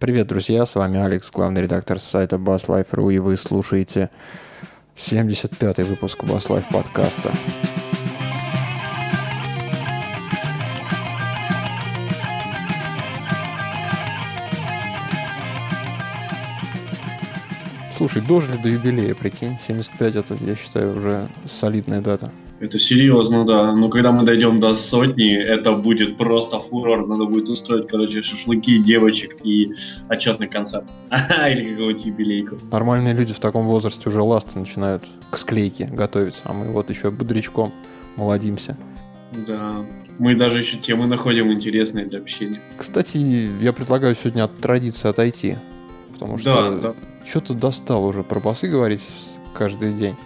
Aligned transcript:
Привет, 0.00 0.28
друзья, 0.28 0.64
с 0.64 0.76
вами 0.76 0.98
Алекс, 0.98 1.30
главный 1.30 1.60
редактор 1.60 2.00
сайта 2.00 2.36
BassLife.ru, 2.36 3.12
и 3.12 3.18
вы 3.18 3.36
слушаете 3.36 4.08
75-й 4.96 5.82
выпуск 5.82 6.24
BassLife 6.24 6.64
подкаста. 6.72 7.30
Слушай, 17.94 18.22
дожили 18.22 18.56
до 18.56 18.70
юбилея, 18.70 19.14
прикинь, 19.14 19.58
75 19.60 20.16
это, 20.16 20.34
я 20.40 20.56
считаю, 20.56 20.96
уже 20.96 21.28
солидная 21.44 22.00
дата. 22.00 22.32
Это 22.60 22.78
серьезно, 22.78 23.46
да. 23.46 23.74
Но 23.74 23.88
когда 23.88 24.12
мы 24.12 24.24
дойдем 24.24 24.60
до 24.60 24.74
сотни, 24.74 25.34
это 25.34 25.72
будет 25.72 26.18
просто 26.18 26.60
фурор. 26.60 27.06
Надо 27.06 27.24
будет 27.24 27.48
устроить, 27.48 27.88
короче, 27.88 28.20
шашлыки, 28.22 28.78
девочек 28.78 29.38
и 29.42 29.72
отчетный 30.08 30.46
концерт. 30.46 30.84
Или 31.10 31.70
какого-нибудь 31.70 32.04
юбилейку. 32.04 32.56
Nормальные 32.70 33.14
люди 33.14 33.32
в 33.32 33.38
таком 33.38 33.66
возрасте 33.66 34.08
уже 34.08 34.20
ласты 34.20 34.58
начинают 34.58 35.04
к 35.30 35.38
склейке 35.38 35.86
готовить, 35.86 36.36
а 36.44 36.52
мы 36.52 36.70
вот 36.70 36.90
еще 36.90 37.10
бодрячком 37.10 37.72
молодимся. 38.16 38.76
Да. 39.46 39.86
Мы 40.18 40.34
даже 40.34 40.58
еще 40.58 40.76
темы 40.76 41.06
находим 41.06 41.50
интересные 41.50 42.04
для 42.04 42.18
общения. 42.18 42.60
Кстати, 42.76 43.16
я 43.62 43.72
предлагаю 43.72 44.14
сегодня 44.14 44.44
от 44.44 44.58
традиции 44.58 45.08
отойти. 45.08 45.56
Потому 46.12 46.36
что 46.36 46.70
да, 46.70 46.88
да. 46.88 46.94
что-то 47.24 47.54
достал 47.54 48.04
уже 48.04 48.22
про 48.22 48.38
басы 48.38 48.68
говорить 48.68 49.00
каждый 49.54 49.94
день. 49.94 50.16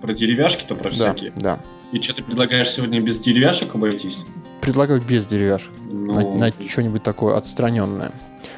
Про 0.00 0.12
деревяшки-то, 0.12 0.74
про 0.74 0.90
всякие? 0.90 1.32
Да. 1.36 1.60
И 1.92 2.00
что 2.00 2.14
ты 2.14 2.22
предлагаешь 2.22 2.70
сегодня 2.70 3.00
без 3.00 3.18
деревяшек 3.18 3.74
обойтись? 3.74 4.24
Предлагаю 4.60 5.00
без 5.00 5.26
деревяшек. 5.26 5.72
Ну... 5.90 6.36
На, 6.36 6.50
на 6.50 6.68
что-нибудь 6.68 7.02
такое 7.02 7.36
отстраненное. 7.36 8.12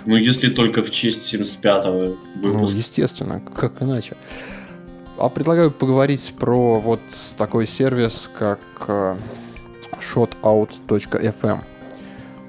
Ну, 0.07 0.17
если 0.17 0.49
только 0.49 0.83
в 0.83 0.91
честь 0.91 1.33
75-го 1.33 2.17
выпуска. 2.37 2.75
Ну, 2.75 2.79
естественно, 2.79 3.41
как 3.55 3.83
иначе. 3.83 4.17
А 5.19 5.29
предлагаю 5.29 5.71
поговорить 5.71 6.35
про 6.39 6.81
вот 6.81 7.01
такой 7.37 7.67
сервис, 7.67 8.31
как 8.37 8.61
э, 8.89 9.19
shotout.fm 10.01 11.61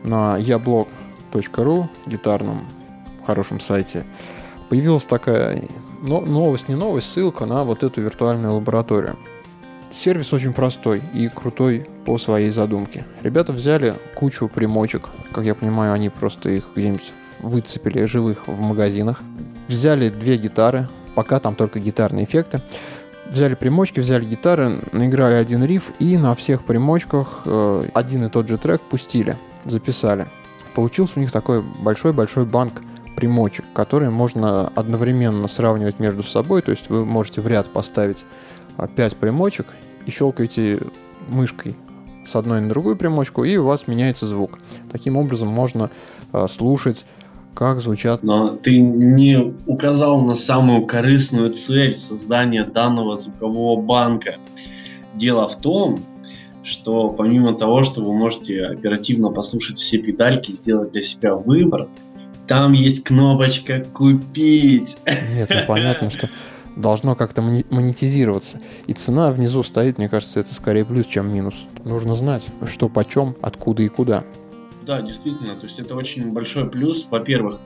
на 0.03 0.39
yablog.ru, 0.39 1.87
гитарном 2.05 2.67
хорошем 3.25 3.59
сайте. 3.59 4.05
Появилась 4.69 5.03
такая 5.03 5.61
но 6.01 6.21
новость 6.21 6.67
не 6.67 6.75
новость, 6.75 7.11
ссылка 7.11 7.45
на 7.45 7.63
вот 7.63 7.83
эту 7.83 8.01
виртуальную 8.01 8.55
лабораторию. 8.55 9.15
Сервис 9.93 10.33
очень 10.33 10.53
простой 10.53 11.01
и 11.13 11.27
крутой 11.27 11.87
по 12.05 12.17
своей 12.17 12.49
задумке. 12.49 13.05
Ребята 13.21 13.51
взяли 13.53 13.95
кучу 14.15 14.47
примочек, 14.47 15.09
как 15.31 15.45
я 15.45 15.53
понимаю, 15.53 15.93
они 15.93 16.09
просто 16.09 16.49
их 16.49 16.65
где-нибудь 16.75 17.11
выцепили 17.39 18.05
живых 18.05 18.47
в 18.47 18.59
магазинах. 18.59 19.21
Взяли 19.67 20.09
две 20.09 20.37
гитары, 20.37 20.87
пока 21.13 21.39
там 21.39 21.55
только 21.55 21.79
гитарные 21.79 22.25
эффекты. 22.25 22.61
Взяли 23.29 23.55
примочки, 23.55 23.99
взяли 23.99 24.25
гитары, 24.25 24.81
наиграли 24.91 25.35
один 25.35 25.63
риф 25.63 25.91
и 25.99 26.17
на 26.17 26.35
всех 26.35 26.63
примочках 26.65 27.43
э, 27.45 27.83
один 27.93 28.25
и 28.25 28.29
тот 28.29 28.47
же 28.47 28.57
трек 28.57 28.81
пустили, 28.81 29.37
записали. 29.65 30.27
Получился 30.73 31.13
у 31.15 31.19
них 31.19 31.31
такой 31.31 31.61
большой-большой 31.61 32.45
банк 32.45 32.81
примочек, 33.15 33.65
которые 33.73 34.09
можно 34.09 34.67
одновременно 34.75 35.47
сравнивать 35.47 35.99
между 35.99 36.23
собой. 36.23 36.61
То 36.61 36.71
есть 36.71 36.89
вы 36.89 37.05
можете 37.05 37.41
в 37.41 37.47
ряд 37.47 37.67
поставить 37.67 38.23
5 38.95 39.13
а, 39.13 39.15
примочек 39.15 39.67
и 40.05 40.11
щелкаете 40.11 40.79
мышкой 41.27 41.75
с 42.25 42.35
одной 42.35 42.61
на 42.61 42.69
другую 42.69 42.95
примочку, 42.95 43.43
и 43.43 43.57
у 43.57 43.65
вас 43.65 43.87
меняется 43.87 44.27
звук. 44.27 44.59
Таким 44.91 45.17
образом 45.17 45.47
можно 45.47 45.89
э, 46.33 46.47
слушать, 46.47 47.03
как 47.53 47.81
звучат... 47.81 48.23
Но 48.23 48.47
ты 48.47 48.79
не 48.79 49.53
указал 49.65 50.21
на 50.21 50.35
самую 50.35 50.85
корыстную 50.85 51.51
цель 51.51 51.97
создания 51.97 52.63
данного 52.63 53.15
звукового 53.15 53.81
банка. 53.81 54.37
Дело 55.15 55.47
в 55.47 55.57
том, 55.57 55.99
что 56.63 57.09
помимо 57.09 57.53
того, 57.53 57.83
что 57.83 58.01
вы 58.01 58.13
можете 58.13 58.65
оперативно 58.65 59.31
послушать 59.31 59.79
все 59.79 59.97
педальки, 59.97 60.51
сделать 60.51 60.91
для 60.91 61.01
себя 61.01 61.35
выбор, 61.35 61.89
там 62.51 62.73
есть 62.73 63.05
кнопочка 63.05 63.79
«Купить». 63.93 64.97
Нет, 65.33 65.49
ну 65.49 65.61
понятно, 65.65 66.09
что 66.09 66.27
должно 66.75 67.15
как-то 67.15 67.41
монетизироваться. 67.41 68.59
И 68.87 68.93
цена 68.93 69.31
внизу 69.31 69.63
стоит, 69.63 69.97
мне 69.97 70.09
кажется, 70.09 70.41
это 70.41 70.53
скорее 70.53 70.83
плюс, 70.83 71.05
чем 71.05 71.33
минус. 71.33 71.55
Нужно 71.85 72.13
знать, 72.13 72.43
что 72.69 72.89
почем, 72.89 73.37
откуда 73.41 73.83
и 73.83 73.87
куда. 73.87 74.25
Да, 74.85 75.01
действительно, 75.01 75.55
то 75.55 75.63
есть 75.63 75.79
это 75.79 75.95
очень 75.95 76.33
большой 76.33 76.69
плюс, 76.69 77.07
во-первых, 77.09 77.61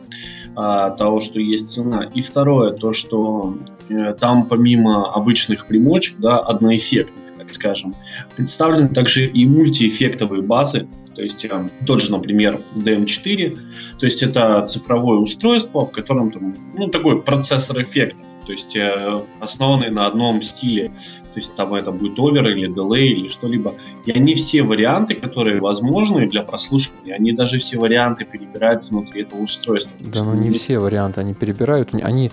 а, 0.55 0.91
того, 0.91 1.19
что 1.21 1.39
есть 1.39 1.69
цена, 1.69 2.03
и 2.13 2.21
второе, 2.21 2.69
то, 2.69 2.93
что 2.93 3.57
э, 3.89 4.13
там 4.13 4.45
помимо 4.45 5.11
обычных 5.11 5.65
примочек, 5.65 6.19
да, 6.19 6.37
одноэффектных, 6.37 7.37
так 7.39 7.51
скажем, 7.55 7.95
представлены 8.35 8.89
также 8.89 9.25
и 9.25 9.47
мультиэффектовые 9.47 10.43
базы, 10.43 10.87
то 11.15 11.21
есть 11.21 11.45
э, 11.45 11.69
тот 11.85 12.01
же, 12.01 12.11
например, 12.11 12.61
DM4, 12.75 13.57
то 13.99 14.05
есть 14.05 14.21
это 14.21 14.65
цифровое 14.65 15.19
устройство, 15.19 15.85
в 15.85 15.91
котором 15.91 16.31
там, 16.31 16.55
ну, 16.73 16.89
такой 16.89 17.21
процессор 17.21 17.81
эффектов, 17.81 18.25
то 18.45 18.51
есть 18.51 18.75
э, 18.75 19.19
основанный 19.39 19.89
на 19.89 20.05
одном 20.07 20.41
стиле, 20.41 20.89
то 20.89 21.39
есть 21.39 21.55
там 21.55 21.73
это 21.73 21.91
будет 21.91 22.19
овер 22.19 22.47
или 22.47 22.69
delay 22.69 23.07
или 23.07 23.27
что-либо. 23.27 23.75
И 24.05 24.11
они 24.11 24.35
все 24.35 24.63
варианты, 24.63 25.15
которые 25.15 25.59
возможны 25.59 26.27
для 26.27 26.43
прослушивания, 26.43 27.15
они 27.15 27.31
даже 27.31 27.59
все 27.59 27.79
варианты 27.79 28.25
перебирают 28.25 28.83
внутри 28.83 29.23
этого 29.23 29.41
устройства. 29.41 29.97
Да, 29.99 30.23
но 30.23 30.35
не 30.35 30.51
все 30.51 30.79
варианты 30.79 31.21
они 31.21 31.33
перебирают, 31.33 31.93
они 31.93 32.31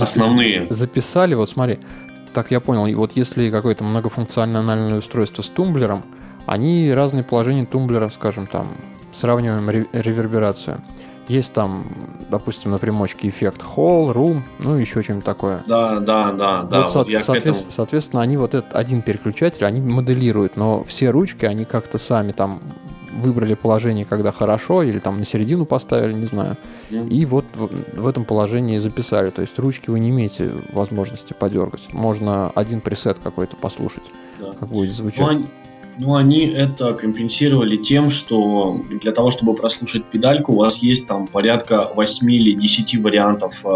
основные. 0.00 0.66
записали, 0.70 1.34
вот 1.34 1.50
смотри, 1.50 1.78
так 2.32 2.50
я 2.50 2.60
понял, 2.60 2.86
и 2.86 2.94
вот 2.94 3.12
если 3.14 3.50
какое-то 3.50 3.84
многофункциональное 3.84 4.98
устройство 4.98 5.42
с 5.42 5.48
тумблером, 5.48 6.04
они 6.46 6.92
разные 6.92 7.24
положения 7.24 7.66
тумблера, 7.66 8.08
скажем, 8.08 8.46
там, 8.46 8.66
сравниваем 9.12 9.68
реверберацию. 9.70 10.82
Есть 11.28 11.52
там, 11.52 11.86
допустим, 12.30 12.72
на 12.72 12.78
примочке 12.78 13.28
эффект 13.28 13.62
Hall, 13.62 14.12
Room, 14.12 14.40
ну 14.58 14.74
еще 14.74 15.02
что-нибудь 15.02 15.24
такое. 15.24 15.62
Да, 15.68 16.00
да, 16.00 16.32
да, 16.32 16.62
да. 16.64 16.80
Вот, 16.80 16.90
со- 16.90 17.18
соответственно, 17.20 17.70
соответственно, 17.70 18.22
они 18.22 18.36
вот 18.36 18.54
этот 18.54 18.74
один 18.74 19.02
переключатель, 19.02 19.64
они 19.64 19.80
моделируют, 19.80 20.56
но 20.56 20.82
все 20.82 21.10
ручки, 21.10 21.44
они 21.44 21.64
как-то 21.64 21.98
сами 21.98 22.32
там 22.32 22.60
выбрали 23.12 23.54
положение, 23.54 24.04
когда 24.04 24.32
хорошо, 24.32 24.82
или 24.82 24.98
там 24.98 25.18
на 25.18 25.24
середину 25.24 25.64
поставили, 25.64 26.12
не 26.12 26.26
знаю. 26.26 26.56
Mm. 26.90 27.08
И 27.08 27.24
вот 27.26 27.44
в, 27.54 28.00
в 28.00 28.06
этом 28.06 28.24
положении 28.24 28.78
записали. 28.78 29.30
То 29.30 29.42
есть 29.42 29.58
ручки 29.58 29.90
вы 29.90 30.00
не 30.00 30.10
имеете 30.10 30.50
возможности 30.72 31.34
подергать. 31.34 31.92
Можно 31.92 32.50
один 32.50 32.80
пресет 32.80 33.18
какой-то 33.18 33.56
послушать, 33.56 34.04
да. 34.40 34.52
как 34.58 34.68
будет 34.68 34.92
звучать. 34.92 35.30
Ну, 35.30 35.46
ну, 35.98 36.14
они 36.14 36.46
это 36.46 36.92
компенсировали 36.94 37.76
тем, 37.76 38.10
что 38.10 38.80
для 38.90 39.12
того, 39.12 39.30
чтобы 39.30 39.54
прослушать 39.54 40.04
педальку, 40.04 40.52
у 40.52 40.56
вас 40.56 40.78
есть 40.78 41.06
там 41.06 41.26
порядка 41.26 41.90
8 41.94 42.30
или 42.32 42.52
10 42.52 42.96
вариантов 43.02 43.64
э, 43.64 43.68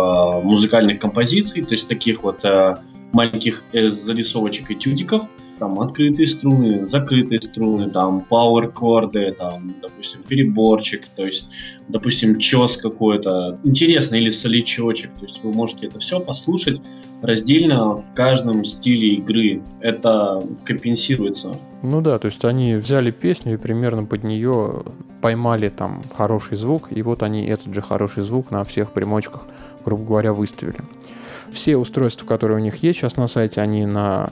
музыкальных 0.43 0.99
композиций, 0.99 1.63
то 1.63 1.73
есть 1.73 1.89
таких 1.89 2.23
вот 2.23 2.45
э, 2.45 2.77
маленьких 3.13 3.65
э, 3.73 3.89
зарисовочек 3.89 4.71
этюдиков, 4.71 5.29
там 5.59 5.81
открытые 5.81 6.27
струны, 6.27 6.87
закрытые 6.87 7.41
струны, 7.41 7.91
там 7.91 8.25
power 8.31 8.71
корды, 8.71 9.35
там, 9.39 9.75
допустим, 9.81 10.23
переборчик, 10.23 11.07
то 11.17 11.25
есть, 11.25 11.51
допустим, 11.89 12.39
чес 12.39 12.77
какой-то, 12.77 13.59
интересный 13.65 14.21
или 14.21 14.31
соличочек, 14.31 15.15
то 15.15 15.23
есть 15.23 15.43
вы 15.43 15.53
можете 15.53 15.87
это 15.87 15.99
все 15.99 16.21
послушать 16.21 16.81
раздельно 17.23 17.97
в 17.97 18.15
каждом 18.15 18.65
стиле 18.65 19.15
игры. 19.15 19.63
Это 19.81 20.43
компенсируется. 20.65 21.57
Ну 21.83 22.01
да, 22.01 22.19
то 22.19 22.27
есть 22.27 22.45
они 22.45 22.75
взяли 22.75 23.11
песню 23.11 23.55
и 23.55 23.57
примерно 23.57 24.05
под 24.05 24.25
нее 24.25 24.85
поймали 25.21 25.69
там 25.69 26.03
хороший 26.15 26.57
звук, 26.57 26.89
и 26.91 27.03
вот 27.03 27.23
они 27.23 27.47
этот 27.47 27.75
же 27.75 27.83
хороший 27.83 28.23
звук 28.23 28.51
на 28.51 28.65
всех 28.65 28.93
примочках, 28.93 29.47
грубо 29.85 30.05
говоря, 30.05 30.33
выставили. 30.33 30.79
Все 31.51 31.77
устройства, 31.77 32.27
которые 32.27 32.59
у 32.59 32.63
них 32.63 32.83
есть 32.83 32.99
сейчас 32.99 33.17
на 33.17 33.29
сайте, 33.29 33.61
они 33.61 33.87
на 33.87 34.31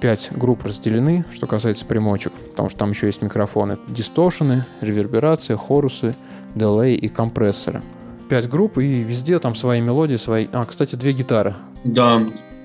5 0.00 0.30
групп 0.32 0.64
разделены, 0.64 1.24
что 1.32 1.46
касается 1.46 1.84
примочек, 1.84 2.32
потому 2.32 2.68
что 2.68 2.78
там 2.78 2.90
еще 2.90 3.06
есть 3.06 3.22
микрофоны. 3.22 3.78
Дистошены, 3.88 4.64
реверберация, 4.80 5.56
хорусы, 5.56 6.14
дилей 6.54 6.94
и 6.94 7.08
компрессоры. 7.08 7.82
5 8.28 8.48
групп, 8.48 8.78
и 8.78 9.02
везде 9.02 9.38
там 9.38 9.54
свои 9.54 9.80
мелодии, 9.80 10.16
свои... 10.16 10.48
А, 10.52 10.64
кстати, 10.64 10.96
две 10.96 11.12
гитары. 11.12 11.54
Да, 11.84 12.22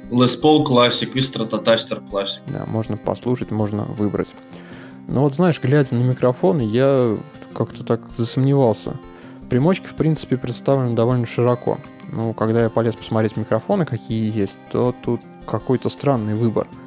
Les 0.09 0.41
Paul 0.41 0.65
Classic 0.65 1.09
и 1.13 1.19
Stratocaster 1.19 2.01
Classic. 2.09 2.41
Да, 2.47 2.65
можно 2.67 2.97
послушать, 2.97 3.51
можно 3.51 3.83
выбрать. 3.83 4.29
Но 5.07 5.21
вот 5.21 5.35
знаешь, 5.35 5.61
глядя 5.61 5.95
на 5.95 6.03
микрофоны, 6.03 6.61
я 6.61 7.17
как-то 7.53 7.83
так 7.83 8.01
засомневался. 8.17 8.95
Примочки, 9.49 9.85
в 9.85 9.95
принципе, 9.95 10.37
представлены 10.37 10.95
довольно 10.95 11.25
широко. 11.25 11.77
Ну, 12.11 12.33
когда 12.33 12.63
я 12.63 12.69
полез 12.69 12.95
посмотреть 12.95 13.37
микрофоны, 13.37 13.85
какие 13.85 14.35
есть, 14.35 14.55
то 14.71 14.95
тут 15.03 15.21
какой-то 15.45 15.89
странный 15.89 16.35
выбор– 16.35 16.67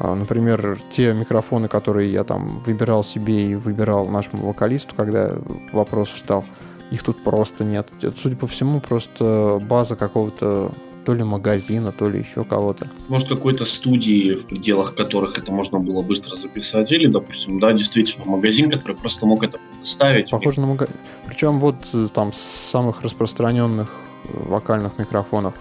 например, 0.00 0.78
те 0.90 1.12
микрофоны, 1.12 1.68
которые 1.68 2.10
я 2.10 2.24
там 2.24 2.60
выбирал 2.66 3.04
себе 3.04 3.50
и 3.50 3.54
выбирал 3.54 4.08
нашему 4.08 4.46
вокалисту, 4.46 4.94
когда 4.96 5.32
вопрос 5.72 6.08
встал, 6.08 6.44
Их 6.90 7.02
тут 7.02 7.22
просто 7.22 7.64
нет. 7.64 7.88
Это, 8.00 8.18
судя 8.18 8.36
по 8.36 8.46
всему, 8.46 8.80
просто 8.80 9.60
база 9.62 9.96
какого-то 9.96 10.72
то 11.04 11.14
ли 11.14 11.22
магазина, 11.24 11.92
то 11.92 12.08
ли 12.08 12.20
еще 12.20 12.44
кого-то. 12.44 12.88
Может, 13.08 13.28
какой-то 13.28 13.64
студии, 13.64 14.34
в 14.34 14.46
пределах 14.46 14.94
которых 14.94 15.38
это 15.38 15.52
можно 15.52 15.78
было 15.78 16.02
быстро 16.02 16.36
записать, 16.36 16.92
или, 16.92 17.06
допустим, 17.06 17.58
да, 17.58 17.72
действительно, 17.72 18.24
магазин, 18.26 18.70
который 18.70 18.96
просто 18.96 19.26
мог 19.26 19.42
это 19.42 19.58
ставить. 19.82 20.30
Похоже 20.30 20.60
на 20.60 20.66
магазин. 20.66 20.94
Причем 21.26 21.58
вот 21.58 21.76
э, 21.92 22.08
там 22.12 22.32
с 22.32 22.38
самых 22.70 23.02
распространенных 23.02 23.90
э, 24.24 24.48
вокальных 24.48 24.98
микрофонов 24.98 25.54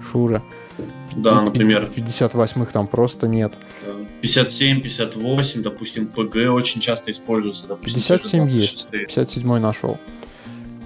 Шура. 0.00 0.42
Да, 1.16 1.42
например. 1.42 1.90
58-х 1.94 2.72
там 2.72 2.86
просто 2.86 3.28
нет. 3.28 3.54
57, 4.20 4.80
58, 4.80 5.62
допустим, 5.62 6.10
PG 6.14 6.46
очень 6.48 6.80
часто 6.80 7.10
используется. 7.10 7.66
Допустим, 7.66 7.94
57 7.94 8.46
есть, 8.46 8.88
57 8.90 9.58
нашел. 9.58 9.98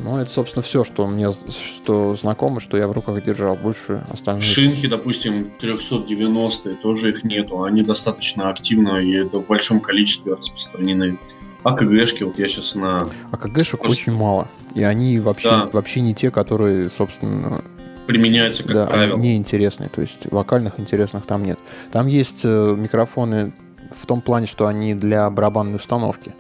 Ну, 0.01 0.17
это, 0.19 0.31
собственно, 0.31 0.63
все, 0.63 0.85
что 0.85 1.07
мне 1.07 1.29
что 1.33 2.15
знакомо, 2.15 2.61
что 2.61 2.77
я 2.77 2.87
в 2.87 2.93
руках 2.93 3.23
держал. 3.25 3.57
Больше 3.57 4.05
остальных... 4.13 4.45
Шинки, 4.45 4.87
допустим, 4.87 5.51
390 5.59 6.75
тоже 6.77 7.11
их 7.11 7.25
нету. 7.25 7.65
Они 7.65 7.83
достаточно 7.83 8.49
активно 8.49 8.99
и 8.99 9.23
в 9.23 9.47
большом 9.47 9.81
количестве 9.81 10.35
распространены. 10.35 11.19
АКГшки, 11.65 12.23
вот 12.23 12.39
я 12.39 12.47
сейчас 12.47 12.77
на... 12.77 13.11
АКГшек 13.33 13.81
Просто... 13.81 14.01
очень 14.01 14.13
мало. 14.13 14.49
И 14.75 14.83
они 14.85 15.19
вообще, 15.19 15.51
да. 15.51 15.71
вообще 15.73 16.01
не 16.01 16.15
те, 16.15 16.31
которые, 16.31 16.91
собственно... 16.91 17.63
Применяются, 18.09 18.63
как 18.63 18.73
да, 18.73 18.87
правило. 18.87 19.19
Они 19.19 19.33
неинтересные. 19.33 19.91
То 19.91 20.01
есть 20.01 20.31
вокальных 20.31 20.81
интересных 20.81 21.27
там 21.27 21.45
нет. 21.45 21.59
Там 21.93 22.07
есть 22.07 22.41
э, 22.43 22.75
микрофоны 22.75 23.53
в 23.91 24.07
том 24.07 24.23
плане, 24.23 24.47
что 24.47 24.67
они 24.67 24.95
для 24.95 25.29
барабанной 25.29 25.77
установки. 25.77 26.35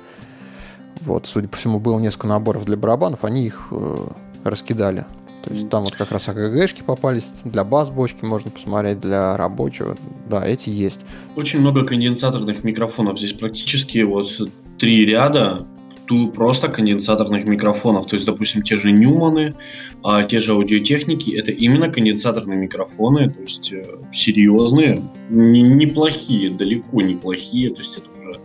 Вот, 1.02 1.26
судя 1.26 1.46
по 1.46 1.58
всему, 1.58 1.78
было 1.78 1.98
несколько 1.98 2.26
наборов 2.26 2.64
для 2.64 2.78
барабанов, 2.78 3.22
они 3.22 3.44
их 3.44 3.68
э, 3.70 3.96
раскидали. 4.44 5.04
То 5.44 5.52
есть 5.52 5.68
там 5.68 5.84
вот 5.84 5.94
как 5.94 6.10
раз 6.10 6.26
АКГшки 6.30 6.82
попались, 6.82 7.30
для 7.44 7.64
бас-бочки 7.64 8.24
можно 8.24 8.50
посмотреть, 8.50 9.00
для 9.00 9.36
рабочего. 9.36 9.94
Да, 10.26 10.46
эти 10.46 10.70
есть. 10.70 11.00
Очень 11.36 11.60
много 11.60 11.84
конденсаторных 11.84 12.64
микрофонов. 12.64 13.18
Здесь 13.18 13.34
практически 13.34 13.98
вот 13.98 14.30
три 14.78 15.04
ряда 15.04 15.66
ту 16.08 16.28
просто 16.28 16.68
конденсаторных 16.68 17.46
микрофонов. 17.46 18.06
То 18.06 18.16
есть, 18.16 18.26
допустим, 18.26 18.62
те 18.62 18.76
же 18.76 18.90
Ньюманы, 18.90 19.54
а, 20.02 20.24
те 20.24 20.40
же 20.40 20.52
аудиотехники, 20.52 21.30
это 21.30 21.52
именно 21.52 21.90
конденсаторные 21.90 22.58
микрофоны, 22.58 23.30
то 23.30 23.40
есть 23.40 23.72
э, 23.72 23.84
серьезные, 24.12 25.02
не, 25.28 25.62
неплохие, 25.62 26.50
далеко 26.50 27.02
неплохие, 27.02 27.70
то 27.74 27.82
есть 27.82 27.98
это 27.98 28.08
уже 28.18 28.40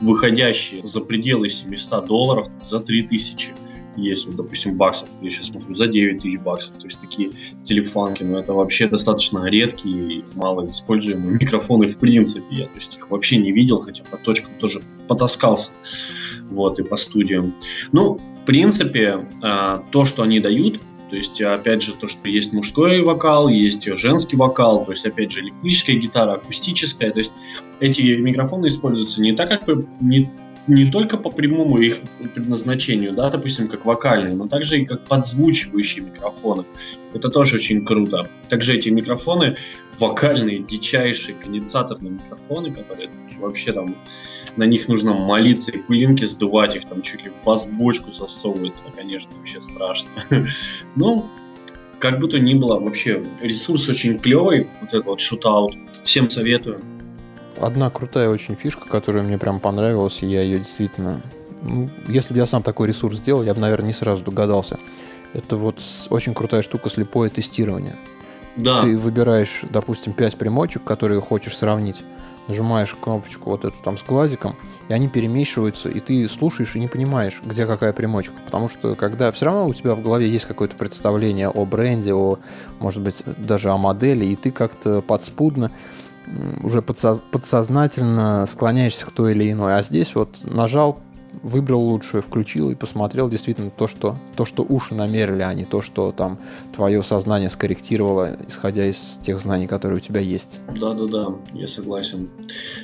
выходящие 0.00 0.86
за 0.86 1.00
пределы 1.00 1.48
700 1.48 2.06
долларов 2.06 2.46
за 2.64 2.78
3000 2.78 3.52
есть, 3.98 4.26
вот, 4.26 4.36
допустим, 4.36 4.76
баксов, 4.76 5.08
я 5.20 5.30
сейчас 5.30 5.46
смотрю, 5.46 5.74
за 5.74 5.86
9 5.86 6.22
тысяч 6.22 6.38
баксов, 6.38 6.74
то 6.78 6.86
есть 6.86 7.00
такие 7.00 7.30
телефанки, 7.64 8.22
но 8.22 8.38
это 8.38 8.52
вообще 8.52 8.88
достаточно 8.88 9.44
редкие 9.44 10.18
и 10.18 10.24
мало 10.34 10.70
используемые 10.70 11.32
микрофоны 11.40 11.88
в 11.88 11.98
принципе, 11.98 12.46
я 12.50 12.66
то 12.66 12.76
есть 12.76 12.96
их 12.96 13.10
вообще 13.10 13.38
не 13.38 13.52
видел, 13.52 13.80
хотя 13.80 14.04
по 14.04 14.16
точкам 14.16 14.52
тоже 14.58 14.80
потаскался, 15.08 15.70
вот, 16.50 16.78
и 16.78 16.82
по 16.82 16.96
студиям. 16.96 17.54
Ну, 17.92 18.18
в 18.32 18.44
принципе, 18.44 19.26
а, 19.42 19.84
то, 19.90 20.04
что 20.04 20.22
они 20.22 20.40
дают, 20.40 20.80
то 21.10 21.16
есть, 21.16 21.40
опять 21.40 21.82
же, 21.82 21.94
то, 21.94 22.06
что 22.06 22.28
есть 22.28 22.52
мужской 22.52 23.00
вокал, 23.02 23.48
есть 23.48 23.88
женский 23.98 24.36
вокал, 24.36 24.84
то 24.84 24.92
есть, 24.92 25.06
опять 25.06 25.30
же, 25.30 25.40
электрическая 25.40 25.96
гитара, 25.96 26.32
акустическая. 26.34 27.10
То 27.10 27.20
есть, 27.20 27.32
эти 27.80 28.02
микрофоны 28.02 28.66
используются 28.66 29.22
не 29.22 29.32
так, 29.32 29.48
как 29.48 29.84
не, 30.00 30.30
не 30.68 30.90
только 30.90 31.16
по 31.16 31.30
прямому 31.30 31.78
их 31.78 31.98
предназначению, 32.34 33.12
да, 33.12 33.30
допустим, 33.30 33.68
как 33.68 33.84
вокальные, 33.84 34.34
но 34.34 34.46
также 34.46 34.80
и 34.80 34.84
как 34.84 35.04
подзвучивающие 35.04 36.04
микрофоны. 36.04 36.64
Это 37.14 37.30
тоже 37.30 37.56
очень 37.56 37.84
круто. 37.84 38.28
Также 38.48 38.76
эти 38.76 38.90
микрофоны, 38.90 39.56
вокальные, 39.98 40.60
дичайшие 40.60 41.34
конденсаторные 41.36 42.12
микрофоны, 42.12 42.70
которые 42.72 43.10
вообще 43.38 43.72
там 43.72 43.96
на 44.56 44.64
них 44.64 44.88
нужно 44.88 45.14
молиться 45.14 45.70
и 45.72 45.78
пылинки 45.78 46.24
сдувать, 46.24 46.76
их 46.76 46.84
там 46.86 47.02
чуть 47.02 47.24
ли 47.24 47.30
в 47.30 47.44
бас-бочку 47.44 48.12
засовывать, 48.12 48.72
это, 48.84 48.96
конечно, 48.96 49.36
вообще 49.36 49.60
страшно. 49.60 50.10
Ну, 50.96 51.28
как 51.98 52.20
бы 52.20 52.28
то 52.28 52.38
ни 52.38 52.54
было, 52.54 52.78
вообще 52.78 53.24
ресурс 53.40 53.88
очень 53.88 54.18
клевый, 54.18 54.66
вот 54.80 54.90
этот 54.90 55.06
вот 55.06 55.20
шутаут. 55.20 55.74
Всем 56.04 56.30
советую. 56.30 56.80
Одна 57.60 57.90
крутая 57.90 58.28
очень 58.28 58.54
фишка, 58.54 58.88
которая 58.88 59.22
мне 59.22 59.38
прям 59.38 59.60
понравилась, 59.60 60.18
и 60.22 60.26
я 60.26 60.42
ее 60.42 60.58
действительно... 60.58 61.20
Ну, 61.62 61.88
если 62.06 62.32
бы 62.32 62.38
я 62.38 62.46
сам 62.46 62.62
такой 62.62 62.88
ресурс 62.88 63.16
сделал, 63.16 63.42
я 63.42 63.54
бы, 63.54 63.60
наверное, 63.60 63.88
не 63.88 63.92
сразу 63.92 64.22
догадался. 64.22 64.78
Это 65.34 65.56
вот 65.56 65.80
очень 66.08 66.34
крутая 66.34 66.62
штука 66.62 66.88
слепое 66.88 67.30
тестирование. 67.30 67.96
Да. 68.56 68.80
Ты 68.80 68.96
выбираешь, 68.96 69.62
допустим, 69.70 70.12
5 70.12 70.36
примочек, 70.36 70.84
которые 70.84 71.20
хочешь 71.20 71.56
сравнить 71.56 72.02
нажимаешь 72.48 72.96
кнопочку 73.00 73.50
вот 73.50 73.64
эту 73.64 73.76
там 73.84 73.96
с 73.96 74.02
глазиком, 74.02 74.56
и 74.88 74.92
они 74.92 75.08
перемешиваются, 75.08 75.88
и 75.90 76.00
ты 76.00 76.26
слушаешь 76.28 76.74
и 76.74 76.80
не 76.80 76.88
понимаешь, 76.88 77.40
где 77.44 77.66
какая 77.66 77.92
примочка. 77.92 78.34
Потому 78.44 78.68
что 78.68 78.94
когда 78.94 79.30
все 79.30 79.44
равно 79.46 79.66
у 79.66 79.74
тебя 79.74 79.94
в 79.94 80.02
голове 80.02 80.28
есть 80.28 80.46
какое-то 80.46 80.74
представление 80.74 81.50
о 81.50 81.64
бренде, 81.66 82.14
о, 82.14 82.38
может 82.80 83.02
быть, 83.02 83.16
даже 83.36 83.70
о 83.70 83.76
модели, 83.76 84.24
и 84.24 84.34
ты 84.34 84.50
как-то 84.50 85.02
подспудно 85.02 85.70
уже 86.62 86.82
подсознательно 86.82 88.46
склоняешься 88.46 89.06
к 89.06 89.10
той 89.10 89.32
или 89.32 89.50
иной. 89.52 89.76
А 89.76 89.82
здесь 89.82 90.14
вот 90.14 90.36
нажал, 90.42 91.00
выбрал 91.42 91.80
лучшее, 91.80 92.22
включил 92.22 92.70
и 92.70 92.74
посмотрел 92.74 93.28
действительно 93.28 93.70
то, 93.70 93.86
что, 93.88 94.16
то, 94.36 94.44
что 94.44 94.64
уши 94.68 94.94
намерили, 94.94 95.42
а 95.42 95.52
не 95.54 95.64
то, 95.64 95.82
что 95.82 96.12
там 96.12 96.38
твое 96.74 97.02
сознание 97.02 97.50
скорректировало, 97.50 98.36
исходя 98.48 98.86
из 98.86 99.18
тех 99.22 99.40
знаний, 99.40 99.66
которые 99.66 99.98
у 99.98 100.00
тебя 100.00 100.20
есть. 100.20 100.60
Да-да-да, 100.78 101.34
я 101.52 101.66
согласен. 101.66 102.28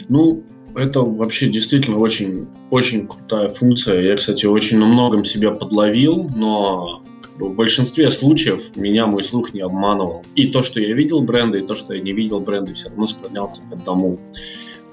Ну, 0.08 0.44
это 0.76 1.02
вообще 1.02 1.50
действительно 1.50 1.98
очень, 1.98 2.48
очень 2.70 3.06
крутая 3.06 3.48
функция. 3.48 4.00
Я, 4.00 4.16
кстати, 4.16 4.46
очень 4.46 4.78
на 4.78 4.86
многом 4.86 5.24
себя 5.24 5.52
подловил, 5.52 6.28
но 6.34 7.02
в 7.38 7.54
большинстве 7.54 8.10
случаев 8.10 8.76
меня 8.76 9.06
мой 9.06 9.24
слух 9.24 9.54
не 9.54 9.60
обманывал. 9.60 10.24
И 10.34 10.46
то, 10.46 10.62
что 10.62 10.80
я 10.80 10.94
видел 10.94 11.20
бренды, 11.20 11.60
и 11.60 11.66
то, 11.66 11.74
что 11.74 11.94
я 11.94 12.00
не 12.00 12.12
видел 12.12 12.40
бренды, 12.40 12.74
все 12.74 12.88
равно 12.88 13.06
склонялся 13.06 13.62
к 13.62 13.72
одному. 13.72 14.18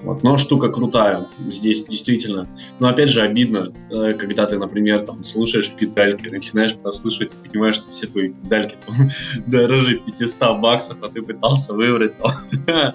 Вот. 0.02 0.22
Но 0.24 0.36
штука 0.36 0.68
крутая. 0.68 1.26
Здесь 1.48 1.84
действительно. 1.84 2.44
Но 2.80 2.88
опять 2.88 3.08
же 3.08 3.22
обидно, 3.22 3.72
э, 3.90 4.14
когда 4.14 4.46
ты, 4.46 4.58
например, 4.58 5.02
там 5.02 5.22
слушаешь 5.22 5.70
педальки, 5.70 6.28
начинаешь 6.28 6.74
прослушивать 6.74 7.32
понимаешь, 7.32 7.76
что 7.76 7.92
все 7.92 8.08
твои 8.08 8.30
педальки 8.30 8.76
там, 8.84 8.96
дороже 9.46 10.00
500 10.04 10.60
баксов, 10.60 10.96
а 11.02 11.08
ты 11.08 11.22
пытался 11.22 11.72
выбрать 11.74 12.14
там, 12.18 12.34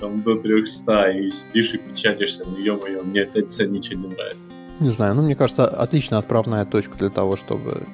там 0.00 0.22
до 0.22 0.36
300 0.36 1.10
и 1.12 1.30
сидишь 1.30 1.72
и 1.72 1.78
печатаешься, 1.78 2.44
ну 2.46 2.58
ё-моё, 2.58 3.02
мне 3.02 3.22
опять 3.22 3.48
цена 3.48 3.70
ничего 3.70 4.02
не 4.02 4.14
нравится. 4.14 4.52
Не 4.80 4.90
знаю, 4.90 5.14
ну 5.14 5.22
мне 5.22 5.36
кажется, 5.36 5.66
отличная 5.66 6.18
отправная 6.18 6.66
точка 6.66 6.98
для 6.98 7.08
того, 7.08 7.36
чтобы 7.36 7.86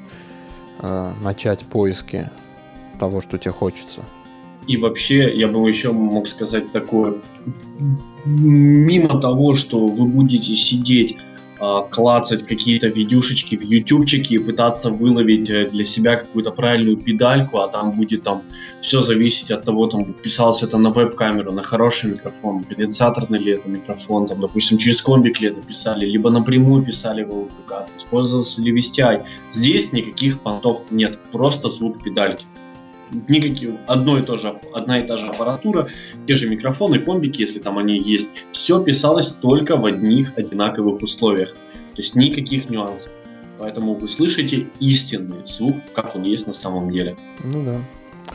э, 0.80 1.12
начать 1.20 1.64
поиски 1.66 2.30
того, 2.98 3.20
что 3.20 3.38
тебе 3.38 3.52
хочется. 3.52 4.04
И 4.66 4.76
вообще, 4.76 5.34
я 5.34 5.48
бы 5.48 5.66
еще 5.66 5.92
мог 5.92 6.28
сказать 6.28 6.72
такое, 6.72 7.14
мимо 8.26 9.20
того, 9.20 9.54
что 9.54 9.86
вы 9.86 10.06
будете 10.06 10.54
сидеть, 10.54 11.16
клацать 11.90 12.46
какие-то 12.46 12.88
видюшечки 12.88 13.56
в 13.56 13.62
ютубчике 13.62 14.36
и 14.36 14.38
пытаться 14.38 14.90
выловить 14.90 15.50
э, 15.50 15.68
для 15.68 15.84
себя 15.84 16.16
какую-то 16.16 16.50
правильную 16.52 16.96
педальку, 16.96 17.58
а 17.58 17.68
там 17.68 17.92
будет 17.92 18.22
там 18.22 18.42
все 18.80 19.02
зависеть 19.02 19.50
от 19.50 19.64
того, 19.64 19.86
там 19.86 20.04
писалось 20.12 20.62
это 20.62 20.78
на 20.78 20.90
веб-камеру, 20.90 21.52
на 21.52 21.62
хороший 21.62 22.12
микрофон, 22.12 22.64
конденсаторный 22.64 23.38
ли 23.38 23.52
это 23.52 23.68
микрофон, 23.68 24.26
там, 24.26 24.40
допустим, 24.40 24.78
через 24.78 25.02
комбик 25.02 25.40
ли 25.40 25.48
это 25.48 25.60
писали, 25.62 26.06
либо 26.06 26.30
напрямую 26.30 26.84
писали 26.84 27.24
в 27.24 27.30
ОПК, 27.30 27.90
использовался 27.96 28.62
ли 28.62 28.78
VSTI. 28.78 29.24
Здесь 29.52 29.92
никаких 29.92 30.40
понтов 30.40 30.90
нет, 30.90 31.18
просто 31.32 31.68
звук 31.68 32.02
педальки 32.02 32.44
никаких, 33.28 33.70
одно 33.86 34.18
и 34.18 34.22
то 34.22 34.36
же, 34.36 34.60
одна 34.74 34.98
и 35.00 35.06
та 35.06 35.16
же 35.16 35.26
аппаратура, 35.26 35.88
те 36.26 36.34
же 36.34 36.48
микрофоны, 36.48 36.98
комбики, 36.98 37.42
если 37.42 37.58
там 37.58 37.78
они 37.78 37.98
есть. 37.98 38.30
Все 38.52 38.82
писалось 38.82 39.30
только 39.32 39.76
в 39.76 39.84
одних 39.84 40.36
одинаковых 40.36 41.02
условиях. 41.02 41.52
То 41.94 42.02
есть 42.02 42.14
никаких 42.14 42.70
нюансов. 42.70 43.10
Поэтому 43.58 43.94
вы 43.94 44.06
слышите 44.06 44.66
истинный 44.78 45.44
звук, 45.44 45.76
как 45.94 46.14
он 46.14 46.22
есть 46.22 46.46
на 46.46 46.54
самом 46.54 46.90
деле. 46.90 47.16
Ну 47.42 47.64
да. 47.64 47.80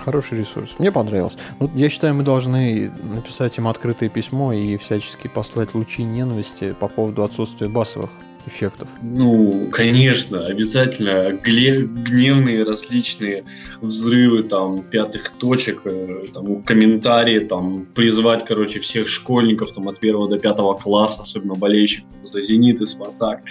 Хороший 0.04 0.40
ресурс. 0.40 0.72
Мне 0.80 0.92
понравилось. 0.92 1.38
Ну, 1.60 1.70
я 1.76 1.90
считаю, 1.90 2.16
мы 2.16 2.24
должны 2.24 2.92
написать 3.04 3.58
им 3.58 3.68
открытое 3.68 4.10
письмо 4.10 4.52
и 4.52 4.76
всячески 4.78 5.28
послать 5.28 5.76
лучи 5.76 6.04
ненависти 6.04 6.76
по 6.80 6.88
поводу 6.88 7.24
отсутствия 7.24 7.70
басовых 7.70 8.10
эффектов? 8.48 8.88
Ну, 9.02 9.70
конечно, 9.72 10.46
обязательно. 10.46 11.32
Гневные 11.34 12.64
различные 12.64 13.46
взрывы 13.82 14.44
там 14.44 14.84
пятых 14.84 15.30
точек, 15.40 15.82
э, 15.86 16.24
там, 16.34 16.64
комментарии, 16.64 17.40
там, 17.40 17.86
призвать, 17.86 18.46
короче, 18.46 18.80
всех 18.80 19.08
школьников 19.08 19.74
там 19.74 19.88
от 19.88 20.00
первого 20.00 20.30
до 20.30 20.40
пятого 20.40 20.76
класса, 20.76 21.24
особенно 21.24 21.56
болельщиков 21.56 22.10
за 22.24 22.42
«Зенит» 22.42 22.82
и 22.82 22.86
«Спартак», 22.86 23.42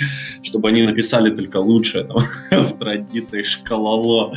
чтобы 0.42 0.68
они 0.68 0.82
написали 0.82 1.34
только 1.34 1.58
лучшее 1.58 2.04
там, 2.04 2.18
в 2.50 2.78
традициях 2.78 3.46
шкалово. 3.46 4.36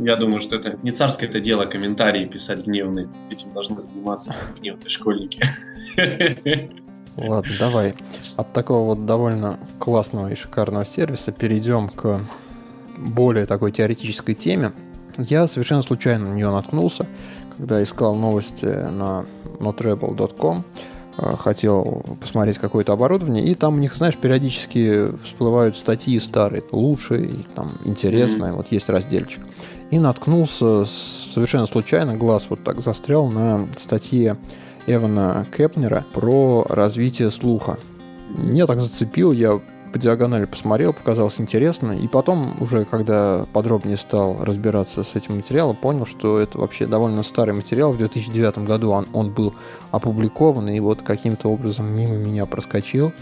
Я 0.00 0.16
думаю, 0.16 0.40
что 0.40 0.56
это 0.56 0.78
не 0.82 0.90
царское 0.90 1.26
это 1.26 1.40
дело 1.40 1.64
комментарии 1.64 2.24
писать 2.26 2.66
гневные. 2.66 3.08
Этим 3.30 3.52
должны 3.52 3.80
заниматься 3.80 4.34
гневные 4.58 4.88
школьники. 4.88 5.40
Ладно, 7.16 7.52
давай. 7.58 7.94
От 8.36 8.52
такого 8.52 8.94
вот 8.94 9.06
довольно 9.06 9.58
классного 9.78 10.30
и 10.30 10.34
шикарного 10.34 10.86
сервиса 10.86 11.32
перейдем 11.32 11.88
к 11.88 12.20
более 12.96 13.46
такой 13.46 13.72
теоретической 13.72 14.34
теме. 14.34 14.72
Я 15.16 15.46
совершенно 15.48 15.82
случайно 15.82 16.30
на 16.30 16.34
нее 16.34 16.50
наткнулся, 16.50 17.06
когда 17.56 17.82
искал 17.82 18.14
новости 18.14 18.64
на 18.64 19.26
notrebel.com 19.58 20.64
э, 21.18 21.36
хотел 21.36 22.04
посмотреть 22.20 22.58
какое-то 22.58 22.92
оборудование, 22.92 23.44
и 23.44 23.54
там 23.54 23.74
у 23.74 23.78
них, 23.78 23.96
знаешь, 23.96 24.16
периодически 24.16 25.08
всплывают 25.22 25.76
статьи 25.76 26.18
старые, 26.18 26.62
лучшие, 26.70 27.30
там, 27.54 27.70
интересные, 27.84 28.52
mm-hmm. 28.52 28.56
вот 28.56 28.72
есть 28.72 28.88
разделчик. 28.88 29.42
И 29.90 29.98
наткнулся 29.98 30.86
совершенно 31.34 31.66
случайно, 31.66 32.16
глаз 32.16 32.46
вот 32.48 32.62
так 32.62 32.80
застрял 32.80 33.28
на 33.28 33.66
статье 33.76 34.36
Эвана 34.90 35.46
Кепнера 35.56 36.04
про 36.12 36.64
развитие 36.68 37.30
слуха. 37.30 37.78
Меня 38.36 38.66
так 38.66 38.80
зацепил, 38.80 39.30
я 39.32 39.60
по 39.92 39.98
диагонали 39.98 40.44
посмотрел, 40.44 40.92
показалось 40.92 41.40
интересно, 41.40 41.92
и 41.92 42.06
потом 42.08 42.60
уже, 42.60 42.84
когда 42.84 43.44
подробнее 43.52 43.96
стал 43.96 44.44
разбираться 44.44 45.02
с 45.02 45.14
этим 45.14 45.36
материалом, 45.36 45.76
понял, 45.76 46.06
что 46.06 46.38
это 46.38 46.58
вообще 46.58 46.86
довольно 46.86 47.22
старый 47.22 47.54
материал. 47.54 47.92
В 47.92 47.98
2009 47.98 48.58
году 48.58 48.90
он, 48.90 49.06
он 49.12 49.30
был 49.30 49.54
опубликован, 49.90 50.68
и 50.68 50.80
вот 50.80 51.02
каким-то 51.02 51.48
образом 51.48 51.86
мимо 51.86 52.14
меня 52.14 52.46
проскочил 52.46 53.12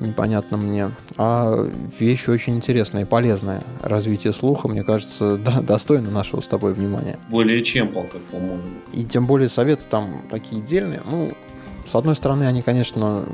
непонятно 0.00 0.56
мне. 0.56 0.90
А 1.16 1.68
вещь 1.98 2.28
очень 2.28 2.56
интересная 2.56 3.02
и 3.02 3.04
полезная. 3.04 3.62
Развитие 3.82 4.32
слуха, 4.32 4.68
мне 4.68 4.82
кажется, 4.82 5.36
да, 5.44 5.60
достойно 5.60 6.10
нашего 6.10 6.40
с 6.40 6.46
тобой 6.46 6.72
внимания. 6.72 7.18
Более 7.28 7.62
чем, 7.62 7.88
по-моему. 7.88 8.60
И 8.92 9.04
тем 9.04 9.26
более 9.26 9.48
советы 9.48 9.84
там 9.88 10.22
такие 10.30 10.62
дельные. 10.62 11.02
Ну, 11.10 11.32
с 11.90 11.94
одной 11.94 12.14
стороны, 12.14 12.44
они, 12.44 12.62
конечно, 12.62 13.24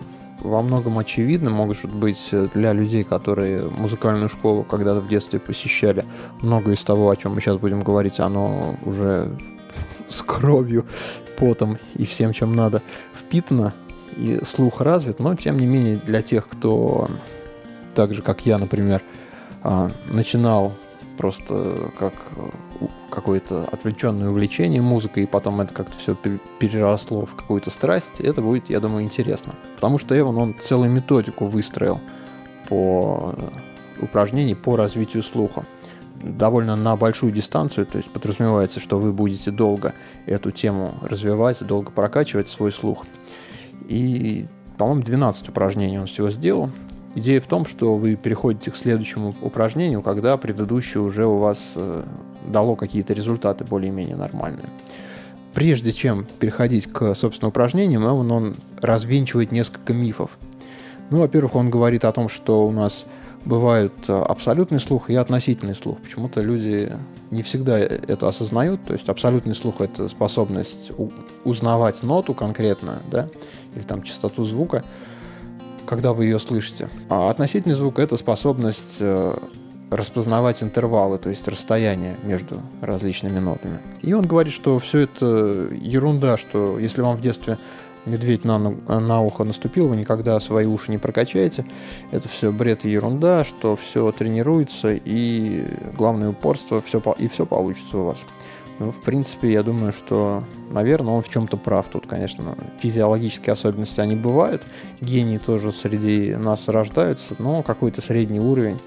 во 0.40 0.62
многом 0.62 0.98
очевидны, 0.98 1.50
могут 1.50 1.84
быть 1.84 2.28
для 2.54 2.72
людей, 2.72 3.04
которые 3.04 3.68
музыкальную 3.68 4.28
школу 4.28 4.64
когда-то 4.64 5.00
в 5.00 5.08
детстве 5.08 5.40
посещали. 5.40 6.04
Много 6.40 6.72
из 6.72 6.82
того, 6.82 7.10
о 7.10 7.16
чем 7.16 7.34
мы 7.34 7.40
сейчас 7.40 7.56
будем 7.56 7.82
говорить, 7.82 8.20
оно 8.20 8.76
уже 8.84 9.30
с 10.08 10.22
кровью, 10.22 10.86
потом 11.38 11.78
и 11.94 12.04
всем, 12.06 12.32
чем 12.32 12.54
надо, 12.54 12.82
впитано 13.14 13.74
и 14.16 14.40
слух 14.44 14.80
развит, 14.80 15.18
но 15.18 15.34
тем 15.34 15.58
не 15.58 15.66
менее 15.66 15.96
для 15.96 16.22
тех, 16.22 16.48
кто 16.48 17.08
так 17.94 18.14
же, 18.14 18.22
как 18.22 18.46
я, 18.46 18.58
например, 18.58 19.02
а, 19.62 19.90
начинал 20.08 20.72
просто 21.16 21.90
как 21.98 22.12
э, 22.36 22.86
какое-то 23.10 23.64
отвлеченное 23.72 24.28
увлечение 24.28 24.82
музыкой, 24.82 25.24
и 25.24 25.26
потом 25.26 25.60
это 25.60 25.72
как-то 25.74 25.98
все 25.98 26.16
переросло 26.58 27.24
в 27.24 27.34
какую-то 27.34 27.70
страсть, 27.70 28.20
это 28.20 28.42
будет, 28.42 28.70
я 28.70 28.80
думаю, 28.80 29.04
интересно. 29.04 29.54
Потому 29.74 29.98
что 29.98 30.18
Эван, 30.18 30.36
он 30.36 30.54
целую 30.62 30.90
методику 30.90 31.46
выстроил 31.46 32.00
по 32.68 33.34
э, 33.36 34.04
упражнений 34.04 34.54
по 34.54 34.76
развитию 34.76 35.22
слуха. 35.22 35.64
Довольно 36.22 36.76
на 36.76 36.96
большую 36.96 37.32
дистанцию, 37.32 37.86
то 37.86 37.98
есть 37.98 38.10
подразумевается, 38.10 38.80
что 38.80 38.98
вы 38.98 39.12
будете 39.12 39.50
долго 39.50 39.94
эту 40.24 40.50
тему 40.50 40.94
развивать, 41.02 41.64
долго 41.66 41.90
прокачивать 41.90 42.48
свой 42.48 42.72
слух. 42.72 43.04
И, 43.88 44.46
по-моему, 44.78 45.02
12 45.02 45.48
упражнений 45.48 45.98
он 45.98 46.06
всего 46.06 46.30
сделал. 46.30 46.70
Идея 47.14 47.40
в 47.40 47.46
том, 47.46 47.64
что 47.64 47.96
вы 47.96 48.14
переходите 48.14 48.70
к 48.70 48.76
следующему 48.76 49.34
упражнению, 49.40 50.02
когда 50.02 50.36
предыдущее 50.36 51.02
уже 51.02 51.26
у 51.26 51.36
вас 51.36 51.58
э, 51.74 52.04
дало 52.46 52.76
какие-то 52.76 53.14
результаты 53.14 53.64
более-менее 53.64 54.16
нормальные. 54.16 54.68
Прежде 55.54 55.92
чем 55.92 56.26
переходить 56.38 56.86
к, 56.86 57.14
собственно, 57.14 57.48
упражнениям, 57.48 58.04
он, 58.04 58.30
он 58.30 58.56
развенчивает 58.82 59.52
несколько 59.52 59.94
мифов. 59.94 60.36
Ну, 61.08 61.18
во-первых, 61.18 61.54
он 61.54 61.70
говорит 61.70 62.04
о 62.04 62.12
том, 62.12 62.28
что 62.28 62.66
у 62.66 62.70
нас 62.70 63.06
бывают 63.46 63.94
э, 64.08 64.12
абсолютный 64.12 64.80
слух 64.80 65.08
и 65.08 65.14
относительный 65.14 65.74
слух. 65.74 65.98
Почему-то 66.02 66.40
люди 66.42 66.92
не 67.30 67.42
всегда 67.42 67.78
это 67.78 68.28
осознают. 68.28 68.84
То 68.84 68.92
есть 68.92 69.08
абсолютный 69.08 69.54
слух— 69.54 69.76
это 69.80 70.08
способность 70.08 70.90
узнавать 71.44 72.02
ноту 72.02 72.34
конкретно, 72.34 73.02
да, 73.10 73.28
или 73.76 73.82
там 73.82 74.02
частоту 74.02 74.44
звука, 74.44 74.84
когда 75.86 76.12
вы 76.12 76.24
ее 76.24 76.38
слышите. 76.38 76.88
А 77.08 77.30
относительный 77.30 77.76
звук— 77.76 77.98
это 78.00 78.16
способность 78.16 78.96
э, 78.98 79.38
распознавать 79.90 80.62
интервалы, 80.62 81.18
то 81.18 81.28
есть 81.28 81.46
расстояние 81.46 82.16
между 82.24 82.60
различными 82.80 83.38
нотами. 83.38 83.78
И 84.02 84.12
он 84.12 84.26
говорит, 84.26 84.52
что 84.52 84.78
все 84.78 85.00
это 85.00 85.68
ерунда, 85.72 86.36
что 86.36 86.78
если 86.78 87.02
вам 87.02 87.16
в 87.16 87.20
детстве 87.20 87.58
медведь 88.04 88.44
на, 88.44 88.58
на 88.58 89.22
ухо 89.22 89.44
наступил, 89.44 89.88
вы 89.88 89.96
никогда 89.96 90.38
свои 90.40 90.66
уши 90.66 90.90
не 90.90 90.98
прокачаете. 90.98 91.66
Это 92.10 92.28
все 92.28 92.52
бред 92.52 92.84
и 92.84 92.90
ерунда, 92.90 93.44
что 93.44 93.76
все 93.76 94.10
тренируется, 94.12 94.92
и 94.92 95.66
главное 95.96 96.30
упорство, 96.30 96.80
все, 96.80 97.02
и 97.18 97.28
все 97.28 97.46
получится 97.46 97.98
у 97.98 98.04
вас. 98.04 98.18
Ну, 98.78 98.90
в 98.90 99.00
принципе, 99.00 99.52
я 99.52 99.62
думаю, 99.62 99.92
что, 99.92 100.44
наверное, 100.70 101.14
он 101.14 101.22
в 101.22 101.28
чем-то 101.28 101.56
прав. 101.56 101.86
Тут, 101.90 102.06
конечно, 102.06 102.56
физиологические 102.78 103.52
особенности, 103.52 104.00
они 104.00 104.16
бывают. 104.16 104.62
Гении 105.00 105.38
тоже 105.38 105.72
среди 105.72 106.34
нас 106.34 106.68
рождаются, 106.68 107.34
но 107.38 107.62
какой-то 107.62 108.02
средний 108.02 108.40
уровень, 108.40 108.78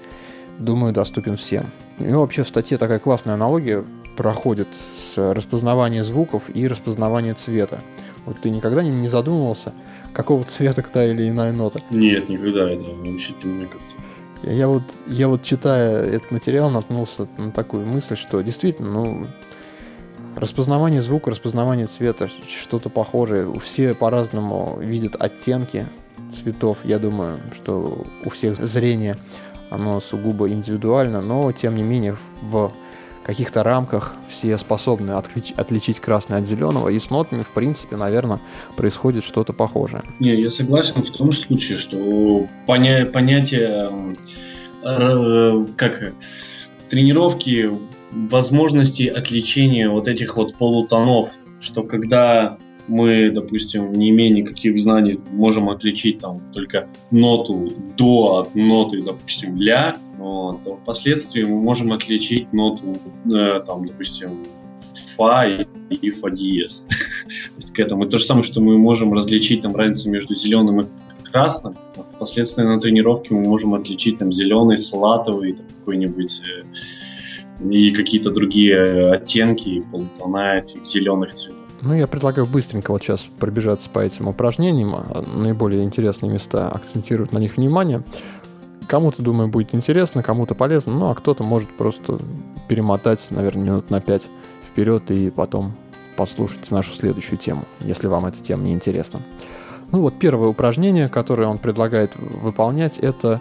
думаю, 0.58 0.92
доступен 0.92 1.36
всем. 1.36 1.66
И 1.98 2.12
вообще 2.12 2.44
в 2.44 2.48
статье 2.48 2.78
такая 2.78 3.00
классная 3.00 3.34
аналогия 3.34 3.84
проходит 4.16 4.68
с 4.96 5.16
распознавания 5.32 6.04
звуков 6.04 6.44
и 6.54 6.68
распознавания 6.68 7.34
цвета. 7.34 7.80
Вот 8.26 8.40
ты 8.40 8.50
никогда 8.50 8.82
не, 8.82 9.08
задумывался, 9.08 9.72
какого 10.12 10.44
цвета 10.44 10.82
та 10.82 11.04
или 11.04 11.28
иная 11.28 11.52
нота? 11.52 11.80
Нет, 11.90 12.28
никогда. 12.28 12.70
Это 12.70 12.84
вообще 12.84 13.32
не 13.42 13.64
как-то. 13.64 14.00
Я 14.42 14.68
вот, 14.68 14.82
я 15.06 15.28
вот 15.28 15.42
читая 15.42 16.02
этот 16.02 16.30
материал 16.30 16.70
наткнулся 16.70 17.26
на 17.36 17.50
такую 17.50 17.86
мысль, 17.86 18.16
что 18.16 18.40
действительно, 18.40 18.90
ну, 18.90 19.26
распознавание 20.36 21.00
звука, 21.00 21.30
распознавание 21.30 21.86
цвета, 21.86 22.28
что-то 22.48 22.88
похожее. 22.88 23.52
Все 23.60 23.94
по-разному 23.94 24.78
видят 24.80 25.16
оттенки 25.18 25.86
цветов. 26.32 26.78
Я 26.84 26.98
думаю, 26.98 27.40
что 27.54 28.06
у 28.24 28.30
всех 28.30 28.56
зрение, 28.56 29.16
оно 29.70 30.00
сугубо 30.00 30.48
индивидуально, 30.48 31.20
но 31.20 31.50
тем 31.52 31.74
не 31.74 31.82
менее 31.82 32.16
в 32.42 32.72
каких-то 33.24 33.62
рамках 33.62 34.14
все 34.28 34.56
способны 34.58 35.12
отлич, 35.12 35.52
отличить 35.56 36.00
красное 36.00 36.38
от 36.40 36.46
зеленого, 36.46 36.88
и 36.88 36.98
с 36.98 37.10
нотами, 37.10 37.42
в 37.42 37.50
принципе, 37.50 37.96
наверное, 37.96 38.40
происходит 38.76 39.24
что-то 39.24 39.52
похожее. 39.52 40.02
Не, 40.18 40.40
я 40.40 40.50
согласен 40.50 41.02
в 41.02 41.10
том 41.10 41.32
случае, 41.32 41.78
что 41.78 42.48
поня 42.66 43.06
понятие 43.06 44.16
э, 44.82 45.66
как 45.76 46.12
тренировки 46.88 47.70
возможности 48.12 49.04
отличения 49.04 49.88
вот 49.88 50.08
этих 50.08 50.36
вот 50.36 50.54
полутонов, 50.56 51.38
что 51.60 51.82
когда 51.82 52.58
мы, 52.88 53.30
допустим, 53.30 53.92
не 53.92 54.10
имея 54.10 54.32
никаких 54.32 54.80
знаний, 54.80 55.20
можем 55.30 55.68
отличить 55.68 56.18
там 56.18 56.40
только 56.52 56.88
ноту 57.10 57.70
до 57.96 58.38
от 58.38 58.54
ноты, 58.54 59.02
допустим, 59.02 59.56
ля, 59.56 59.96
вот, 60.18 60.64
то 60.64 60.76
впоследствии 60.76 61.44
мы 61.44 61.60
можем 61.60 61.92
отличить 61.92 62.52
ноту, 62.52 62.96
э, 63.32 63.60
там, 63.64 63.86
допустим, 63.86 64.42
фа 65.16 65.46
и, 65.46 65.66
и 65.90 66.10
фа 66.10 66.30
диез. 66.30 66.80
то 66.88 67.56
есть 67.56 67.72
к 67.72 67.78
этому. 67.78 68.04
И 68.04 68.08
то 68.08 68.18
же 68.18 68.24
самое, 68.24 68.42
что 68.42 68.60
мы 68.60 68.76
можем 68.76 69.12
различить 69.12 69.62
там 69.62 69.76
разницу 69.76 70.10
между 70.10 70.34
зеленым 70.34 70.80
и 70.80 70.84
красным, 71.30 71.76
а 71.96 72.02
впоследствии 72.02 72.64
на 72.64 72.80
тренировке 72.80 73.34
мы 73.34 73.42
можем 73.42 73.74
отличить 73.74 74.18
там 74.18 74.32
зеленый, 74.32 74.76
салатовый, 74.76 75.56
какой-нибудь 75.78 76.42
э, 76.44 76.64
и 77.60 77.92
какие-то 77.92 78.30
другие 78.30 79.12
оттенки, 79.12 79.82
полутона 79.90 80.58
этих 80.58 80.84
зеленых 80.84 81.32
цветов. 81.34 81.58
Ну, 81.82 81.94
я 81.94 82.06
предлагаю 82.06 82.46
быстренько 82.46 82.90
вот 82.92 83.02
сейчас 83.02 83.26
пробежаться 83.38 83.88
по 83.88 84.00
этим 84.00 84.28
упражнениям, 84.28 84.94
а, 84.94 85.22
наиболее 85.22 85.82
интересные 85.82 86.30
места, 86.30 86.68
акцентировать 86.68 87.32
на 87.32 87.38
них 87.38 87.56
внимание. 87.56 88.02
Кому-то, 88.86 89.22
думаю, 89.22 89.48
будет 89.48 89.74
интересно, 89.74 90.22
кому-то 90.22 90.54
полезно, 90.54 90.92
ну, 90.92 91.10
а 91.10 91.14
кто-то 91.14 91.42
может 91.42 91.70
просто 91.70 92.18
перемотать, 92.68 93.26
наверное, 93.30 93.64
минут 93.64 93.90
на 93.90 94.00
5 94.00 94.28
вперед 94.66 95.10
и 95.10 95.30
потом 95.30 95.74
послушать 96.16 96.70
нашу 96.70 96.92
следующую 96.92 97.38
тему, 97.38 97.64
если 97.80 98.08
вам 98.08 98.26
эта 98.26 98.42
тема 98.42 98.64
не 98.64 98.72
интересна. 98.72 99.22
Ну 99.92 100.02
вот 100.02 100.18
первое 100.18 100.48
упражнение, 100.48 101.08
которое 101.08 101.48
он 101.48 101.58
предлагает 101.58 102.14
выполнять, 102.16 102.98
это 102.98 103.40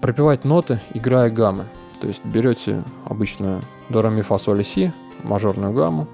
пропевать 0.00 0.44
ноты, 0.44 0.80
играя 0.94 1.30
гаммы. 1.30 1.64
То 2.00 2.06
есть 2.06 2.24
берете 2.24 2.82
обычную 3.04 3.60
до, 3.88 4.02
ре, 4.02 4.10
ми, 4.10 4.22
фа, 4.22 4.38
соль, 4.38 4.64
си, 4.64 4.92
мажорную 5.24 5.72
гамму, 5.72 6.06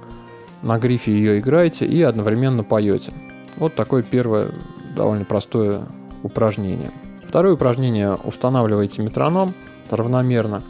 на 0.62 0.78
грифе 0.78 1.12
ее 1.12 1.38
играете 1.38 1.86
и 1.86 2.02
одновременно 2.02 2.64
поете. 2.64 3.12
Вот 3.56 3.74
такое 3.74 4.02
первое 4.02 4.50
довольно 4.96 5.24
простое 5.24 5.86
упражнение. 6.22 6.90
Второе 7.26 7.54
упражнение 7.54 8.14
устанавливаете 8.14 9.02
метроном 9.02 9.52
равномерно 9.90 10.62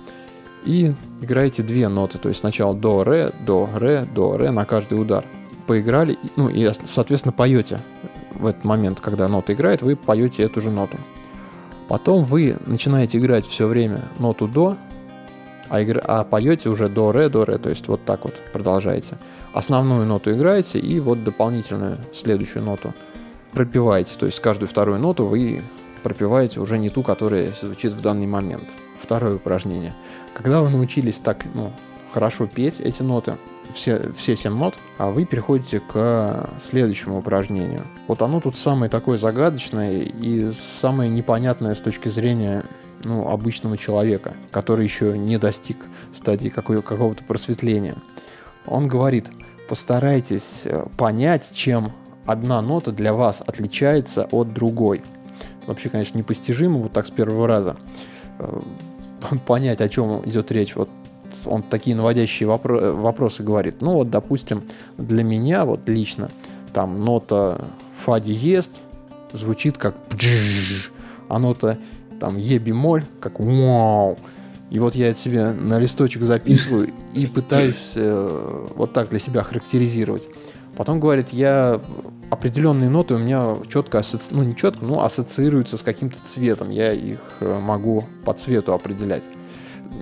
и 0.64 0.94
играете 1.20 1.62
две 1.62 1.88
ноты, 1.88 2.18
то 2.18 2.28
есть 2.28 2.40
сначала 2.40 2.74
до, 2.74 3.04
ре, 3.04 3.30
до, 3.46 3.68
ре, 3.74 4.04
до, 4.04 4.36
ре 4.36 4.50
на 4.50 4.64
каждый 4.64 5.00
удар. 5.00 5.24
Поиграли, 5.66 6.18
ну 6.36 6.48
и, 6.48 6.70
соответственно, 6.84 7.32
поете 7.32 7.78
в 8.34 8.46
этот 8.46 8.64
момент, 8.64 9.00
когда 9.00 9.28
нота 9.28 9.52
играет, 9.52 9.82
вы 9.82 9.96
поете 9.96 10.42
эту 10.42 10.60
же 10.60 10.70
ноту. 10.70 10.98
Потом 11.88 12.24
вы 12.24 12.56
начинаете 12.66 13.18
играть 13.18 13.46
все 13.46 13.66
время 13.66 14.08
ноту 14.18 14.48
до, 14.48 14.76
а, 15.68 15.80
игр... 15.80 16.00
а 16.04 16.24
поете 16.24 16.68
уже 16.68 16.88
до, 16.88 17.12
ре, 17.12 17.28
до, 17.28 17.44
ре, 17.44 17.58
то 17.58 17.70
есть 17.70 17.88
вот 17.88 18.04
так 18.04 18.24
вот 18.24 18.34
продолжаете. 18.52 19.18
Основную 19.52 20.06
ноту 20.06 20.32
играете 20.32 20.78
и 20.78 21.00
вот 21.00 21.24
дополнительную 21.24 21.98
следующую 22.12 22.64
ноту 22.64 22.92
пропиваете, 23.52 24.18
то 24.18 24.26
есть 24.26 24.40
каждую 24.40 24.68
вторую 24.68 24.98
ноту 24.98 25.26
вы 25.26 25.62
пропиваете 26.02 26.60
уже 26.60 26.78
не 26.78 26.90
ту, 26.90 27.02
которая 27.02 27.52
звучит 27.60 27.92
в 27.92 28.02
данный 28.02 28.26
момент. 28.26 28.68
Второе 29.00 29.36
упражнение. 29.36 29.94
Когда 30.34 30.60
вы 30.60 30.70
научились 30.70 31.18
так 31.18 31.44
ну, 31.54 31.72
хорошо 32.12 32.46
петь 32.46 32.80
эти 32.80 33.02
ноты, 33.02 33.34
все, 33.72 34.12
все 34.16 34.36
7 34.36 34.52
нот, 34.52 34.74
а 34.98 35.10
вы 35.10 35.24
переходите 35.24 35.80
к 35.80 36.50
следующему 36.68 37.18
упражнению. 37.18 37.82
Вот 38.06 38.22
оно 38.22 38.40
тут 38.40 38.56
самое 38.56 38.90
такое 38.90 39.18
загадочное 39.18 40.02
и 40.02 40.52
самое 40.80 41.10
непонятное 41.10 41.74
с 41.74 41.80
точки 41.80 42.08
зрения 42.08 42.64
ну, 43.04 43.28
обычного 43.28 43.76
человека, 43.76 44.34
который 44.50 44.84
еще 44.84 45.16
не 45.16 45.38
достиг 45.38 45.86
стадии 46.14 46.48
какого-то 46.48 47.24
просветления. 47.24 47.96
Он 48.66 48.88
говорит, 48.88 49.30
постарайтесь 49.68 50.62
э, 50.64 50.86
понять, 50.96 51.50
чем 51.52 51.92
одна 52.24 52.60
нота 52.62 52.92
для 52.92 53.12
вас 53.12 53.42
отличается 53.46 54.26
от 54.30 54.52
другой. 54.52 55.02
Вообще, 55.66 55.88
конечно, 55.88 56.18
непостижимо 56.18 56.78
вот 56.78 56.92
так 56.92 57.06
с 57.06 57.10
первого 57.10 57.46
раза 57.46 57.76
э, 58.38 58.60
понять, 59.46 59.80
о 59.80 59.88
чем 59.88 60.26
идет 60.26 60.50
речь. 60.52 60.76
Вот 60.76 60.88
он 61.46 61.62
такие 61.62 61.96
наводящие 61.96 62.48
вопро- 62.48 62.92
вопросы 62.92 63.42
говорит. 63.42 63.80
Ну 63.80 63.94
вот, 63.94 64.10
допустим, 64.10 64.64
для 64.96 65.22
меня 65.22 65.64
вот 65.64 65.88
лично 65.88 66.30
там 66.72 67.04
нота 67.04 67.66
фа 67.96 68.18
диез 68.20 68.70
звучит 69.32 69.78
как 69.78 69.96
а 71.28 71.38
нота 71.38 71.78
там 72.24 72.38
е 72.38 72.58
бемоль 72.58 73.04
как 73.20 73.38
вау. 73.38 74.16
И 74.70 74.78
вот 74.78 74.94
я 74.94 75.14
себе 75.14 75.52
на 75.52 75.78
листочек 75.78 76.22
записываю 76.22 76.88
и 77.12 77.26
пытаюсь 77.34 77.92
э, 77.96 78.66
вот 78.74 78.94
так 78.94 79.10
для 79.10 79.18
себя 79.18 79.42
характеризировать. 79.42 80.26
Потом 80.74 81.00
говорит, 81.00 81.28
я 81.30 81.80
определенные 82.30 82.88
ноты 82.88 83.14
у 83.14 83.18
меня 83.18 83.56
четко, 83.68 83.98
асоци... 83.98 84.24
ну 84.30 84.42
не 84.42 84.56
четко, 84.56 84.86
но 84.86 85.04
ассоциируются 85.04 85.76
с 85.76 85.82
каким-то 85.82 86.16
цветом. 86.24 86.70
Я 86.70 86.92
их 86.92 87.20
э, 87.40 87.58
могу 87.60 88.04
по 88.24 88.32
цвету 88.32 88.72
определять 88.72 89.24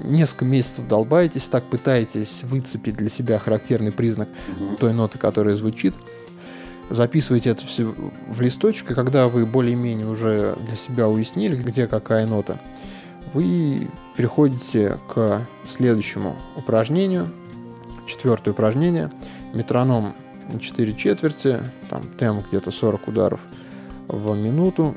несколько 0.04 0.44
месяцев 0.44 0.86
долбаетесь, 0.88 1.44
так 1.44 1.64
пытаетесь 1.64 2.44
выцепить 2.44 2.96
для 2.96 3.08
себя 3.08 3.38
характерный 3.38 3.92
признак 3.92 4.28
угу. 4.48 4.76
той 4.76 4.92
ноты, 4.92 5.18
которая 5.18 5.54
звучит. 5.54 5.94
Записываете 6.92 7.50
это 7.50 7.64
все 7.64 7.94
в 8.28 8.40
листочек, 8.42 8.90
и 8.90 8.94
когда 8.94 9.26
вы 9.26 9.46
более-менее 9.46 10.06
уже 10.06 10.56
для 10.66 10.76
себя 10.76 11.08
уяснили, 11.08 11.56
где 11.56 11.86
какая 11.86 12.26
нота, 12.26 12.58
вы 13.32 13.88
переходите 14.14 14.98
к 15.08 15.46
следующему 15.66 16.36
упражнению. 16.54 17.30
Четвертое 18.06 18.50
упражнение. 18.50 19.10
Метроном 19.54 20.14
4 20.60 20.92
четверти, 20.92 21.60
там 21.88 22.02
темп 22.18 22.44
где-то 22.48 22.70
40 22.70 23.08
ударов 23.08 23.40
в 24.08 24.36
минуту 24.36 24.94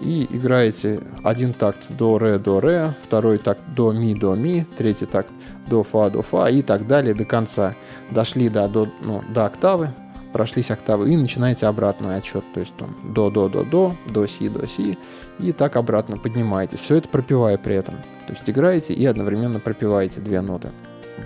и 0.00 0.28
играете 0.30 1.00
один 1.24 1.52
такт 1.52 1.90
до 1.90 2.18
ре 2.18 2.38
до 2.38 2.60
ре, 2.60 2.94
второй 3.02 3.38
такт 3.38 3.60
до 3.74 3.92
ми 3.92 4.14
до 4.14 4.36
ми, 4.36 4.64
третий 4.76 5.06
такт 5.06 5.32
до 5.66 5.82
фа 5.82 6.10
до 6.10 6.22
фа 6.22 6.48
и 6.48 6.62
так 6.62 6.86
далее 6.86 7.12
до 7.14 7.24
конца. 7.24 7.74
Дошли 8.10 8.48
до, 8.48 8.68
до, 8.68 8.88
ну, 9.02 9.24
до 9.34 9.46
октавы, 9.46 9.90
прошлись 10.32 10.70
октавы 10.70 11.12
и 11.12 11.16
начинаете 11.16 11.66
обратный 11.66 12.16
отсчет, 12.16 12.44
то 12.54 12.60
есть 12.60 12.74
там 12.76 12.96
до 13.14 13.30
до 13.30 13.48
до 13.48 13.64
до, 13.64 13.96
до 14.06 14.26
си 14.26 14.48
до 14.48 14.66
си 14.66 14.98
и 15.38 15.52
так 15.52 15.76
обратно 15.76 16.16
поднимаетесь. 16.16 16.80
Все 16.80 16.96
это 16.96 17.08
пропивая 17.08 17.58
при 17.58 17.76
этом. 17.76 17.94
То 18.26 18.32
есть 18.32 18.48
играете 18.48 18.94
и 18.94 19.04
одновременно 19.06 19.60
пропиваете 19.60 20.20
две 20.20 20.40
ноты. 20.40 20.70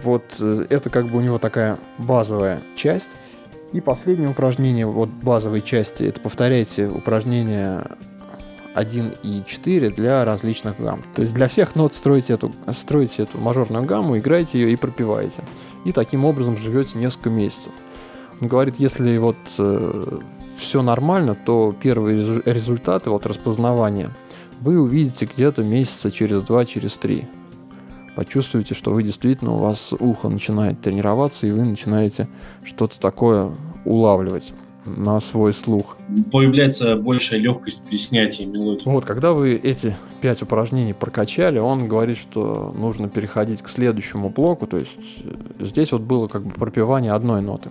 Вот 0.03 0.25
э, 0.41 0.67
это 0.71 0.91
как 0.91 1.09
бы 1.09 1.19
у 1.19 1.21
него 1.21 1.39
такая 1.39 1.79
базовая 1.99 2.61
часть. 2.77 3.11
И 3.73 3.81
последнее 3.81 4.29
упражнение 4.29 4.87
вот 4.87 5.09
базовой 5.09 5.63
части, 5.63 6.03
это 6.05 6.21
повторяйте 6.21 6.89
упражнение 6.89 7.87
1 8.75 9.15
и 9.23 9.43
4 9.47 9.91
для 9.91 10.25
различных 10.25 10.79
гамм. 10.79 11.03
То 11.15 11.23
есть 11.23 11.35
для 11.35 11.49
всех 11.49 11.75
нот 11.75 11.95
строите 11.95 12.35
эту, 12.35 12.53
строите 12.73 13.23
эту 13.23 13.39
мажорную 13.39 13.85
гамму, 13.85 14.19
играете 14.19 14.61
ее 14.61 14.73
и 14.73 14.77
пропиваете. 14.77 15.43
И 15.85 15.93
таким 15.93 16.25
образом 16.25 16.57
живете 16.57 16.99
несколько 16.99 17.31
месяцев. 17.31 17.73
Говорит, 18.43 18.75
если 18.79 19.19
вот 19.19 19.37
э, 19.59 20.19
все 20.59 20.83
нормально, 20.83 21.37
то 21.37 21.73
первые 21.81 22.43
результаты 22.45 23.09
вот 23.09 23.25
распознавания 23.25 24.11
вы 24.61 24.81
увидите 24.81 25.29
где-то 25.33 25.63
месяца 25.63 26.11
через 26.11 26.43
два, 26.43 26.65
через 26.65 26.97
три. 26.97 27.29
Почувствуете, 28.17 28.75
что 28.75 28.91
вы 28.91 29.05
действительно, 29.05 29.53
у 29.53 29.59
вас 29.59 29.93
ухо 29.97 30.29
начинает 30.29 30.81
тренироваться, 30.81 31.47
и 31.47 31.53
вы 31.53 31.65
начинаете 31.65 32.29
что-то 32.65 32.99
такое 32.99 33.55
улавливать 33.85 34.53
на 34.87 35.21
свой 35.21 35.53
слух. 35.53 35.97
Появляется 36.33 36.97
большая 36.97 37.39
легкость 37.39 37.85
при 37.85 37.97
снятии 37.97 38.43
мелодии. 38.43 38.83
Вот, 38.87 39.05
когда 39.05 39.35
вы 39.35 39.55
эти 39.55 39.95
пять 40.21 40.43
упражнений 40.43 40.95
прокачали, 40.95 41.61
он 41.61 41.87
говорит, 41.87 42.19
что 42.19 42.75
нужно 42.77 43.09
переходить 43.09 43.63
к 43.63 43.69
следующему 43.69 44.31
блоку, 44.31 44.67
то 44.67 44.79
есть 44.79 44.99
э, 45.23 45.65
здесь 45.65 45.93
вот 45.93 46.03
было 46.03 46.27
как 46.27 46.43
бы 46.43 46.51
пропивание 46.51 47.13
одной 47.13 47.41
ноты. 47.41 47.71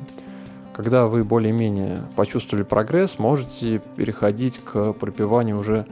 Когда 0.74 1.08
вы 1.08 1.24
более-менее 1.24 2.00
почувствовали 2.16 2.64
прогресс, 2.64 3.20
можете 3.20 3.82
переходить 3.96 4.58
к 4.60 4.94
пропиванию 4.94 5.58
уже 5.58 5.86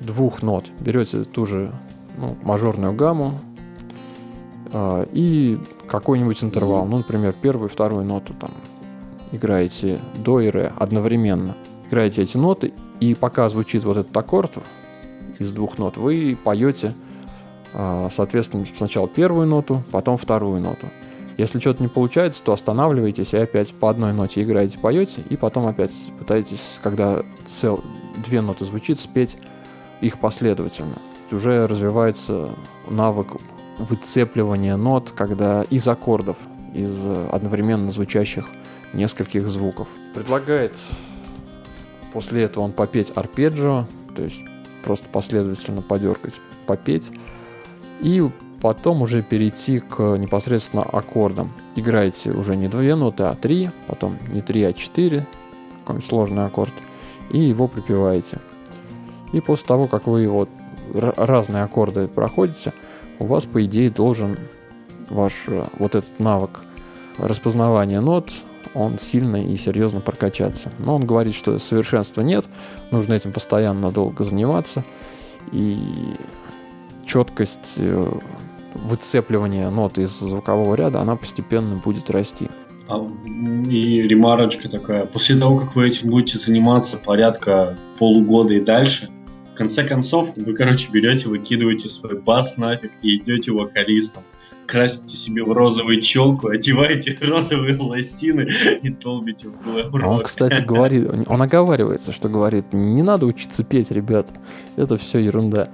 двух 0.00 0.42
нот. 0.42 0.66
Берете 0.80 1.24
ту 1.24 1.46
же 1.46 1.72
ну, 2.18 2.36
мажорную 2.42 2.92
гамму 2.92 3.40
э, 4.72 5.06
и 5.12 5.58
какой-нибудь 5.88 6.44
интервал, 6.44 6.84
ну, 6.86 6.98
например, 6.98 7.32
первую 7.32 7.68
и 7.68 7.72
вторую 7.72 8.04
ноту 8.04 8.34
там 8.34 8.50
играете 9.32 10.00
до 10.16 10.40
и 10.40 10.50
ре 10.50 10.72
одновременно. 10.76 11.56
Играете 11.88 12.22
эти 12.22 12.36
ноты, 12.36 12.72
и 13.00 13.14
пока 13.14 13.48
звучит 13.48 13.84
вот 13.84 13.96
этот 13.96 14.16
аккорд 14.16 14.58
из 15.38 15.52
двух 15.52 15.78
нот, 15.78 15.96
вы 15.96 16.36
поете, 16.42 16.92
а, 17.72 18.08
соответственно, 18.10 18.66
сначала 18.76 19.08
первую 19.08 19.46
ноту, 19.46 19.82
потом 19.90 20.18
вторую 20.18 20.60
ноту. 20.60 20.86
Если 21.38 21.60
что-то 21.60 21.84
не 21.84 21.88
получается, 21.88 22.42
то 22.42 22.52
останавливаетесь 22.52 23.32
и 23.32 23.36
опять 23.36 23.72
по 23.72 23.88
одной 23.88 24.12
ноте 24.12 24.42
играете, 24.42 24.76
поете, 24.76 25.22
и 25.30 25.36
потом 25.36 25.68
опять 25.68 25.92
пытаетесь, 26.18 26.80
когда 26.82 27.22
цел, 27.46 27.82
две 28.26 28.40
ноты 28.40 28.64
звучит, 28.64 28.98
спеть 28.98 29.36
их 30.00 30.18
последовательно. 30.18 30.98
Уже 31.30 31.68
развивается 31.68 32.50
навык 32.90 33.36
выцепливания 33.78 34.76
нот, 34.76 35.12
когда 35.12 35.62
из 35.62 35.86
аккордов, 35.86 36.36
из 36.74 36.92
одновременно 37.30 37.92
звучащих 37.92 38.44
нескольких 38.92 39.48
звуков. 39.48 39.86
Предлагает 40.14 40.72
после 42.12 42.42
этого 42.42 42.64
он 42.64 42.72
попеть 42.72 43.12
арпеджио, 43.14 43.86
то 44.16 44.22
есть 44.22 44.40
просто 44.82 45.06
последовательно 45.08 45.82
подергать, 45.82 46.34
попеть. 46.66 47.12
И 48.00 48.28
потом 48.60 49.02
уже 49.02 49.22
перейти 49.22 49.80
к 49.80 50.16
непосредственно 50.16 50.82
аккордам. 50.82 51.52
Играете 51.76 52.32
уже 52.32 52.56
не 52.56 52.68
две 52.68 52.94
ноты, 52.94 53.24
а 53.24 53.34
три, 53.34 53.70
потом 53.86 54.18
не 54.32 54.40
три, 54.40 54.62
а 54.64 54.72
четыре, 54.72 55.26
какой-нибудь 55.80 56.08
сложный 56.08 56.44
аккорд, 56.44 56.72
и 57.30 57.38
его 57.38 57.68
припеваете. 57.68 58.38
И 59.32 59.40
после 59.40 59.66
того, 59.66 59.86
как 59.86 60.06
вы 60.06 60.26
вот 60.28 60.48
разные 60.92 61.62
аккорды 61.62 62.08
проходите, 62.08 62.72
у 63.18 63.26
вас, 63.26 63.44
по 63.44 63.64
идее, 63.64 63.90
должен 63.90 64.38
ваш 65.10 65.32
э, 65.48 65.64
вот 65.78 65.94
этот 65.94 66.18
навык 66.18 66.62
распознавания 67.18 68.00
нот 68.00 68.32
он 68.74 68.98
сильно 68.98 69.36
и 69.36 69.56
серьезно 69.56 70.00
прокачаться. 70.00 70.70
Но 70.78 70.96
он 70.96 71.06
говорит, 71.06 71.34
что 71.34 71.58
совершенства 71.58 72.20
нет, 72.20 72.44
нужно 72.90 73.14
этим 73.14 73.32
постоянно 73.32 73.90
долго 73.90 74.24
заниматься, 74.24 74.84
и 75.52 76.14
четкость 77.06 77.78
выцепливания 78.84 79.70
нот 79.70 79.98
из 79.98 80.10
звукового 80.10 80.74
ряда, 80.74 81.00
она 81.00 81.16
постепенно 81.16 81.76
будет 81.76 82.10
расти. 82.10 82.48
А, 82.88 83.06
и 83.26 84.00
ремарочка 84.02 84.68
такая, 84.68 85.06
после 85.06 85.36
того, 85.36 85.58
как 85.58 85.76
вы 85.76 85.88
этим 85.88 86.10
будете 86.10 86.38
заниматься 86.38 86.96
порядка 86.96 87.76
полугода 87.98 88.54
и 88.54 88.60
дальше, 88.60 89.10
конце 89.58 89.84
концов, 89.84 90.32
вы, 90.36 90.54
короче, 90.54 90.88
берете, 90.90 91.28
выкидываете 91.28 91.88
свой 91.88 92.18
бас 92.18 92.56
нафиг 92.56 92.92
и 93.02 93.18
идете 93.18 93.52
вокалистом 93.52 94.22
красите 94.66 95.16
себе 95.16 95.42
в 95.44 95.52
розовую 95.52 96.02
челку, 96.02 96.48
одеваете 96.48 97.16
розовые 97.26 97.78
лосины 97.78 98.48
и 98.82 98.90
толбите 98.90 99.48
в 99.48 99.64
глэм 99.64 100.06
Он, 100.06 100.22
кстати, 100.22 100.60
говорит, 100.66 101.08
он 101.26 101.42
оговаривается, 101.42 102.12
что 102.12 102.28
говорит, 102.28 102.66
не 102.72 103.02
надо 103.02 103.24
учиться 103.24 103.64
петь, 103.64 103.90
ребят, 103.90 104.30
это 104.76 104.98
все 104.98 105.20
ерунда. 105.20 105.70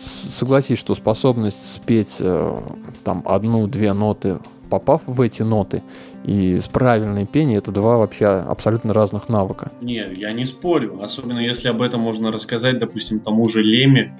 Согласись, 0.00 0.78
что 0.78 0.94
способность 0.94 1.74
спеть 1.74 2.16
э, 2.18 2.58
там 3.04 3.22
одну-две 3.24 3.92
ноты, 3.92 4.38
попав 4.68 5.02
в 5.06 5.20
эти 5.20 5.42
ноты, 5.42 5.82
и 6.24 6.58
с 6.58 6.66
правильной 6.66 7.26
пением 7.26 7.58
это 7.58 7.70
два 7.70 7.98
вообще 7.98 8.26
абсолютно 8.26 8.92
разных 8.92 9.28
навыка. 9.28 9.70
Не, 9.80 10.06
я 10.16 10.32
не 10.32 10.44
спорю. 10.44 11.00
Особенно 11.02 11.38
если 11.38 11.68
об 11.68 11.80
этом 11.82 12.00
можно 12.00 12.32
рассказать, 12.32 12.78
допустим, 12.78 13.20
тому 13.20 13.48
же 13.48 13.62
Леме, 13.62 14.18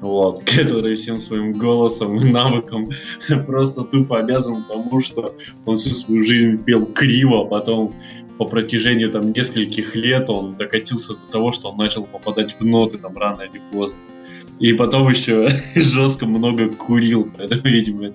вот, 0.00 0.42
который 0.56 0.96
всем 0.96 1.18
своим 1.18 1.52
голосом 1.52 2.20
и 2.20 2.30
навыком 2.30 2.88
просто 3.46 3.84
тупо 3.84 4.18
обязан 4.18 4.64
тому, 4.64 5.00
что 5.00 5.34
он 5.64 5.76
всю 5.76 5.90
свою 5.90 6.22
жизнь 6.22 6.62
пел 6.62 6.86
криво, 6.86 7.42
а 7.42 7.44
потом 7.44 7.94
по 8.38 8.46
протяжении 8.46 9.06
там 9.06 9.32
нескольких 9.32 9.94
лет 9.94 10.28
он 10.28 10.56
докатился 10.56 11.14
до 11.14 11.30
того, 11.30 11.52
что 11.52 11.70
он 11.70 11.76
начал 11.76 12.04
попадать 12.04 12.58
в 12.58 12.64
ноты 12.64 12.98
там 12.98 13.16
рано 13.16 13.42
или 13.42 13.60
поздно. 13.72 14.00
И 14.60 14.72
потом 14.72 15.08
еще 15.08 15.48
жестко 15.74 16.26
много 16.26 16.68
курил, 16.70 17.30
поэтому, 17.36 17.62
видимо, 17.62 18.12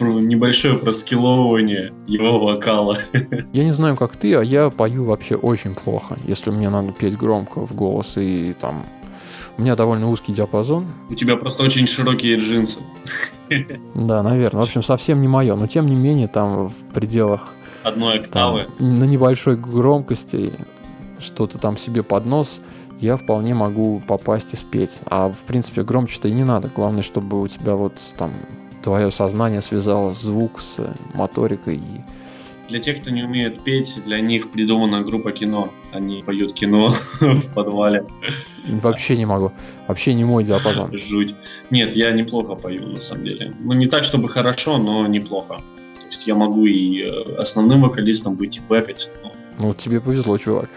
небольшое 0.00 0.78
проскиловывание 0.78 1.92
его 2.06 2.38
вокала. 2.38 2.98
Я 3.52 3.64
не 3.64 3.72
знаю, 3.72 3.96
как 3.96 4.16
ты, 4.16 4.34
а 4.34 4.42
я 4.42 4.70
пою 4.70 5.04
вообще 5.04 5.34
очень 5.34 5.74
плохо. 5.74 6.18
Если 6.24 6.50
мне 6.50 6.68
надо 6.68 6.92
петь 6.92 7.16
громко 7.16 7.66
в 7.66 7.74
голос 7.74 8.16
и 8.16 8.54
там 8.60 8.86
у 9.56 9.62
меня 9.62 9.74
довольно 9.74 10.08
узкий 10.08 10.32
диапазон. 10.32 10.86
У 11.10 11.14
тебя 11.14 11.36
просто 11.36 11.64
очень 11.64 11.86
широкие 11.86 12.38
джинсы. 12.38 12.80
Да, 13.94 14.22
наверное. 14.22 14.60
В 14.60 14.64
общем, 14.64 14.82
совсем 14.82 15.22
не 15.22 15.26
мое. 15.26 15.56
Но 15.56 15.66
тем 15.66 15.86
не 15.86 15.96
менее, 15.96 16.28
там 16.28 16.68
в 16.68 16.74
пределах... 16.92 17.54
Одной 17.82 18.18
октавы. 18.18 18.66
Там, 18.78 18.94
на 18.94 19.04
небольшой 19.04 19.56
громкости 19.56 20.52
что-то 21.18 21.56
там 21.58 21.78
себе 21.78 22.02
под 22.02 22.26
нос 22.26 22.60
я 23.00 23.16
вполне 23.16 23.54
могу 23.54 24.00
попасть 24.06 24.52
и 24.52 24.56
спеть. 24.56 24.92
А 25.06 25.28
в 25.28 25.38
принципе 25.40 25.82
громче-то 25.82 26.28
и 26.28 26.32
не 26.32 26.44
надо. 26.44 26.70
Главное, 26.74 27.02
чтобы 27.02 27.40
у 27.40 27.48
тебя 27.48 27.74
вот 27.74 27.94
там 28.16 28.32
твое 28.82 29.10
сознание 29.10 29.62
связало 29.62 30.12
звук 30.14 30.60
с 30.60 30.78
моторикой 31.14 31.76
и 31.76 32.00
для 32.68 32.80
тех, 32.80 33.00
кто 33.00 33.10
не 33.10 33.22
умеет 33.22 33.64
петь, 33.64 33.98
для 34.04 34.20
них 34.20 34.50
придумана 34.50 35.02
группа 35.02 35.32
кино. 35.32 35.70
Они 35.92 36.22
поют 36.22 36.52
кино 36.52 36.94
в 37.20 37.54
подвале. 37.54 38.04
Вообще 38.66 39.16
не 39.16 39.24
могу. 39.24 39.52
Вообще 39.86 40.12
не 40.12 40.24
мой 40.24 40.44
диапазон. 40.44 40.90
Жуть. 40.96 41.34
Нет, 41.70 41.96
я 41.96 42.10
неплохо 42.10 42.54
пою, 42.54 42.86
на 42.88 43.00
самом 43.00 43.24
деле. 43.24 43.54
Ну, 43.62 43.72
не 43.72 43.86
так, 43.86 44.04
чтобы 44.04 44.28
хорошо, 44.28 44.76
но 44.76 45.06
неплохо. 45.06 45.56
То 45.94 46.06
есть 46.10 46.26
я 46.26 46.34
могу 46.34 46.66
и 46.66 47.02
э, 47.02 47.36
основным 47.38 47.82
вокалистом 47.82 48.34
быть, 48.36 48.58
и 48.58 48.60
бэкать. 48.60 49.10
Ну, 49.58 49.72
тебе 49.72 50.00
повезло, 50.00 50.36
чувак. 50.36 50.68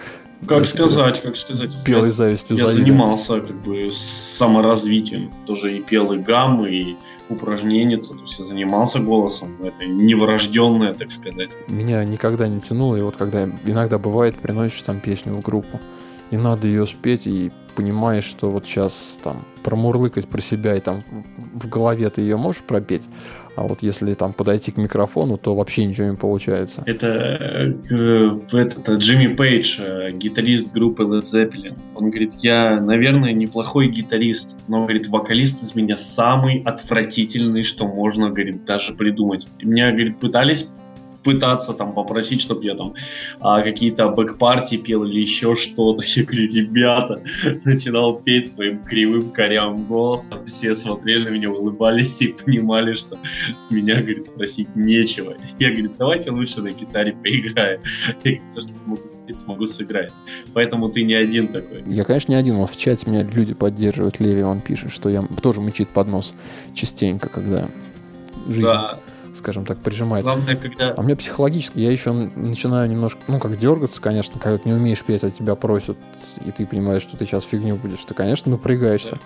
Как 0.47 0.65
сказать, 0.65 1.21
как 1.21 1.35
сказать. 1.35 1.71
Белой 1.85 2.09
завистью 2.09 2.57
Я 2.57 2.65
занимался 2.65 3.41
как 3.41 3.55
бы 3.61 3.91
саморазвитием. 3.93 5.31
Тоже 5.45 5.77
и 5.77 5.81
пел 5.81 6.11
и 6.13 6.17
гаммы, 6.17 6.69
и 6.69 6.97
упражненница, 7.31 8.13
то 8.13 8.21
есть 8.21 8.39
я 8.39 8.45
занимался 8.45 8.99
голосом, 8.99 9.55
это 9.63 9.85
неврожденное, 9.85 10.93
так 10.93 11.11
сказать. 11.11 11.51
Меня 11.67 12.03
никогда 12.03 12.47
не 12.47 12.59
тянуло, 12.59 12.95
и 12.97 13.01
вот 13.01 13.17
когда 13.17 13.45
иногда 13.65 13.97
бывает, 13.97 14.37
приносишь 14.37 14.81
там 14.81 14.99
песню 14.99 15.33
в 15.33 15.41
группу, 15.41 15.79
и 16.29 16.37
надо 16.37 16.67
ее 16.67 16.85
спеть, 16.85 17.25
и 17.25 17.51
понимаешь, 17.75 18.25
что 18.25 18.51
вот 18.51 18.65
сейчас 18.65 19.15
там 19.23 19.45
промурлыкать 19.63 20.27
про 20.27 20.41
себя, 20.41 20.75
и 20.75 20.79
там 20.79 21.03
в 21.53 21.69
голове 21.69 22.09
ты 22.09 22.21
ее 22.21 22.37
можешь 22.37 22.61
пропеть, 22.61 23.03
а 23.55 23.63
вот 23.63 23.83
если 23.83 24.13
там 24.13 24.33
подойти 24.33 24.71
к 24.71 24.77
микрофону, 24.77 25.37
то 25.37 25.55
вообще 25.55 25.85
ничего 25.85 26.07
не 26.07 26.15
получается. 26.15 26.83
Это 26.85 27.07
э, 27.07 28.39
этот, 28.53 28.87
э, 28.87 28.95
Джимми 28.95 29.33
Пейдж, 29.33 29.79
э, 29.79 30.11
гитарист 30.11 30.73
группы 30.73 31.03
Led 31.03 31.21
Zeppelin. 31.21 31.77
Он 31.95 32.09
говорит, 32.09 32.35
я, 32.39 32.79
наверное, 32.79 33.33
неплохой 33.33 33.89
гитарист, 33.89 34.57
но, 34.67 34.83
говорит, 34.83 35.07
вокалист 35.07 35.63
из 35.63 35.75
меня 35.75 35.97
самый 35.97 36.63
отвратительный, 36.63 37.63
что 37.63 37.87
можно, 37.87 38.29
говорит, 38.29 38.65
даже 38.65 38.93
придумать. 38.93 39.47
И 39.59 39.65
меня, 39.65 39.91
говорит, 39.91 40.19
пытались 40.19 40.71
пытаться 41.23 41.73
там 41.73 41.93
попросить, 41.93 42.41
чтобы 42.41 42.65
я 42.65 42.75
там 42.75 42.95
а, 43.39 43.61
какие-то 43.61 44.09
бэк-партии 44.09 44.77
пел 44.77 45.03
или 45.03 45.21
еще 45.21 45.55
что-то. 45.55 46.01
Я 46.05 46.23
говорю, 46.23 46.51
ребята, 46.51 47.23
начинал 47.65 48.19
петь 48.19 48.51
своим 48.51 48.83
кривым 48.83 49.31
корявым 49.31 49.85
голосом. 49.85 50.45
Все 50.45 50.75
смотрели 50.75 51.25
на 51.25 51.29
меня, 51.29 51.49
улыбались 51.49 52.21
и 52.21 52.27
понимали, 52.29 52.95
что 52.95 53.17
с 53.55 53.69
меня, 53.71 53.95
говорит, 53.95 54.33
просить 54.33 54.75
нечего. 54.75 55.35
Я 55.59 55.69
говорю, 55.69 55.91
давайте 55.97 56.31
лучше 56.31 56.61
на 56.61 56.71
гитаре 56.71 57.13
поиграем. 57.13 57.81
Я 58.23 58.31
говорю, 58.31 58.47
все, 58.47 58.61
что 58.61 58.71
могу 58.85 59.07
спеть, 59.07 59.37
смогу 59.37 59.65
сыграть. 59.65 60.13
Поэтому 60.53 60.89
ты 60.89 61.03
не 61.03 61.13
один 61.13 61.47
такой. 61.47 61.83
Я, 61.87 62.03
конечно, 62.03 62.31
не 62.31 62.37
один. 62.37 62.65
В 62.65 62.77
чате 62.77 63.09
меня 63.09 63.23
люди 63.23 63.53
поддерживают. 63.53 64.19
Леви, 64.19 64.43
он 64.43 64.61
пишет, 64.61 64.91
что 64.91 65.09
я 65.09 65.25
тоже 65.41 65.61
мычит 65.61 65.89
под 65.89 66.07
нос 66.07 66.33
частенько, 66.73 67.29
когда 67.29 67.67
жизнь 68.47 68.63
да 68.63 68.99
скажем 69.41 69.65
так, 69.65 69.79
прижимает. 69.79 70.23
Главное, 70.23 70.55
когда... 70.55 70.93
А 70.95 71.01
мне 71.01 71.15
психологически, 71.15 71.79
я 71.79 71.91
еще 71.91 72.11
начинаю 72.11 72.89
немножко, 72.89 73.19
ну, 73.27 73.39
как 73.39 73.57
дергаться, 73.57 73.99
конечно, 74.01 74.39
когда 74.39 74.57
ты 74.57 74.69
не 74.69 74.75
умеешь 74.75 75.03
петь, 75.03 75.23
а 75.23 75.31
тебя 75.31 75.55
просят, 75.55 75.97
и 76.45 76.51
ты 76.51 76.65
понимаешь, 76.65 77.01
что 77.01 77.17
ты 77.17 77.25
сейчас 77.25 77.43
фигню 77.43 77.75
будешь, 77.75 78.05
ты, 78.05 78.13
конечно, 78.13 78.51
напрягаешься. 78.51 79.17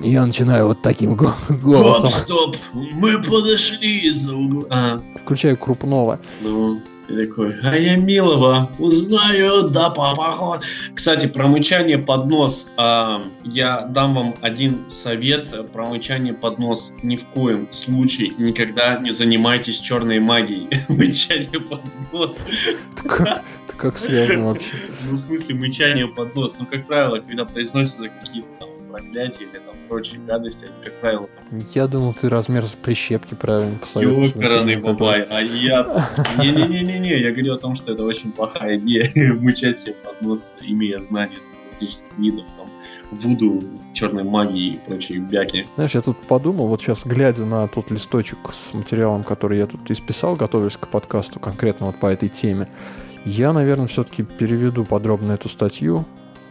И 0.00 0.10
я 0.10 0.24
начинаю 0.24 0.68
вот 0.68 0.82
таким 0.82 1.16
голосом. 1.16 2.06
Стоп, 2.06 2.56
стоп, 2.56 2.56
мы 2.72 3.22
подошли 3.22 4.00
из-за 4.08 4.36
угла. 4.36 4.64
А. 4.70 5.02
Включаю 5.22 5.56
крупного. 5.56 6.20
Ну. 6.42 6.80
И 7.08 7.24
такой, 7.24 7.54
а 7.62 7.76
я 7.76 7.96
милого 7.96 8.70
узнаю, 8.78 9.68
да, 9.68 9.90
папа. 9.90 10.60
Кстати, 10.94 11.26
про 11.26 11.46
мычание 11.46 11.98
под 11.98 12.26
нос. 12.26 12.68
А, 12.76 13.22
я 13.44 13.82
дам 13.82 14.14
вам 14.14 14.34
один 14.40 14.88
совет 14.88 15.72
про 15.72 15.86
мычание 15.86 16.34
под 16.34 16.58
нос. 16.58 16.92
Ни 17.02 17.16
в 17.16 17.24
коем 17.26 17.68
случае 17.70 18.30
никогда 18.38 18.98
не 18.98 19.10
занимайтесь 19.10 19.78
черной 19.78 20.18
магией. 20.18 20.68
Мычание 20.88 21.60
под 21.60 21.82
нос. 22.12 22.38
Как 23.76 23.98
связано 23.98 24.48
вообще? 24.48 24.74
Ну, 25.04 25.12
в 25.12 25.16
смысле, 25.18 25.54
мычание 25.54 26.08
под 26.08 26.34
нос. 26.34 26.56
Ну, 26.58 26.66
как 26.66 26.86
правило, 26.86 27.18
когда 27.18 27.44
произносятся 27.44 28.08
какие-то 28.08 28.65
проклятия 28.96 29.44
или 29.44 29.58
там 29.58 29.74
прочие 29.88 30.20
гадости, 30.20 30.68
как 30.82 30.92
правило, 31.00 31.28
там... 31.28 31.62
Я 31.74 31.86
думал, 31.86 32.14
ты 32.14 32.28
размер 32.28 32.64
прищепки 32.82 33.34
правильно 33.34 33.78
посоветовал. 33.78 34.24
Ёкарный 34.24 34.76
бабай, 34.76 35.22
а 35.22 35.40
я... 35.40 36.10
Не-не-не-не-не, 36.38 37.20
я 37.20 37.30
говорю 37.30 37.54
о 37.54 37.58
том, 37.58 37.74
что 37.74 37.92
это 37.92 38.04
очень 38.04 38.32
плохая 38.32 38.78
идея, 38.78 39.34
мычать 39.40 39.78
себе 39.78 39.94
под 39.94 40.22
нос, 40.22 40.54
имея 40.62 40.98
знания 40.98 41.36
различных 41.64 42.18
видов, 42.18 42.46
там, 42.56 42.70
вуду, 43.10 43.62
черной 43.92 44.24
магии 44.24 44.74
и 44.74 44.78
прочие 44.78 45.18
бяки. 45.18 45.66
Знаешь, 45.74 45.94
я 45.94 46.00
тут 46.00 46.18
подумал, 46.18 46.68
вот 46.68 46.80
сейчас, 46.80 47.04
глядя 47.04 47.44
на 47.44 47.68
тот 47.68 47.90
листочек 47.90 48.38
с 48.52 48.72
материалом, 48.72 49.24
который 49.24 49.58
я 49.58 49.66
тут 49.66 49.90
исписал, 49.90 50.36
готовясь 50.36 50.76
к 50.76 50.88
подкасту, 50.88 51.38
конкретно 51.38 51.86
вот 51.86 51.96
по 51.96 52.06
этой 52.06 52.28
теме, 52.28 52.68
я, 53.24 53.52
наверное, 53.52 53.88
все-таки 53.88 54.22
переведу 54.22 54.84
подробно 54.84 55.32
эту 55.32 55.48
статью, 55.48 56.06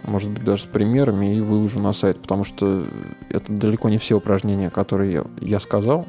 может 0.05 0.29
быть, 0.29 0.43
даже 0.43 0.63
с 0.63 0.65
примерами, 0.65 1.35
и 1.35 1.41
выложу 1.41 1.79
на 1.79 1.93
сайт, 1.93 2.21
потому 2.21 2.43
что 2.43 2.83
это 3.29 3.51
далеко 3.51 3.89
не 3.89 3.97
все 3.97 4.15
упражнения, 4.15 4.69
которые 4.69 5.11
я, 5.11 5.23
я 5.41 5.59
сказал 5.59 6.05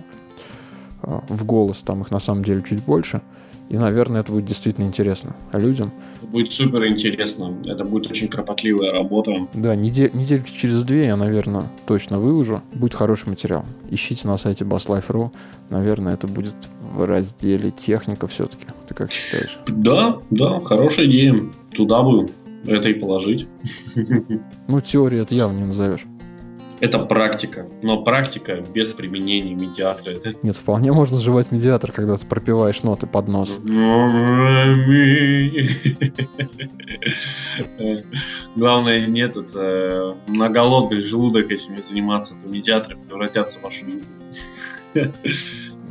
а, 1.02 1.22
в 1.28 1.44
голос, 1.44 1.78
там 1.78 2.02
их 2.02 2.10
на 2.10 2.20
самом 2.20 2.44
деле 2.44 2.62
чуть 2.62 2.84
больше. 2.84 3.22
И, 3.68 3.76
наверное, 3.76 4.20
это 4.20 4.30
будет 4.30 4.44
действительно 4.44 4.84
интересно 4.84 5.34
людям. 5.52 5.90
Это 6.18 6.26
будет 6.30 6.52
супер 6.52 6.86
интересно. 6.86 7.56
Это 7.64 7.84
будет 7.84 8.08
очень 8.08 8.28
кропотливая 8.28 8.92
работа. 8.92 9.48
Да, 9.54 9.74
недель, 9.74 10.10
недельки 10.14 10.52
через 10.52 10.84
две 10.84 11.06
я, 11.06 11.16
наверное, 11.16 11.72
точно 11.86 12.20
выложу. 12.20 12.62
Будет 12.72 12.94
хороший 12.94 13.28
материал. 13.28 13.64
Ищите 13.90 14.28
на 14.28 14.38
сайте 14.38 14.64
basslife.ru. 14.64 15.32
Наверное, 15.70 16.14
это 16.14 16.28
будет 16.28 16.54
в 16.80 17.04
разделе 17.04 17.72
техника 17.72 18.28
все-таки. 18.28 18.66
Ты 18.86 18.94
как 18.94 19.10
считаешь? 19.10 19.58
Да, 19.66 20.18
да, 20.30 20.60
хорошая 20.60 21.06
идея. 21.06 21.34
Туда 21.74 22.02
бы 22.04 22.28
это 22.66 22.88
и 22.88 22.94
положить. 22.94 23.46
Ну, 24.68 24.80
теория 24.80 25.22
это 25.22 25.34
явно 25.34 25.58
не 25.58 25.64
назовешь. 25.66 26.04
Это 26.80 26.98
практика, 26.98 27.66
но 27.82 28.02
практика 28.02 28.62
без 28.74 28.92
применения 28.92 29.54
медиатора. 29.54 30.10
Это... 30.10 30.34
Нет, 30.42 30.56
вполне 30.56 30.92
можно 30.92 31.16
сживать 31.18 31.50
медиатор, 31.50 31.90
когда 31.90 32.18
ты 32.18 32.26
пропиваешь 32.26 32.82
ноты 32.82 33.06
под 33.06 33.28
нос. 33.28 33.50
Главное 38.56 39.06
нет 39.06 39.36
это 39.38 40.16
на 40.28 40.50
голодный 40.50 41.00
желудок 41.00 41.50
этим 41.50 41.78
заниматься, 41.82 42.34
то 42.34 42.46
медиаторы 42.46 42.98
превратятся 42.98 43.58
в 43.60 43.62
вашу 43.62 43.86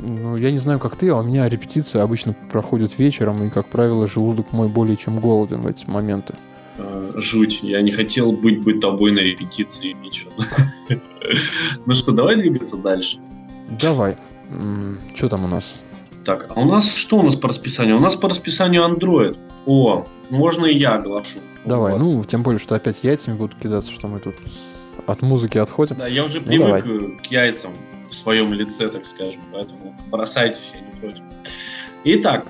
ну, 0.00 0.36
я 0.36 0.50
не 0.50 0.58
знаю, 0.58 0.78
как 0.78 0.96
ты, 0.96 1.08
а 1.08 1.16
у 1.16 1.22
меня 1.22 1.48
репетиция 1.48 2.02
обычно 2.02 2.34
проходит 2.50 2.98
вечером, 2.98 3.42
и, 3.44 3.50
как 3.50 3.66
правило, 3.66 4.06
желудок 4.06 4.52
мой 4.52 4.68
более 4.68 4.96
чем 4.96 5.20
голоден 5.20 5.62
в 5.62 5.66
эти 5.66 5.86
моменты. 5.86 6.34
Жуть. 7.16 7.60
Я 7.62 7.80
не 7.82 7.90
хотел 7.90 8.32
быть 8.32 8.62
бы 8.62 8.74
тобой 8.74 9.12
на 9.12 9.20
репетиции 9.20 9.96
вечером. 10.02 10.34
Ну 11.86 11.94
что, 11.94 12.12
давай 12.12 12.36
двигаться 12.36 12.76
дальше. 12.76 13.18
Давай. 13.80 14.16
Что 15.14 15.28
там 15.28 15.44
у 15.44 15.48
нас? 15.48 15.74
Так, 16.24 16.52
а 16.54 16.60
у 16.60 16.64
нас 16.64 16.94
что 16.94 17.18
у 17.18 17.22
нас 17.22 17.34
по 17.34 17.48
расписанию? 17.48 17.96
У 17.96 18.00
нас 18.00 18.14
по 18.14 18.28
расписанию 18.28 18.84
Android. 18.84 19.36
О, 19.66 20.06
можно 20.30 20.66
и 20.66 20.76
я 20.76 20.94
оглашу. 20.94 21.38
Давай, 21.64 21.94
вот. 21.94 21.98
ну, 21.98 22.24
тем 22.24 22.42
более, 22.44 22.60
что 22.60 22.76
опять 22.76 23.02
яйцами 23.02 23.36
будут 23.36 23.58
кидаться, 23.58 23.90
что 23.90 24.06
мы 24.06 24.20
тут 24.20 24.36
от 25.06 25.22
музыки 25.22 25.58
отходим. 25.58 25.96
Да, 25.96 26.06
я 26.06 26.24
уже 26.24 26.40
ну, 26.40 26.46
привык 26.46 26.84
давай. 26.84 27.18
к 27.18 27.26
яйцам 27.26 27.72
в 28.08 28.14
своем 28.14 28.52
лице, 28.52 28.88
так 28.88 29.06
скажем, 29.06 29.40
поэтому 29.52 29.96
бросайтесь, 30.10 30.72
я 30.74 30.80
не 30.80 31.00
против. 31.00 31.22
Итак, 32.04 32.46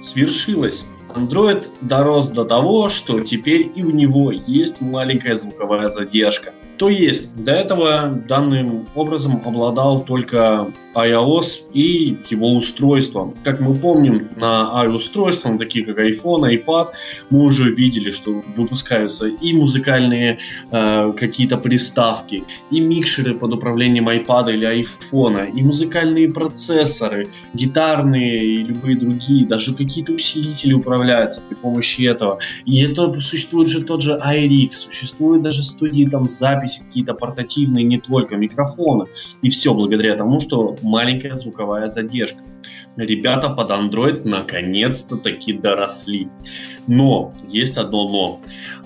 свершилось. 0.00 0.86
Android 1.14 1.68
дорос 1.80 2.28
до 2.28 2.44
того, 2.44 2.88
что 2.88 3.20
теперь 3.20 3.70
и 3.74 3.84
у 3.84 3.90
него 3.90 4.32
есть 4.32 4.80
маленькая 4.80 5.36
звуковая 5.36 5.88
задержка– 5.88 6.52
то 6.76 6.88
есть 6.88 7.34
до 7.36 7.52
этого 7.52 8.08
данным 8.28 8.86
образом 8.94 9.42
обладал 9.44 10.02
только 10.02 10.72
iOS 10.94 11.70
и 11.72 12.16
его 12.28 12.54
устройством. 12.54 13.34
Как 13.44 13.60
мы 13.60 13.74
помним, 13.74 14.28
на 14.36 14.84
i-устройствах, 14.84 15.58
такие 15.58 15.84
как 15.84 15.98
iPhone, 15.98 16.50
iPad, 16.50 16.88
мы 17.30 17.44
уже 17.44 17.74
видели, 17.74 18.10
что 18.10 18.42
выпускаются 18.56 19.28
и 19.28 19.52
музыкальные 19.52 20.38
э, 20.70 21.12
какие-то 21.16 21.58
приставки, 21.58 22.44
и 22.70 22.80
микшеры 22.80 23.34
под 23.34 23.52
управлением 23.52 24.08
iPad 24.08 24.52
или 24.52 24.82
iPhone, 24.82 25.52
и 25.52 25.62
музыкальные 25.62 26.32
процессоры, 26.32 27.26
гитарные 27.54 28.44
и 28.44 28.64
любые 28.64 28.96
другие, 28.96 29.46
даже 29.46 29.74
какие-то 29.74 30.12
усилители 30.12 30.72
управляются 30.72 31.40
при 31.48 31.54
помощи 31.54 32.02
этого. 32.02 32.38
И 32.64 32.82
это 32.82 33.12
существует 33.20 33.68
же 33.68 33.82
тот 33.84 34.02
же 34.02 34.20
iRig, 34.24 34.72
существует 34.72 35.42
даже 35.42 35.62
студии 35.62 36.04
там 36.04 36.28
записи 36.28 36.63
записи 36.64 36.82
какие-то 36.82 37.14
портативные, 37.14 37.84
не 37.84 37.98
только 37.98 38.36
микрофоны. 38.36 39.06
И 39.42 39.48
все 39.48 39.74
благодаря 39.74 40.16
тому, 40.16 40.40
что 40.40 40.76
маленькая 40.82 41.34
звуковая 41.34 41.88
задержка. 41.88 42.40
Ребята 42.96 43.50
под 43.50 43.70
Android 43.70 44.22
наконец-то 44.24 45.16
таки 45.16 45.52
доросли. 45.52 46.28
Но, 46.86 47.32
есть 47.48 47.76
одно 47.76 48.08
но. 48.08 48.40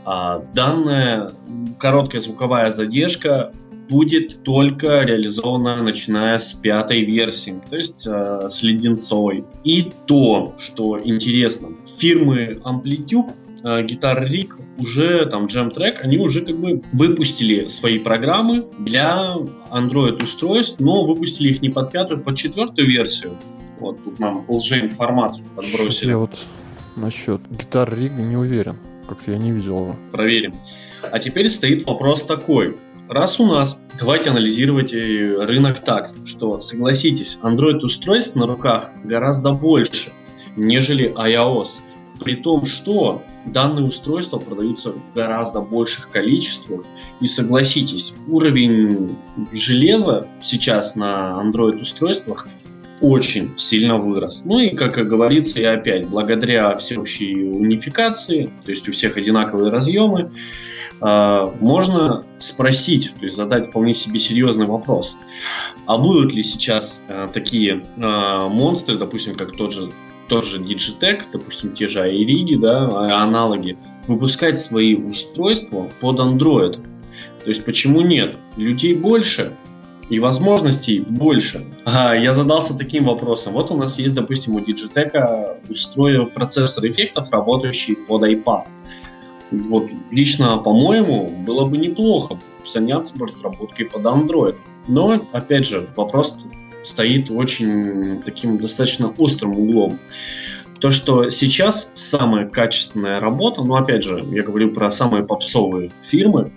А, 0.05 0.39
данная 0.55 1.31
короткая 1.79 2.21
звуковая 2.21 2.71
задержка 2.71 3.53
будет 3.89 4.43
только 4.43 5.03
реализована 5.03 5.83
начиная 5.83 6.39
с 6.39 6.53
пятой 6.53 7.05
версии, 7.05 7.59
то 7.71 7.77
есть 7.77 8.07
э, 8.07 8.49
с 8.51 8.63
леденцовой. 8.63 9.45
И 9.65 9.91
то, 10.07 10.55
что 10.59 11.01
интересно, 11.03 11.69
фирмы 11.99 12.61
Amplitude 12.65 13.33
Guitar 13.63 14.25
Rig 14.25 14.51
уже 14.79 15.27
там 15.27 15.47
Jam 15.47 15.75
Track, 15.75 15.99
они 16.01 16.19
уже 16.19 16.43
как 16.43 16.57
бы 16.59 16.83
выпустили 16.93 17.67
свои 17.67 17.99
программы 17.99 18.67
для 18.79 19.35
Android 19.71 20.23
устройств, 20.23 20.77
но 20.79 21.05
выпустили 21.05 21.51
их 21.51 21.63
не 21.63 21.71
под 21.71 21.91
пятую, 21.93 22.21
а 22.21 22.23
под 22.23 22.37
четвертую 22.37 22.89
версию. 22.89 23.37
Вот 23.81 24.03
тут 24.03 24.19
нам 24.19 24.45
лжеинформацию 24.49 25.47
подбросили. 25.57 26.11
Я 26.11 26.19
вот 26.19 26.39
насчет 26.97 27.41
Guitar 27.43 27.89
Rig 27.93 28.15
не 28.21 28.37
уверен, 28.37 28.77
как-то 29.09 29.33
я 29.33 29.39
не 29.39 29.53
видел 29.53 29.81
его. 29.81 29.97
Проверим. 30.13 30.55
А 31.03 31.19
теперь 31.19 31.49
стоит 31.49 31.85
вопрос 31.87 32.25
такой. 32.25 32.77
Раз 33.09 33.41
у 33.41 33.47
нас, 33.47 33.81
давайте 33.99 34.31
анализировать 34.31 34.93
э, 34.93 35.39
рынок 35.41 35.81
так, 35.81 36.13
что, 36.27 36.61
согласитесь, 36.61 37.39
Android-устройств 37.43 38.37
на 38.37 38.47
руках 38.47 38.91
гораздо 39.03 39.53
больше, 39.53 40.13
нежели 40.57 41.11
iOS. 41.15 41.69
При 42.23 42.37
том, 42.37 42.67
что 42.67 43.23
данные 43.53 43.87
устройства 43.87 44.39
продаются 44.39 44.93
в 44.93 45.15
гораздо 45.15 45.61
больших 45.61 46.11
количествах. 46.11 46.85
И 47.21 47.27
согласитесь, 47.27 48.15
уровень 48.27 49.17
железа 49.53 50.29
сейчас 50.43 50.97
на 50.97 51.41
Android-устройствах 51.43 52.49
очень 53.01 53.57
сильно 53.57 53.97
вырос. 53.97 54.43
Ну 54.45 54.59
и, 54.59 54.71
как 54.71 54.95
говорится, 54.95 55.61
и 55.61 55.65
опять, 55.65 56.09
благодаря 56.09 56.77
всеобщей 56.77 57.45
унификации, 57.45 58.51
то 58.65 58.71
есть 58.71 58.89
у 58.89 58.93
всех 58.93 59.17
одинаковые 59.17 59.71
разъемы, 59.71 60.33
а, 61.01 61.55
можно 61.61 62.25
спросить, 62.39 63.13
то 63.17 63.25
есть 63.25 63.37
задать 63.37 63.69
вполне 63.69 63.93
себе 63.93 64.19
серьезный 64.19 64.67
вопрос. 64.67 65.17
А 65.87 65.97
будут 65.97 66.33
ли 66.33 66.43
сейчас 66.43 67.03
а, 67.09 67.29
такие 67.29 67.87
а, 67.99 68.49
монстры, 68.49 68.99
допустим, 68.99 69.35
как 69.35 69.53
тот 69.53 69.73
же 69.73 69.91
тот 70.29 70.45
же 70.45 70.61
Digitech, 70.61 71.25
допустим, 71.33 71.73
те 71.73 71.89
же 71.89 72.01
iRig, 72.01 72.59
да, 72.59 73.23
аналоги, 73.23 73.77
выпускать 74.07 74.61
свои 74.61 74.95
устройства 74.95 75.89
под 76.01 76.21
Android. 76.21 76.75
То 77.45 77.49
есть 77.51 77.65
почему 77.65 78.03
нет? 78.03 78.37
Людей 78.57 78.95
больше, 78.95 79.53
и 80.09 80.19
возможностей 80.19 81.01
больше. 81.01 81.67
А, 81.85 82.15
я 82.15 82.33
задался 82.33 82.77
таким 82.77 83.05
вопросом. 83.05 83.53
Вот 83.53 83.71
у 83.71 83.77
нас 83.77 83.99
есть, 83.99 84.15
допустим, 84.15 84.57
у 84.57 84.61
Digitech 84.61 85.61
устройство 85.69 86.25
процессор 86.25 86.87
эффектов, 86.87 87.31
работающий 87.31 87.97
под 87.97 88.23
iPad. 88.23 88.67
Вот 89.51 89.89
лично, 90.11 90.59
по-моему, 90.59 91.31
было 91.47 91.65
бы 91.65 91.79
неплохо 91.79 92.39
заняться 92.67 93.15
разработкой 93.19 93.87
под 93.87 94.03
Android. 94.03 94.57
Но, 94.89 95.21
опять 95.33 95.67
же, 95.67 95.89
вопрос 95.97 96.37
стоит 96.85 97.31
очень 97.31 98.23
таким 98.23 98.59
достаточно 98.59 99.15
острым 99.19 99.53
углом. 99.53 99.99
То, 100.81 100.91
что 100.91 101.29
сейчас 101.29 101.91
самая 101.95 102.49
качественная 102.49 103.21
работа, 103.21 103.63
ну, 103.63 103.75
опять 103.75 104.05
же, 104.05 104.25
я 104.31 104.43
говорю 104.43 104.73
про 104.73 104.91
самые 104.91 105.25
попсовые 105.25 105.91
фирмы, 106.03 106.53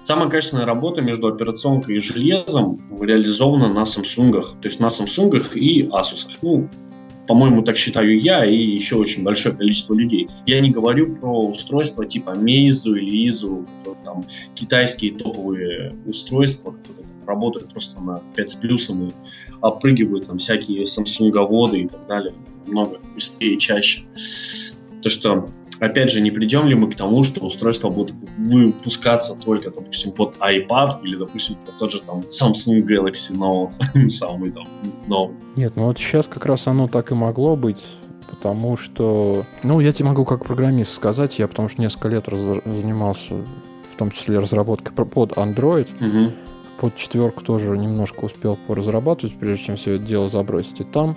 самая 0.00 0.28
качественная 0.28 0.66
работа 0.66 1.02
между 1.02 1.28
операционкой 1.28 1.96
и 1.96 2.00
железом 2.00 2.80
реализована 3.00 3.72
на 3.72 3.84
Samsung. 3.84 4.32
То 4.42 4.64
есть 4.64 4.80
на 4.80 4.86
Samsung 4.86 5.54
и 5.54 5.84
Asus. 5.84 6.26
Ну, 6.42 6.68
по-моему, 7.28 7.62
так 7.62 7.76
считаю 7.76 8.20
я 8.20 8.44
и 8.44 8.56
еще 8.56 8.96
очень 8.96 9.22
большое 9.22 9.54
количество 9.54 9.94
людей. 9.94 10.28
Я 10.46 10.58
не 10.58 10.70
говорю 10.70 11.14
про 11.14 11.46
устройства 11.46 12.04
типа 12.04 12.30
Meizu 12.30 12.98
или 12.98 13.28
Izu, 13.28 13.68
там 14.04 14.24
китайские 14.56 15.12
топовые 15.12 15.94
устройства, 16.06 16.72
которые 16.72 16.99
работают 17.30 17.72
просто 17.72 18.02
на 18.02 18.22
5 18.34 18.50
с 18.50 18.54
плюсом 18.56 19.08
и 19.08 19.12
опрыгивают 19.62 20.26
там 20.26 20.38
всякие 20.38 20.84
Samsung-воды 20.84 21.78
и 21.78 21.88
так 21.88 22.06
далее 22.06 22.34
много 22.66 22.98
быстрее 23.14 23.54
и 23.54 23.58
чаще. 23.58 24.02
То, 25.02 25.08
что 25.08 25.46
опять 25.80 26.10
же, 26.10 26.20
не 26.20 26.30
придем 26.30 26.66
ли 26.66 26.74
мы 26.74 26.90
к 26.90 26.96
тому, 26.96 27.24
что 27.24 27.44
устройства 27.44 27.90
будут 27.90 28.14
выпускаться 28.38 29.34
только, 29.34 29.70
допустим, 29.70 30.12
под 30.12 30.36
iPad 30.38 31.02
или, 31.02 31.16
допустим, 31.16 31.56
под 31.66 31.78
тот 31.78 31.92
же 31.92 32.00
там 32.00 32.20
Samsung 32.20 32.82
Galaxy 32.82 33.36
Note, 33.36 34.08
самый 34.08 34.52
там 34.52 34.66
новый. 35.06 35.36
Нет, 35.56 35.74
ну 35.76 35.86
вот 35.86 35.98
сейчас 35.98 36.26
как 36.26 36.46
раз 36.46 36.66
оно 36.66 36.88
так 36.88 37.10
и 37.10 37.14
могло 37.14 37.56
быть, 37.56 37.82
потому 38.28 38.76
что, 38.76 39.44
ну, 39.62 39.80
я 39.80 39.92
тебе 39.92 40.06
могу 40.06 40.24
как 40.24 40.44
программист 40.44 40.94
сказать, 40.94 41.38
я 41.38 41.48
потому 41.48 41.68
что 41.68 41.80
несколько 41.80 42.08
лет 42.08 42.28
раз, 42.28 42.38
занимался 42.64 43.34
в 43.92 43.96
том 43.98 44.10
числе 44.10 44.38
разработкой 44.38 44.94
под 44.94 45.32
Android, 45.32 45.88
угу 46.00 46.32
под 46.80 46.96
четверку 46.96 47.44
тоже 47.44 47.76
немножко 47.76 48.24
успел 48.24 48.56
поразрабатывать, 48.66 49.36
прежде 49.36 49.66
чем 49.66 49.76
все 49.76 49.96
это 49.96 50.04
дело 50.04 50.30
забросить. 50.30 50.80
И 50.80 50.84
там 50.84 51.16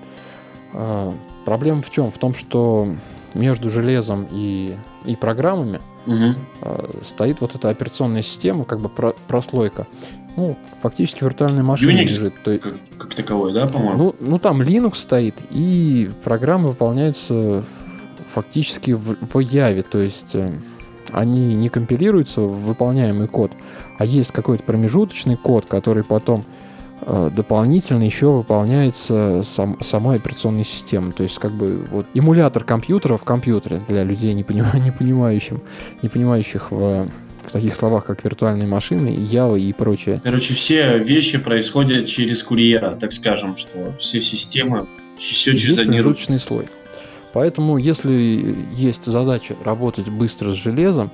э, 0.73 1.11
проблема 1.45 1.81
в 1.81 1.89
чем? 1.89 2.11
В 2.11 2.17
том, 2.17 2.35
что 2.35 2.93
между 3.33 3.69
железом 3.69 4.27
и, 4.29 4.75
и 5.05 5.15
программами 5.15 5.79
угу. 6.05 6.35
э, 6.61 6.99
стоит 7.01 7.39
вот 7.39 7.55
эта 7.55 7.69
операционная 7.69 8.23
система, 8.23 8.65
как 8.65 8.81
бы 8.81 8.89
про, 8.89 9.15
прослойка. 9.27 9.87
Ну, 10.35 10.57
фактически 10.81 11.23
виртуальная 11.23 11.63
машина 11.63 11.91
Unix 11.91 12.03
лежит. 12.03 12.33
То 12.43 12.51
есть, 12.51 12.63
как, 12.63 12.75
как 12.97 13.15
таковой, 13.15 13.53
да, 13.53 13.65
по-моему? 13.67 14.03
Ну, 14.03 14.15
ну, 14.19 14.39
там 14.39 14.61
Linux 14.61 14.95
стоит, 14.95 15.35
и 15.49 16.11
программы 16.25 16.69
выполняются 16.69 17.63
фактически 18.33 18.91
в, 18.91 19.15
в 19.21 19.39
Яве, 19.39 19.83
то 19.83 19.99
есть 19.99 20.33
э, 20.35 20.51
они 21.13 21.53
не 21.53 21.69
компилируются 21.69 22.41
в 22.41 22.65
выполняемый 22.65 23.27
код, 23.27 23.51
а 23.97 24.05
есть 24.05 24.31
какой-то 24.31 24.63
промежуточный 24.63 25.37
код, 25.37 25.65
который 25.65 26.03
потом 26.03 26.43
э, 27.01 27.29
дополнительно 27.35 28.03
еще 28.03 28.31
выполняется 28.31 29.43
сам, 29.43 29.77
самой 29.81 30.17
операционной 30.17 30.65
системой. 30.65 31.13
То 31.13 31.23
есть, 31.23 31.37
как 31.39 31.51
бы, 31.51 31.85
вот 31.91 32.07
эмулятор 32.13 32.63
компьютера 32.63 33.17
в 33.17 33.23
компьютере 33.23 33.81
для 33.87 34.03
людей, 34.03 34.33
не, 34.33 34.43
поним, 34.43 34.65
не, 34.83 34.91
понимающим, 34.91 35.61
не 36.01 36.09
понимающих 36.09 36.71
в, 36.71 37.07
в 37.45 37.51
таких 37.51 37.75
словах, 37.75 38.05
как 38.05 38.23
виртуальные 38.23 38.67
машины, 38.67 39.09
Java 39.09 39.59
и 39.59 39.71
прочее. 39.73 40.21
Короче, 40.23 40.53
все 40.53 40.97
вещи 40.97 41.37
происходят 41.37 42.05
через 42.07 42.43
курьера, 42.43 42.95
так 42.95 43.13
скажем, 43.13 43.57
что 43.57 43.93
все 43.99 44.19
системы, 44.19 44.87
все 45.17 45.55
через 45.55 45.77
один 45.77 45.91
промежуточный 45.91 46.39
слой. 46.39 46.65
Поэтому, 47.33 47.77
если 47.77 48.55
есть 48.73 49.05
задача 49.05 49.55
работать 49.65 50.09
быстро 50.09 50.53
с 50.53 50.55
железом, 50.55 51.09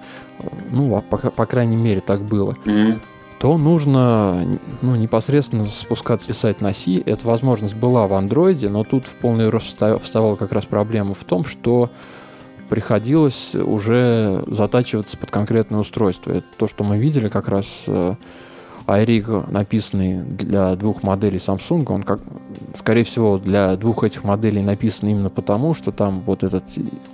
ну, 0.70 0.96
а 0.96 1.02
по, 1.02 1.18
по 1.18 1.46
крайней 1.46 1.78
мере, 1.78 2.02
так 2.02 2.22
было, 2.22 2.58
mm-hmm. 2.66 3.02
то 3.40 3.58
нужно 3.58 4.46
ну, 4.82 4.96
непосредственно 4.96 5.66
спускаться 5.66 6.28
писать 6.28 6.60
на 6.60 6.74
C. 6.74 7.02
Эта 7.06 7.26
возможность 7.26 7.76
была 7.76 8.06
в 8.08 8.14
андроиде, 8.14 8.70
но 8.70 8.84
тут 8.84 9.06
в 9.06 9.16
полный 9.16 9.50
рост 9.50 9.82
вставала 10.02 10.36
как 10.36 10.52
раз 10.52 10.66
проблема 10.66 11.14
в 11.14 11.24
том, 11.24 11.46
что 11.46 11.90
приходилось 12.70 13.56
уже 13.56 14.44
затачиваться 14.48 15.18
под 15.18 15.32
конкретное 15.32 15.80
устройство. 15.80 16.32
Это 16.32 16.46
то, 16.58 16.68
что 16.68 16.84
мы 16.84 16.98
видели 16.98 17.28
как 17.28 17.48
раз 17.48 17.66
э, 17.88 18.16
iRig, 18.90 19.52
написанный 19.52 20.24
для 20.24 20.76
двух 20.76 21.04
моделей 21.04 21.38
Samsung, 21.38 21.86
он, 21.94 22.04
как, 22.04 22.20
скорее 22.76 23.04
всего, 23.04 23.38
для 23.38 23.76
двух 23.76 24.04
этих 24.04 24.24
моделей 24.24 24.64
написан 24.64 25.10
именно 25.10 25.30
потому, 25.30 25.74
что 25.74 25.92
там 25.92 26.22
вот 26.22 26.44
этот 26.44 26.64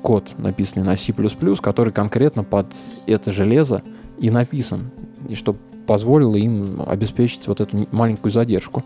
код, 0.01 0.33
написанный 0.37 0.85
на 0.85 0.95
C++, 0.97 1.13
который 1.61 1.91
конкретно 1.91 2.43
под 2.43 2.67
это 3.07 3.31
железо 3.31 3.83
и 4.19 4.29
написан, 4.29 4.91
и 5.27 5.35
что 5.35 5.55
позволило 5.85 6.35
им 6.35 6.81
обеспечить 6.87 7.47
вот 7.47 7.61
эту 7.61 7.87
маленькую 7.91 8.31
задержку. 8.31 8.83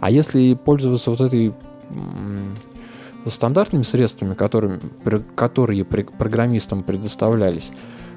А 0.00 0.10
если 0.10 0.54
пользоваться 0.54 1.10
вот 1.10 1.20
этой 1.20 1.52
стандартными 3.26 3.82
средствами, 3.82 4.34
которыми, 4.34 4.80
которые 5.34 5.84
программистам 5.84 6.82
предоставлялись, 6.82 7.70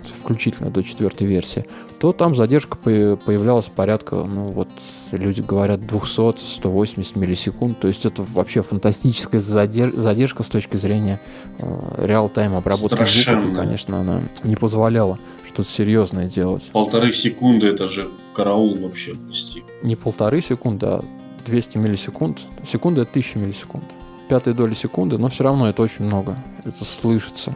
включительно 0.07 0.69
до 0.69 0.83
четвертой 0.83 1.27
версии, 1.27 1.65
то 1.99 2.11
там 2.11 2.35
задержка 2.35 2.77
появлялась 2.77 3.65
порядка, 3.65 4.15
ну 4.15 4.51
вот 4.51 4.67
люди 5.11 5.41
говорят 5.41 5.79
200-180 5.81 7.17
миллисекунд, 7.17 7.79
то 7.79 7.87
есть 7.87 8.05
это 8.05 8.23
вообще 8.23 8.61
фантастическая 8.61 9.39
задержка 9.39 10.43
с 10.43 10.47
точки 10.47 10.77
зрения 10.77 11.21
э, 11.59 12.05
реал-тайм 12.05 12.55
обработки 12.55 13.03
звуков, 13.03 13.51
и, 13.51 13.55
конечно, 13.55 14.01
она 14.01 14.21
не 14.43 14.55
позволяла 14.55 15.19
что-то 15.47 15.69
серьезное 15.69 16.27
делать. 16.27 16.63
Полторы 16.71 17.11
секунды 17.13 17.67
это 17.67 17.85
же 17.85 18.09
караул 18.33 18.75
вообще 18.75 19.15
почти. 19.15 19.63
Не 19.81 19.95
полторы 19.95 20.41
секунды, 20.41 20.85
а 20.87 21.05
200 21.45 21.77
миллисекунд. 21.77 22.41
Секунда 22.69 23.01
это 23.01 23.11
1000 23.11 23.39
миллисекунд. 23.39 23.83
Пятая 24.29 24.53
доля 24.53 24.75
секунды, 24.75 25.17
но 25.17 25.29
все 25.29 25.43
равно 25.43 25.69
это 25.69 25.81
очень 25.81 26.05
много. 26.05 26.37
Это 26.63 26.83
слышится. 26.85 27.55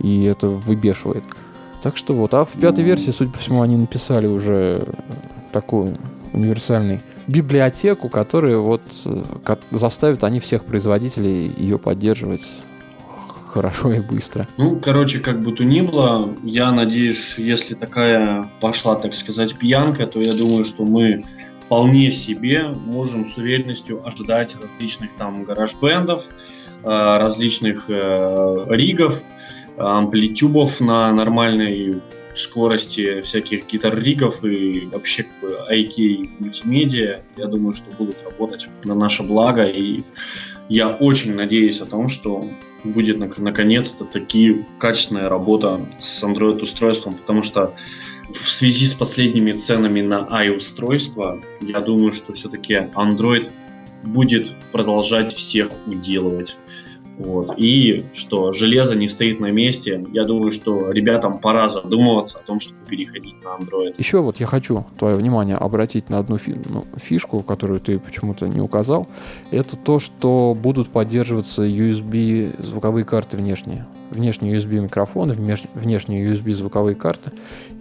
И 0.00 0.24
это 0.24 0.48
выбешивает. 0.48 1.24
Так 1.86 1.96
что 1.96 2.14
вот, 2.14 2.34
а 2.34 2.44
в 2.44 2.50
пятой 2.60 2.82
версии, 2.82 3.12
судя 3.12 3.30
по 3.30 3.38
всему, 3.38 3.62
они 3.62 3.76
написали 3.76 4.26
уже 4.26 4.88
такую 5.52 5.96
универсальную 6.32 6.98
библиотеку, 7.28 8.08
которая 8.08 8.56
вот 8.56 8.82
заставит 9.70 10.24
они 10.24 10.40
всех 10.40 10.64
производителей 10.64 11.48
ее 11.56 11.78
поддерживать 11.78 12.42
хорошо 13.52 13.92
и 13.92 14.00
быстро. 14.00 14.48
Ну, 14.56 14.80
короче, 14.80 15.20
как 15.20 15.40
бы 15.42 15.52
то 15.52 15.62
ни 15.62 15.80
было, 15.80 16.34
я 16.42 16.72
надеюсь, 16.72 17.38
если 17.38 17.74
такая 17.74 18.50
пошла, 18.60 18.96
так 18.96 19.14
сказать, 19.14 19.56
пьянка, 19.56 20.08
то 20.08 20.20
я 20.20 20.32
думаю, 20.32 20.64
что 20.64 20.82
мы 20.82 21.24
вполне 21.66 22.10
себе 22.10 22.66
можем 22.66 23.28
с 23.28 23.36
уверенностью 23.36 24.04
ожидать 24.04 24.56
различных 24.60 25.10
там 25.18 25.44
гараж-бендов, 25.44 26.24
э, 26.82 26.88
различных 26.88 27.84
э, 27.86 28.66
ригов, 28.70 29.22
амплитюбов 29.78 30.80
на 30.80 31.12
нормальной 31.12 32.00
скорости 32.34 33.22
всяких 33.22 33.66
гитар-ригов 33.66 34.44
и 34.44 34.86
вообще 34.92 35.24
как 35.24 35.40
бы 35.40 35.58
IK 35.72 36.28
мультимедиа, 36.38 37.22
я 37.36 37.46
думаю, 37.46 37.74
что 37.74 37.90
будут 37.98 38.16
работать 38.24 38.68
на 38.84 38.94
наше 38.94 39.22
благо. 39.22 39.62
И 39.62 40.02
я 40.68 40.88
очень 40.88 41.34
надеюсь 41.34 41.80
о 41.80 41.86
том, 41.86 42.08
что 42.08 42.48
будет 42.84 43.18
наконец-то 43.18 44.04
таки 44.04 44.64
качественная 44.78 45.28
работа 45.28 45.86
с 46.00 46.22
Android-устройством, 46.22 47.14
потому 47.14 47.42
что 47.42 47.74
в 48.30 48.36
связи 48.36 48.86
с 48.86 48.94
последними 48.94 49.52
ценами 49.52 50.00
на 50.00 50.26
i-устройства, 50.44 51.40
я 51.60 51.80
думаю, 51.80 52.12
что 52.12 52.32
все-таки 52.32 52.74
Android 52.74 53.50
будет 54.02 54.52
продолжать 54.72 55.32
всех 55.34 55.70
уделывать. 55.86 56.56
Вот. 57.18 57.54
И 57.56 58.04
что 58.12 58.52
железо 58.52 58.94
не 58.94 59.08
стоит 59.08 59.40
на 59.40 59.50
месте. 59.50 60.04
Я 60.12 60.24
думаю, 60.24 60.52
что 60.52 60.90
ребятам 60.90 61.38
пора 61.38 61.68
задумываться 61.68 62.38
о 62.38 62.42
том, 62.42 62.60
чтобы 62.60 62.78
переходить 62.86 63.36
на 63.42 63.56
Android. 63.56 63.94
Еще 63.96 64.20
вот 64.20 64.38
я 64.38 64.46
хочу 64.46 64.84
твое 64.98 65.14
внимание 65.14 65.56
обратить 65.56 66.10
на 66.10 66.18
одну 66.18 66.38
ну, 66.68 66.84
фишку, 66.96 67.40
которую 67.40 67.80
ты 67.80 67.98
почему-то 67.98 68.46
не 68.48 68.60
указал. 68.60 69.08
Это 69.50 69.76
то, 69.76 69.98
что 69.98 70.56
будут 70.60 70.88
поддерживаться 70.88 71.66
USB 71.66 72.62
звуковые 72.62 73.04
карты 73.04 73.36
внешние. 73.36 73.86
Внешние 74.10 74.54
USB 74.54 74.80
микрофоны, 74.80 75.34
внешние 75.34 76.32
USB 76.32 76.52
звуковые 76.52 76.94
карты. 76.94 77.32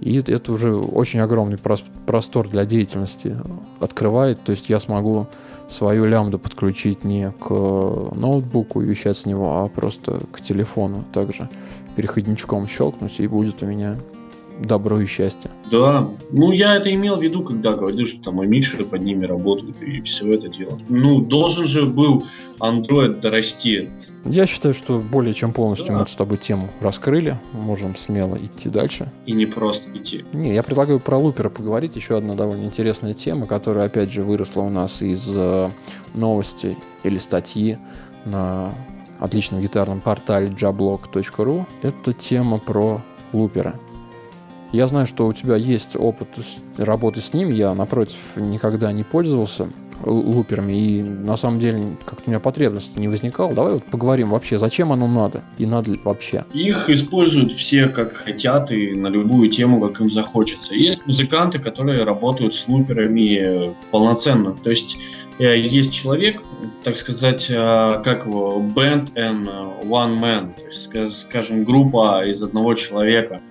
И 0.02 0.18
это 0.18 0.52
уже 0.52 0.76
очень 0.76 1.20
огромный 1.20 1.58
простор 1.58 2.48
для 2.48 2.66
деятельности 2.66 3.38
открывает. 3.80 4.42
То 4.44 4.52
есть 4.52 4.70
я 4.70 4.80
смогу 4.80 5.28
свою 5.70 6.06
лямбду 6.06 6.40
подключить 6.40 7.04
не 7.04 7.32
к 7.32 7.50
ноутбуку 7.50 8.82
и 8.82 8.86
вещать 8.86 9.18
с 9.18 9.26
него, 9.26 9.58
а 9.58 9.68
просто 9.68 10.22
к 10.32 10.42
телефону 10.42 11.04
также 11.14 11.50
переходничком 11.96 12.68
щелкнуть, 12.68 13.20
и 13.20 13.28
будет 13.28 13.64
у 13.64 13.66
меня 13.66 13.96
добро 14.60 15.00
и 15.00 15.06
счастье. 15.06 15.52
Да, 15.72 16.10
ну 16.32 16.52
я 16.52 16.76
это 16.76 16.94
имел 16.94 17.18
в 17.18 17.24
виду, 17.24 17.44
когда 17.44 17.74
говорил, 17.74 18.06
что 18.06 18.22
там 18.22 18.44
эмишеры 18.44 18.84
под 18.84 19.02
ними 19.02 19.26
работают 19.26 19.82
и 19.82 20.02
все 20.02 20.34
это 20.34 20.48
дело. 20.48 20.78
Ну, 20.90 21.22
должен 21.22 21.66
же 21.68 21.86
был 21.86 22.24
Android 22.60 23.20
дорасти. 23.20 23.90
Я 24.26 24.46
считаю, 24.46 24.74
что 24.74 25.00
более 25.00 25.34
чем 25.34 25.54
полностью 25.54 25.88
да. 25.88 26.00
мы 26.00 26.08
с 26.08 26.16
тобой 26.16 26.38
тему 26.38 26.70
раскрыли. 26.80 27.38
Можем 27.54 27.96
смело 27.96 28.38
идти 28.38 28.70
дальше. 28.70 29.12
И 29.26 29.34
не 29.34 29.46
просто 29.46 29.90
идти. 29.94 30.24
Не, 30.34 30.54
я 30.54 30.64
предлагаю 30.64 31.00
про 31.00 31.18
лупера 31.18 31.50
поговорить. 31.50 31.96
Еще 31.96 32.18
одна 32.18 32.34
довольно 32.34 32.66
интересная 32.66 33.14
тема, 33.14 33.46
которая, 33.46 33.86
опять 33.86 34.12
же, 34.12 34.24
выросла 34.24 34.62
у 34.62 34.70
нас 34.70 35.02
из 35.02 35.26
э, 35.28 35.70
новости 36.14 36.78
или 37.04 37.18
статьи 37.18 37.78
на 38.26 38.74
отличном 39.20 39.62
гитарном 39.62 40.02
портале 40.02 40.48
jablog.ru. 40.48 41.66
Это 41.82 42.14
тема 42.14 42.58
про 42.60 43.02
лупера. 43.34 43.76
Я 44.72 44.88
знаю, 44.88 45.08
что 45.08 45.28
у 45.28 45.34
тебя 45.34 45.56
есть 45.56 45.96
опыт 45.96 46.28
работы 46.78 47.22
с 47.22 47.34
ним. 47.34 47.52
Я, 47.52 47.74
напротив, 47.74 48.18
никогда 48.36 48.92
не 48.92 49.04
пользовался 49.04 49.70
луперами, 50.04 50.74
и 50.74 51.02
на 51.02 51.38
самом 51.38 51.60
деле 51.60 51.84
как-то 52.06 52.24
у 52.26 52.30
меня 52.30 52.40
потребности 52.40 52.98
не 53.00 53.08
возникало. 53.08 53.54
Давай 53.54 53.74
вот 53.74 53.84
поговорим 53.86 54.30
вообще, 54.30 54.60
зачем 54.60 54.92
оно 54.92 55.08
надо 55.08 55.44
и 55.58 55.66
надо 55.66 55.92
ли 55.92 56.00
вообще. 56.04 56.46
Их 56.54 56.90
используют 56.90 57.54
все 57.54 57.88
как 57.88 58.14
хотят 58.14 58.72
и 58.72 58.94
на 58.94 59.08
любую 59.08 59.50
тему, 59.50 59.80
как 59.82 60.02
им 60.02 60.12
захочется. 60.12 60.76
Есть 60.76 61.06
музыканты, 61.06 61.60
которые 61.60 62.04
работают 62.04 62.56
с 62.56 62.68
луперами 62.68 63.74
полноценно. 63.92 64.54
То 64.64 64.70
есть 64.70 64.98
э, 65.40 65.58
есть 65.58 65.94
человек, 65.94 66.42
так 66.84 66.98
сказать, 66.98 67.48
э, 67.50 68.02
как 68.04 68.26
его, 68.26 68.62
band 68.76 69.14
and 69.14 69.48
one 69.84 70.20
man, 70.20 70.56
то 70.56 70.66
есть, 70.66 71.20
скажем, 71.20 71.64
группа 71.64 72.26
из 72.26 72.42
одного 72.42 72.74
человека. 72.74 73.42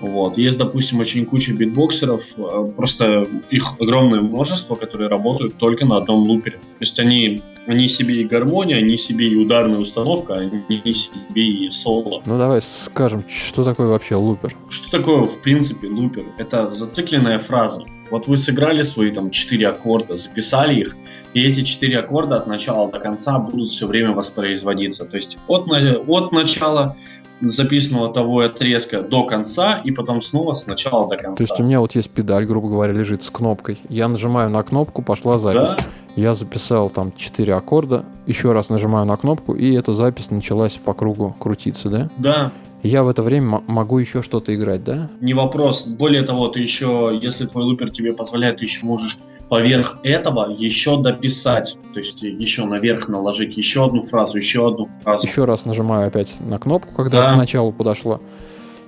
Вот. 0.00 0.38
Есть, 0.38 0.58
допустим, 0.58 1.00
очень 1.00 1.26
куча 1.26 1.52
битбоксеров, 1.52 2.24
э, 2.36 2.72
просто 2.76 3.26
их 3.50 3.74
огромное 3.80 4.20
множество, 4.20 4.74
которые 4.76 5.08
работают 5.08 5.56
только 5.56 5.84
на 5.84 5.96
одном 5.96 6.20
лупере. 6.20 6.56
То 6.56 6.80
есть 6.80 7.00
они, 7.00 7.42
они 7.66 7.88
себе 7.88 8.20
и 8.20 8.24
гармония, 8.24 8.78
они 8.78 8.96
себе 8.96 9.28
и 9.28 9.36
ударная 9.36 9.78
установка, 9.78 10.34
они 10.34 10.94
себе 10.94 11.42
и 11.42 11.68
соло. 11.70 12.22
Ну 12.26 12.38
давай 12.38 12.62
скажем, 12.62 13.24
что 13.28 13.64
такое 13.64 13.88
вообще 13.88 14.14
лупер? 14.14 14.54
Что 14.68 14.90
такое, 14.90 15.24
в 15.24 15.42
принципе, 15.42 15.88
лупер? 15.88 16.24
Это 16.38 16.70
зацикленная 16.70 17.38
фраза. 17.38 17.84
Вот 18.10 18.26
вы 18.26 18.36
сыграли 18.36 18.82
свои 18.82 19.10
там 19.10 19.30
четыре 19.30 19.68
аккорда, 19.68 20.16
записали 20.16 20.80
их, 20.80 20.96
и 21.34 21.42
эти 21.42 21.62
четыре 21.62 21.98
аккорда 21.98 22.36
от 22.36 22.46
начала 22.46 22.90
до 22.90 22.98
конца 22.98 23.38
будут 23.38 23.68
все 23.68 23.86
время 23.86 24.12
воспроизводиться. 24.12 25.04
То 25.04 25.16
есть 25.16 25.38
от, 25.46 25.66
от 25.68 26.32
начала 26.32 26.96
записанного 27.40 28.12
того 28.12 28.40
отрезка 28.40 29.02
до 29.02 29.24
конца, 29.24 29.80
и 29.84 29.90
потом 29.90 30.22
снова 30.22 30.54
с 30.54 30.66
начала 30.66 31.08
до 31.08 31.16
конца. 31.16 31.36
То 31.36 31.42
есть 31.42 31.60
у 31.60 31.62
меня 31.62 31.80
вот 31.80 31.94
есть 31.94 32.10
педаль, 32.10 32.44
грубо 32.44 32.68
говоря, 32.68 32.92
лежит 32.92 33.22
с 33.22 33.30
кнопкой. 33.30 33.78
Я 33.88 34.08
нажимаю 34.08 34.50
на 34.50 34.62
кнопку, 34.62 35.02
пошла 35.02 35.38
запись. 35.38 35.70
Да? 35.70 35.76
Я 36.16 36.34
записал 36.34 36.90
там 36.90 37.12
4 37.14 37.54
аккорда, 37.54 38.04
еще 38.26 38.50
раз 38.50 38.70
нажимаю 38.70 39.06
на 39.06 39.16
кнопку, 39.16 39.54
и 39.54 39.72
эта 39.74 39.94
запись 39.94 40.30
началась 40.30 40.72
по 40.72 40.92
кругу 40.92 41.36
крутиться, 41.38 41.90
да? 41.90 42.10
Да. 42.18 42.52
Я 42.82 43.02
в 43.02 43.08
это 43.08 43.22
время 43.22 43.62
могу 43.66 43.98
еще 43.98 44.22
что-то 44.22 44.54
играть, 44.54 44.82
да? 44.82 45.10
Не 45.20 45.34
вопрос. 45.34 45.86
Более 45.86 46.22
того, 46.22 46.48
ты 46.48 46.60
еще, 46.60 47.16
если 47.20 47.46
твой 47.46 47.64
лупер 47.64 47.90
тебе 47.90 48.12
позволяет, 48.12 48.58
ты 48.58 48.64
еще 48.64 48.84
можешь 48.84 49.18
поверх 49.48 49.98
этого 50.02 50.50
еще 50.50 51.00
дописать, 51.00 51.78
то 51.92 52.00
есть 52.00 52.22
еще 52.22 52.64
наверх 52.64 53.08
наложить 53.08 53.56
еще 53.56 53.86
одну 53.86 54.02
фразу, 54.02 54.36
еще 54.36 54.68
одну 54.68 54.86
фразу. 54.86 55.26
Еще 55.26 55.44
раз 55.44 55.64
нажимаю 55.64 56.08
опять 56.08 56.28
на 56.40 56.58
кнопку, 56.58 56.94
когда 56.94 57.20
да. 57.20 57.34
к 57.34 57.36
началу 57.36 57.72
подошло. 57.72 58.20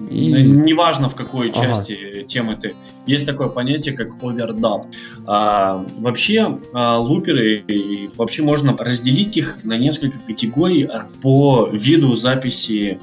И... 0.08 0.30
Неважно, 0.32 1.08
в 1.08 1.14
какой 1.14 1.50
ага. 1.50 1.60
части 1.60 2.24
темы 2.26 2.56
ты. 2.56 2.74
Есть 3.06 3.26
такое 3.26 3.48
понятие, 3.48 3.94
как 3.94 4.22
овердап. 4.22 4.86
А, 5.26 5.84
вообще, 5.98 6.58
а, 6.72 6.98
луперы, 6.98 8.10
вообще 8.16 8.42
можно 8.42 8.74
разделить 8.78 9.36
их 9.36 9.62
на 9.64 9.76
несколько 9.76 10.18
категорий 10.20 10.88
по 11.22 11.68
виду 11.70 12.14
записи 12.16 12.98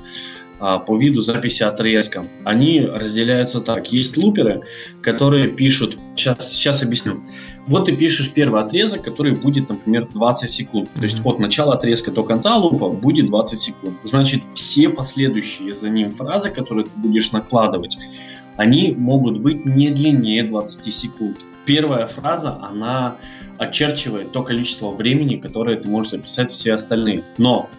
по 0.59 0.97
виду 0.97 1.21
записи 1.21 1.63
отрезка. 1.63 2.25
Они 2.43 2.81
разделяются 2.81 3.61
так. 3.61 3.91
Есть 3.91 4.17
луперы, 4.17 4.61
которые 5.01 5.49
пишут, 5.49 5.97
сейчас, 6.15 6.53
сейчас 6.53 6.83
объясню. 6.83 7.21
Вот 7.67 7.85
ты 7.85 7.95
пишешь 7.95 8.31
первый 8.31 8.61
отрезок, 8.61 9.03
который 9.03 9.35
будет, 9.35 9.69
например, 9.69 10.07
20 10.07 10.49
секунд. 10.49 10.89
То 10.95 11.03
есть 11.03 11.19
от 11.23 11.39
начала 11.39 11.75
отрезка 11.75 12.11
до 12.11 12.23
конца 12.23 12.55
лупа 12.55 12.89
будет 12.89 13.27
20 13.27 13.59
секунд. 13.59 13.93
Значит, 14.03 14.43
все 14.53 14.89
последующие 14.89 15.73
за 15.73 15.89
ним 15.89 16.11
фразы, 16.11 16.49
которые 16.49 16.85
ты 16.85 16.91
будешь 16.95 17.31
накладывать, 17.31 17.97
они 18.55 18.95
могут 18.97 19.39
быть 19.39 19.65
не 19.65 19.89
длиннее 19.89 20.43
20 20.43 20.93
секунд. 20.93 21.37
Первая 21.65 22.05
фраза, 22.05 22.57
она 22.61 23.17
очерчивает 23.57 24.31
то 24.31 24.43
количество 24.43 24.91
времени, 24.91 25.35
которое 25.35 25.75
ты 25.75 25.89
можешь 25.89 26.11
записать 26.11 26.51
все 26.51 26.73
остальные. 26.73 27.25
Но 27.37 27.69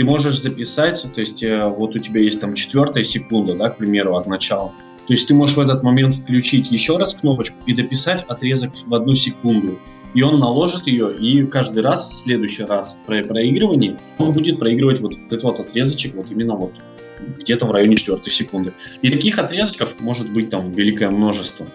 ты 0.00 0.04
можешь 0.04 0.40
записать, 0.40 1.04
то 1.14 1.20
есть 1.20 1.42
э, 1.42 1.68
вот 1.68 1.94
у 1.94 1.98
тебя 1.98 2.22
есть 2.22 2.40
там 2.40 2.54
четвертая 2.54 3.04
секунда, 3.04 3.54
да, 3.54 3.68
к 3.68 3.76
примеру, 3.76 4.16
от 4.16 4.26
начала. 4.26 4.72
То 5.06 5.12
есть 5.12 5.28
ты 5.28 5.34
можешь 5.34 5.58
в 5.58 5.60
этот 5.60 5.82
момент 5.82 6.14
включить 6.14 6.72
еще 6.72 6.96
раз 6.96 7.12
кнопочку 7.12 7.54
и 7.66 7.74
дописать 7.74 8.24
отрезок 8.26 8.70
в 8.86 8.94
одну 8.94 9.14
секунду. 9.14 9.78
И 10.14 10.22
он 10.22 10.40
наложит 10.40 10.86
ее, 10.86 11.14
и 11.14 11.44
каждый 11.44 11.82
раз, 11.82 12.08
в 12.08 12.14
следующий 12.14 12.62
раз 12.62 12.98
при 13.06 13.22
проигрывании, 13.22 13.98
он 14.16 14.32
будет 14.32 14.58
проигрывать 14.58 15.02
вот 15.02 15.18
этот 15.26 15.42
вот 15.42 15.60
отрезочек, 15.60 16.14
вот 16.14 16.30
именно 16.30 16.56
вот 16.56 16.72
где-то 17.38 17.66
в 17.66 17.70
районе 17.70 17.96
четвертой 17.96 18.32
секунды. 18.32 18.72
И 19.02 19.10
таких 19.10 19.38
отрезков 19.38 20.00
может 20.00 20.30
быть 20.30 20.48
там 20.48 20.70
великое 20.70 21.10
множество. 21.10 21.66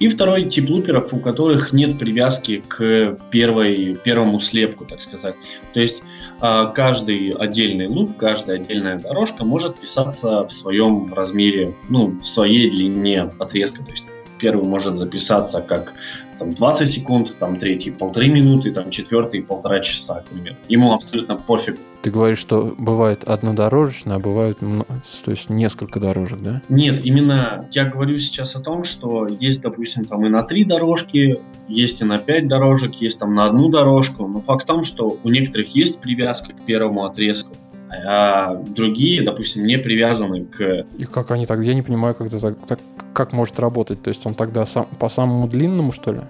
И 0.00 0.08
второй 0.08 0.48
тип 0.48 0.68
луперов, 0.68 1.14
у 1.14 1.20
которых 1.20 1.72
нет 1.72 1.96
привязки 1.96 2.60
к 2.66 3.16
первой, 3.30 3.96
первому 4.02 4.40
слепку, 4.40 4.84
так 4.84 5.00
сказать. 5.00 5.36
То 5.74 5.80
есть 5.80 6.02
каждый 6.40 7.32
отдельный 7.32 7.88
луп, 7.88 8.16
каждая 8.16 8.56
отдельная 8.56 8.98
дорожка 8.98 9.44
может 9.44 9.78
писаться 9.78 10.44
в 10.46 10.52
своем 10.52 11.12
размере, 11.12 11.74
ну, 11.88 12.18
в 12.18 12.22
своей 12.22 12.70
длине 12.70 13.30
отрезка. 13.38 13.84
То 13.84 13.90
есть 13.90 14.06
первый 14.38 14.64
может 14.64 14.96
записаться 14.96 15.60
как 15.60 15.94
там 16.38 16.52
20 16.52 16.88
секунд, 16.88 17.36
там 17.38 17.58
третий 17.58 17.90
полторы 17.90 18.28
минуты, 18.28 18.70
там 18.70 18.90
четвертый 18.90 19.42
полтора 19.42 19.80
часа, 19.80 20.22
например. 20.30 20.56
Ему 20.68 20.92
абсолютно 20.92 21.36
пофиг. 21.36 21.78
Ты 22.02 22.10
говоришь, 22.10 22.38
что 22.38 22.74
бывает 22.78 23.24
однодорожечное, 23.24 24.16
а 24.16 24.18
бывает 24.20 24.58
то 24.60 25.30
есть 25.30 25.50
несколько 25.50 25.98
дорожек, 25.98 26.40
да? 26.40 26.62
Нет, 26.68 27.04
именно 27.04 27.68
я 27.72 27.86
говорю 27.86 28.18
сейчас 28.18 28.54
о 28.54 28.60
том, 28.60 28.84
что 28.84 29.26
есть, 29.26 29.62
допустим, 29.62 30.04
там 30.04 30.24
и 30.24 30.28
на 30.28 30.42
три 30.42 30.64
дорожки, 30.64 31.40
есть 31.66 32.00
и 32.00 32.04
на 32.04 32.18
пять 32.18 32.46
дорожек, 32.46 32.94
есть 32.94 33.18
там 33.18 33.34
на 33.34 33.46
одну 33.46 33.68
дорожку, 33.68 34.28
но 34.28 34.40
факт 34.40 34.62
в 34.62 34.66
том, 34.66 34.84
что 34.84 35.18
у 35.22 35.28
некоторых 35.28 35.74
есть 35.74 36.00
привязка 36.00 36.52
к 36.52 36.64
первому 36.64 37.04
отрезку, 37.04 37.52
а 37.90 38.54
другие, 38.54 39.22
допустим, 39.22 39.64
не 39.64 39.78
привязаны 39.78 40.44
к... 40.44 40.86
И 40.98 41.04
как 41.04 41.30
они 41.30 41.46
так? 41.46 41.60
Я 41.62 41.74
не 41.74 41.82
понимаю, 41.82 42.14
как 42.14 42.26
это 42.28 42.40
так, 42.40 42.66
так 42.66 42.80
как 43.12 43.32
может 43.32 43.58
работать. 43.58 44.02
То 44.02 44.08
есть 44.08 44.24
он 44.26 44.34
тогда 44.34 44.66
сам, 44.66 44.86
по 44.98 45.08
самому 45.08 45.48
длинному, 45.48 45.92
что 45.92 46.12
ли, 46.12 46.20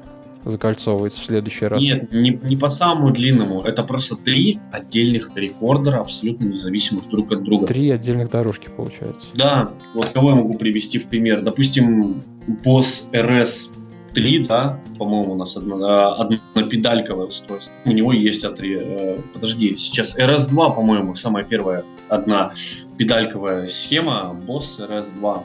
закольцовывается 0.44 1.20
в 1.20 1.24
следующий 1.24 1.66
раз? 1.66 1.80
Нет, 1.80 2.12
не, 2.12 2.30
не 2.30 2.56
по 2.56 2.68
самому 2.68 3.11
длинному. 3.11 3.62
Это 3.62 3.82
просто 3.82 4.16
три 4.16 4.59
отдельных 4.72 5.30
рекордера, 5.34 6.00
абсолютно 6.00 6.44
независимых 6.44 7.09
друг 7.09 7.32
от 7.32 7.42
друга. 7.42 7.66
Три 7.66 7.90
отдельных 7.90 8.30
дорожки, 8.30 8.68
получается. 8.74 9.28
Да. 9.34 9.72
Вот 9.94 10.06
кого 10.06 10.30
я 10.30 10.36
могу 10.36 10.54
привести 10.54 10.98
в 10.98 11.06
пример? 11.06 11.42
Допустим, 11.42 12.22
босс 12.64 13.06
RS 13.12 13.70
3, 14.18 14.46
да, 14.46 14.80
по-моему, 14.98 15.34
у 15.34 15.36
нас 15.36 15.56
одно, 15.56 15.76
однопедальковое 16.20 17.26
устройство. 17.26 17.72
У 17.84 17.92
него 17.92 18.12
есть 18.12 18.44
отри... 18.44 18.76
Э, 18.80 19.18
подожди, 19.32 19.76
сейчас 19.76 20.18
RS2, 20.18 20.74
по-моему, 20.74 21.14
самая 21.14 21.44
первая 21.44 21.84
одна 22.08 22.52
педальковая 22.96 23.68
схема, 23.68 24.34
босс 24.44 24.80
RS2. 24.80 25.44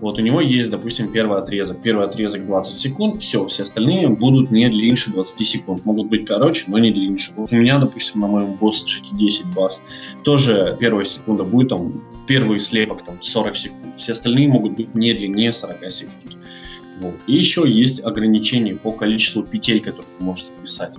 Вот 0.00 0.18
у 0.20 0.22
него 0.22 0.40
есть, 0.40 0.70
допустим, 0.70 1.10
первый 1.10 1.38
отрезок. 1.38 1.82
Первый 1.82 2.04
отрезок 2.06 2.46
20 2.46 2.74
секунд, 2.74 3.20
все, 3.20 3.44
все 3.46 3.64
остальные 3.64 4.08
будут 4.08 4.52
не 4.52 4.68
длиннее 4.68 4.94
20 5.04 5.46
секунд. 5.46 5.84
Могут 5.84 6.06
быть 6.06 6.24
короче, 6.26 6.66
но 6.68 6.78
не 6.78 6.92
длиннее. 6.92 7.18
Вот 7.36 7.50
у 7.50 7.56
меня, 7.56 7.78
допустим, 7.78 8.20
на 8.20 8.28
моем 8.28 8.54
босс 8.54 8.84
GT10 8.84 9.52
бас 9.54 9.82
тоже 10.22 10.76
первая 10.78 11.06
секунда 11.06 11.42
будет 11.42 11.70
там, 11.70 12.04
первый 12.28 12.60
слепок 12.60 13.04
там 13.04 13.20
40 13.20 13.56
секунд. 13.56 13.96
Все 13.96 14.12
остальные 14.12 14.46
могут 14.46 14.76
быть 14.76 14.94
не 14.94 15.12
длиннее 15.12 15.50
40 15.50 15.90
секунд. 15.90 16.36
Вот. 17.00 17.14
И 17.26 17.34
еще 17.34 17.64
есть 17.66 18.04
ограничения 18.04 18.74
по 18.74 18.92
количеству 18.92 19.42
петель, 19.42 19.80
которые 19.80 20.06
вы 20.18 20.26
можете 20.26 20.52
писать. 20.62 20.96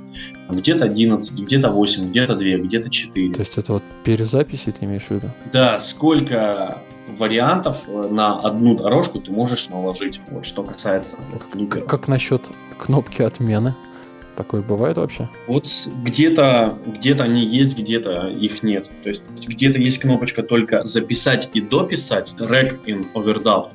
Где-то 0.49 0.85
11, 0.85 1.39
где-то 1.41 1.69
8, 1.69 2.09
где-то 2.09 2.35
2, 2.35 2.57
где-то 2.65 2.89
4. 2.89 3.33
То 3.33 3.39
есть 3.39 3.57
это 3.57 3.73
вот 3.73 3.83
перезаписи 4.03 4.71
ты 4.71 4.85
имеешь 4.85 5.03
в 5.03 5.11
виду? 5.11 5.29
Да, 5.51 5.79
сколько 5.79 6.81
вариантов 7.07 7.83
э, 7.87 8.07
на 8.09 8.39
одну 8.39 8.75
дорожку 8.77 9.19
ты 9.19 9.31
можешь 9.31 9.69
наложить. 9.69 10.21
Вот 10.29 10.45
что 10.45 10.63
касается. 10.63 11.17
Как, 11.69 11.87
как 11.87 12.07
насчет 12.07 12.41
кнопки 12.77 13.21
отмены? 13.21 13.75
Такое 14.35 14.63
бывает 14.63 14.97
вообще? 14.97 15.29
Вот 15.47 15.67
где-то 16.03 16.79
где 16.87 17.13
они 17.13 17.45
есть, 17.45 17.77
где-то 17.77 18.29
их 18.29 18.63
нет. 18.63 18.89
То 19.03 19.09
есть 19.09 19.23
где-то 19.47 19.79
есть 19.79 19.99
кнопочка 19.99 20.41
только 20.41 20.83
записать 20.85 21.51
и 21.53 21.61
дописать, 21.61 22.33
rec 22.39 22.83
in 22.85 23.05
overdub. 23.13 23.69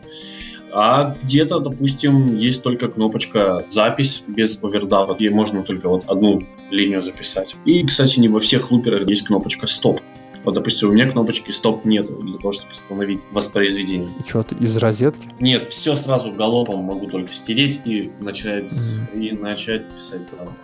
А 0.73 1.17
где-то, 1.23 1.61
допустим, 1.61 2.37
есть 2.37 2.63
только 2.63 2.89
кнопочка 2.89 3.65
запись 3.71 4.25
без 4.27 4.59
овердава, 4.63 5.15
где 5.15 5.31
можно 5.31 5.63
только 5.63 5.89
вот 5.89 6.05
одну 6.07 6.43
линию 6.71 7.03
записать. 7.03 7.57
И, 7.65 7.85
кстати, 7.85 8.21
не 8.21 8.29
во 8.29 8.41
всех 8.41 8.71
луперах 8.71 9.09
есть 9.09 9.27
кнопочка 9.27 9.67
стоп. 9.67 10.01
Вот, 10.45 10.55
допустим, 10.55 10.89
у 10.89 10.93
меня 10.93 11.11
кнопочки 11.11 11.51
стоп 11.51 11.85
нету 11.85 12.21
для 12.23 12.39
того, 12.39 12.53
чтобы 12.53 12.73
остановить 12.73 13.27
воспроизведение. 13.33 14.09
И 14.25 14.29
что, 14.29 14.45
из 14.61 14.77
розетки? 14.77 15.29
Нет, 15.41 15.69
все 15.71 15.97
сразу 15.97 16.33
галопом 16.33 16.85
могу 16.85 17.07
только 17.09 17.33
стереть 17.33 17.81
и 17.85 18.11
начать, 18.21 18.73
mm-hmm. 18.73 19.21
и 19.21 19.33
начать 19.33 19.89
писать 19.93 20.23
заново. 20.31 20.57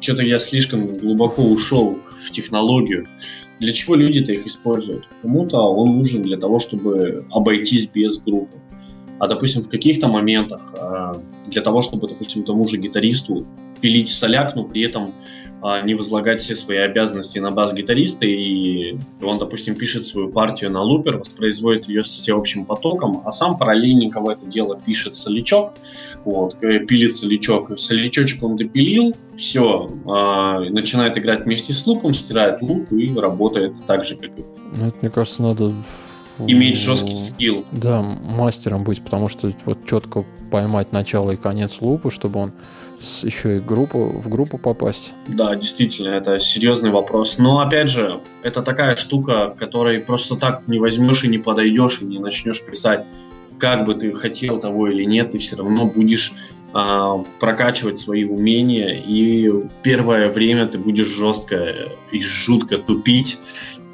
Что-то 0.00 0.22
я 0.22 0.38
слишком 0.38 0.98
глубоко 0.98 1.42
ушел 1.42 1.98
в 2.18 2.30
технологию. 2.30 3.08
Для 3.58 3.72
чего 3.72 3.94
люди-то 3.94 4.32
их 4.32 4.46
используют? 4.46 5.08
Кому-то 5.22 5.56
он 5.56 5.96
нужен 5.96 6.22
для 6.22 6.36
того, 6.36 6.58
чтобы 6.58 7.24
обойтись 7.30 7.88
без 7.88 8.18
группы. 8.18 8.58
А, 9.24 9.26
допустим, 9.26 9.62
в 9.62 9.70
каких-то 9.70 10.06
моментах 10.08 10.74
а, 10.78 11.18
для 11.46 11.62
того, 11.62 11.80
чтобы, 11.80 12.08
допустим, 12.08 12.44
тому 12.44 12.68
же 12.68 12.76
гитаристу 12.76 13.46
пилить 13.80 14.10
соляк, 14.10 14.54
но 14.54 14.64
при 14.64 14.82
этом 14.82 15.14
а, 15.62 15.80
не 15.80 15.94
возлагать 15.94 16.42
все 16.42 16.54
свои 16.54 16.76
обязанности 16.76 17.38
на 17.38 17.50
бас-гитариста, 17.50 18.26
и 18.26 18.98
он, 19.22 19.38
допустим, 19.38 19.76
пишет 19.76 20.04
свою 20.04 20.28
партию 20.30 20.72
на 20.72 20.82
лупер, 20.82 21.16
воспроизводит 21.16 21.88
ее 21.88 22.04
с 22.04 22.08
всеобщим 22.08 22.66
потоком, 22.66 23.22
а 23.24 23.32
сам 23.32 23.56
параллельненько 23.56 24.20
в 24.20 24.28
это 24.28 24.44
дело 24.44 24.78
пишет 24.78 25.14
солячок, 25.14 25.72
вот, 26.26 26.62
э, 26.62 26.80
пилит 26.80 27.14
солячок, 27.16 27.80
солячочек 27.80 28.42
он 28.42 28.58
допилил, 28.58 29.14
все, 29.38 29.88
э, 29.88 30.68
начинает 30.68 31.16
играть 31.16 31.46
вместе 31.46 31.72
с 31.72 31.86
лупом, 31.86 32.12
стирает 32.12 32.60
луп 32.60 32.92
и 32.92 33.14
работает 33.18 33.72
так 33.86 34.04
же, 34.04 34.16
как 34.16 34.38
и... 34.38 34.44
Ну, 34.76 34.88
это, 34.88 34.96
мне 35.00 35.10
кажется, 35.10 35.42
надо 35.42 35.72
иметь 36.38 36.78
жесткий 36.78 37.16
скилл. 37.16 37.64
Да, 37.72 38.02
мастером 38.02 38.84
быть, 38.84 39.02
потому 39.02 39.28
что 39.28 39.52
вот 39.64 39.86
четко 39.86 40.24
поймать 40.50 40.92
начало 40.92 41.32
и 41.32 41.36
конец 41.36 41.80
лупа, 41.80 42.10
чтобы 42.10 42.40
он 42.40 42.52
еще 43.22 43.56
и 43.56 43.60
группу, 43.60 44.08
в 44.08 44.28
группу 44.28 44.56
попасть. 44.58 45.12
Да, 45.28 45.54
действительно, 45.56 46.08
это 46.08 46.38
серьезный 46.38 46.90
вопрос. 46.90 47.38
Но 47.38 47.60
опять 47.60 47.90
же, 47.90 48.20
это 48.42 48.62
такая 48.62 48.96
штука, 48.96 49.54
которой 49.58 50.00
просто 50.00 50.36
так 50.36 50.66
не 50.68 50.78
возьмешь 50.78 51.24
и 51.24 51.28
не 51.28 51.38
подойдешь 51.38 52.00
и 52.00 52.04
не 52.04 52.18
начнешь 52.18 52.64
писать. 52.64 53.04
Как 53.58 53.84
бы 53.84 53.94
ты 53.94 54.12
хотел 54.12 54.58
того 54.58 54.88
или 54.88 55.04
нет, 55.04 55.32
ты 55.32 55.38
все 55.38 55.56
равно 55.56 55.86
будешь 55.86 56.32
а, 56.72 57.22
прокачивать 57.38 58.00
свои 58.00 58.24
умения, 58.24 58.94
и 58.94 59.48
первое 59.82 60.28
время 60.28 60.66
ты 60.66 60.76
будешь 60.76 61.06
жестко 61.06 61.72
и 62.10 62.20
жутко 62.20 62.78
тупить, 62.78 63.38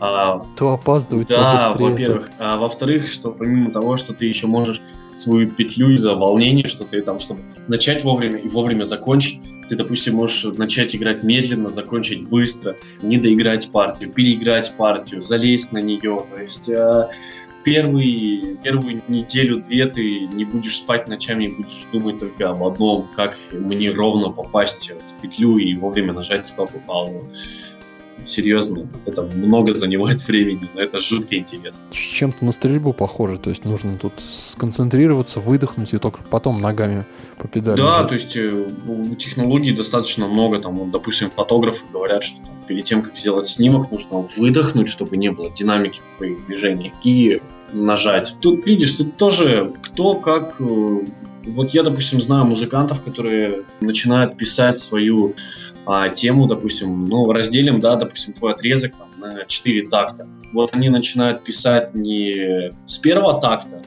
а, 0.01 0.43
то 0.57 0.73
опаздывать, 0.73 1.29
да, 1.29 1.73
то 1.73 1.83
во-первых. 1.83 2.31
А 2.39 2.57
во-вторых, 2.57 3.11
что 3.11 3.31
помимо 3.31 3.71
того, 3.71 3.97
что 3.97 4.15
ты 4.15 4.27
еще 4.27 4.47
можешь 4.47 4.81
свою 5.13 5.51
петлю 5.51 5.91
из-за 5.91 6.15
волнения, 6.15 6.67
что 6.69 6.85
ты 6.85 7.03
там, 7.03 7.19
чтобы 7.19 7.41
начать 7.69 8.05
вовремя 8.05 8.39
и 8.39 8.49
вовремя 8.49 8.85
закончить, 8.85 9.41
ты, 9.69 9.77
допустим, 9.77 10.15
можешь 10.15 10.45
начать 10.57 10.97
играть 10.97 11.23
медленно, 11.23 11.71
закончить 11.71 12.29
быстро, 12.29 12.77
не 13.03 13.19
доиграть 13.19 13.71
партию, 13.71 14.11
переиграть 14.11 14.75
партию, 14.77 15.23
залезть 15.23 15.73
на 15.73 15.79
нее. 15.79 16.25
То 16.31 16.43
есть 16.43 16.69
э, 16.69 17.09
первый, 17.63 18.59
первую 18.63 19.03
неделю-две 19.09 19.87
ты 19.87 20.27
не 20.27 20.45
будешь 20.45 20.77
спать 20.77 21.09
ночами 21.09 21.45
и 21.45 21.49
будешь 21.49 21.87
думать 21.93 22.19
только 22.19 22.51
об 22.51 22.65
одном, 22.65 23.09
как 23.15 23.37
мне 23.53 23.93
ровно 23.93 24.31
попасть 24.31 24.91
в 24.91 25.21
петлю 25.21 25.57
и 25.59 25.75
вовремя 25.75 26.13
нажать 26.13 26.47
стоп 26.47 26.75
и 26.75 26.79
паузу. 26.79 27.29
Серьезно, 28.27 28.89
это 29.07 29.23
много 29.23 29.75
занимает 29.75 30.23
времени, 30.27 30.69
но 30.75 30.81
это 30.81 31.01
жутко 31.01 31.37
интересно. 31.37 31.87
Чем-то 31.91 32.45
на 32.45 32.53
стрельбу 32.53 32.93
похоже, 32.93 33.39
то 33.39 33.51
есть 33.51 33.65
нужно 33.65 33.97
тут 33.99 34.13
сконцентрироваться, 34.19 35.41
выдохнуть 35.41 35.93
и 35.93 35.99
только 35.99 36.21
потом 36.31 36.61
ногами 36.61 37.07
по 37.39 37.49
педали. 37.49 37.77
Да, 37.77 38.01
жать. 38.01 38.09
то 38.09 38.15
есть 38.15 38.37
э, 38.37 38.67
технологий 39.19 39.73
достаточно 39.73 40.27
много, 40.27 40.59
там, 40.59 40.79
вот, 40.79 40.91
допустим, 40.91 41.31
фотографы 41.31 41.85
говорят, 41.93 42.23
что 42.23 42.43
там, 42.43 42.55
перед 42.67 42.85
тем, 42.85 43.03
как 43.03 43.17
сделать 43.17 43.49
снимок, 43.49 43.91
нужно 43.91 44.27
выдохнуть, 44.37 44.89
чтобы 44.89 45.17
не 45.17 45.31
было 45.31 45.51
динамики 45.51 46.01
в 46.13 46.17
твоих 46.17 46.47
движениях, 46.47 46.95
и 47.05 47.41
нажать. 47.73 48.35
Тут, 48.41 48.67
видишь, 48.67 48.93
тут 48.95 49.17
тоже 49.17 49.73
кто 49.83 50.15
как 50.15 50.57
э, 50.61 51.01
вот 51.45 51.71
я, 51.71 51.83
допустим, 51.83 52.21
знаю 52.21 52.45
музыкантов, 52.45 53.03
которые 53.03 53.63
начинают 53.81 54.37
писать 54.37 54.79
свою 54.79 55.35
а, 55.87 56.09
тему, 56.09 56.47
допустим, 56.47 57.07
ну, 57.07 57.33
разделим, 57.33 57.81
да, 57.81 57.97
допустим, 57.97 58.35
твой 58.35 58.53
отрезок 58.53 58.93
там, 58.97 59.09
на 59.21 59.45
4 59.45 59.89
такта. 59.89 60.29
Вот 60.53 60.71
они 60.73 60.89
начинают 60.89 61.45
писать 61.45 61.95
не 61.95 62.73
с 62.87 62.99
первого 62.99 63.41
такта, 63.41 63.83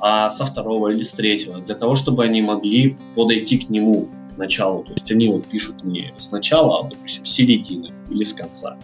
а 0.00 0.28
со 0.30 0.44
второго 0.44 0.88
или 0.88 1.02
с 1.02 1.12
третьего, 1.12 1.60
для 1.60 1.74
того, 1.74 1.94
чтобы 1.94 2.24
они 2.24 2.42
могли 2.42 2.96
подойти 3.14 3.58
к 3.58 3.70
нему 3.70 4.08
к 4.34 4.38
началу. 4.38 4.84
То 4.84 4.92
есть 4.92 5.10
они 5.12 5.28
вот 5.28 5.46
пишут 5.46 5.84
не 5.84 6.12
сначала, 6.16 6.80
а, 6.80 6.88
допустим, 6.88 7.24
с 7.24 7.30
середины 7.30 7.90
или 8.08 8.24
с 8.24 8.32
конца. 8.32 8.76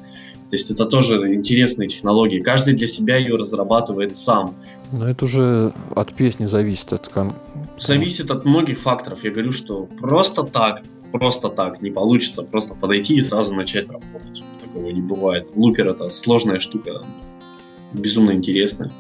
То 0.51 0.55
есть 0.55 0.71
это 0.71 0.87
тоже 0.87 1.35
интересные 1.35 1.89
технологии. 1.89 2.41
Каждый 2.41 2.75
для 2.75 2.87
себя 2.87 3.17
ее 3.17 3.35
разрабатывает 3.35 4.15
сам. 4.15 4.55
Но 4.93 5.09
это 5.09 5.25
уже 5.25 5.73
от 5.97 6.15
песни 6.15 6.47
зависит. 6.47 6.93
От 6.93 7.09
кон... 7.09 7.33
Зависит 7.79 8.31
от 8.31 8.45
многих 8.45 8.79
факторов. 8.79 9.25
Я 9.25 9.33
говорю, 9.33 9.51
что 9.51 9.89
просто 9.99 10.45
так, 10.45 10.83
просто 11.19 11.49
так 11.49 11.83
не 11.83 11.91
получится. 11.91 12.43
Просто 12.43 12.75
подойти 12.75 13.17
и 13.17 13.23
сразу 13.23 13.55
начать 13.55 13.91
работать. 13.91 14.43
Такого 14.63 14.89
не 14.91 15.01
бывает. 15.01 15.49
Лупер 15.55 15.89
это 15.89 16.09
сложная 16.09 16.61
штука, 16.61 17.03
безумно 17.93 18.33
интересная 18.33 18.91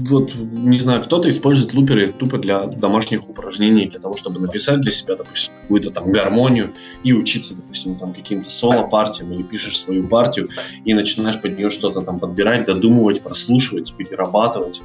вот, 0.00 0.34
не 0.34 0.78
знаю, 0.78 1.02
кто-то 1.02 1.28
использует 1.28 1.74
луперы 1.74 2.12
тупо 2.12 2.38
для 2.38 2.64
домашних 2.64 3.28
упражнений, 3.28 3.86
для 3.88 4.00
того, 4.00 4.16
чтобы 4.16 4.40
написать 4.40 4.80
для 4.80 4.90
себя, 4.90 5.16
допустим, 5.16 5.52
какую-то 5.62 5.90
там 5.90 6.10
гармонию 6.12 6.72
и 7.02 7.12
учиться, 7.12 7.56
допустим, 7.56 7.96
там 7.96 8.12
каким-то 8.12 8.50
соло-партиям 8.50 9.32
или 9.32 9.42
пишешь 9.42 9.78
свою 9.78 10.08
партию 10.08 10.48
и 10.84 10.94
начинаешь 10.94 11.40
под 11.40 11.58
нее 11.58 11.70
что-то 11.70 12.00
там 12.00 12.18
подбирать, 12.18 12.66
додумывать, 12.66 13.22
прослушивать, 13.22 13.94
перерабатывать. 13.94 14.82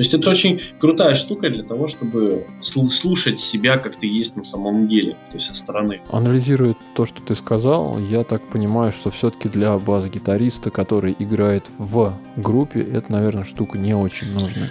То 0.00 0.02
есть 0.02 0.14
это 0.14 0.30
очень 0.30 0.62
крутая 0.78 1.14
штука 1.14 1.50
для 1.50 1.62
того, 1.62 1.86
чтобы 1.86 2.46
слушать 2.62 3.38
себя, 3.38 3.76
как 3.76 3.98
ты 3.98 4.06
есть 4.06 4.34
на 4.34 4.42
самом 4.42 4.88
деле, 4.88 5.12
то 5.12 5.34
есть 5.34 5.48
со 5.48 5.54
стороны. 5.54 6.00
Анализируя 6.08 6.74
то, 6.94 7.04
что 7.04 7.20
ты 7.20 7.34
сказал, 7.34 7.98
я 7.98 8.24
так 8.24 8.40
понимаю, 8.48 8.92
что 8.92 9.10
все-таки 9.10 9.50
для 9.50 9.76
бас-гитариста, 9.76 10.70
который 10.70 11.14
играет 11.18 11.66
в 11.76 12.18
группе, 12.38 12.80
это, 12.80 13.12
наверное, 13.12 13.44
штука 13.44 13.76
не 13.76 13.92
очень 13.92 14.32
нужная. 14.32 14.70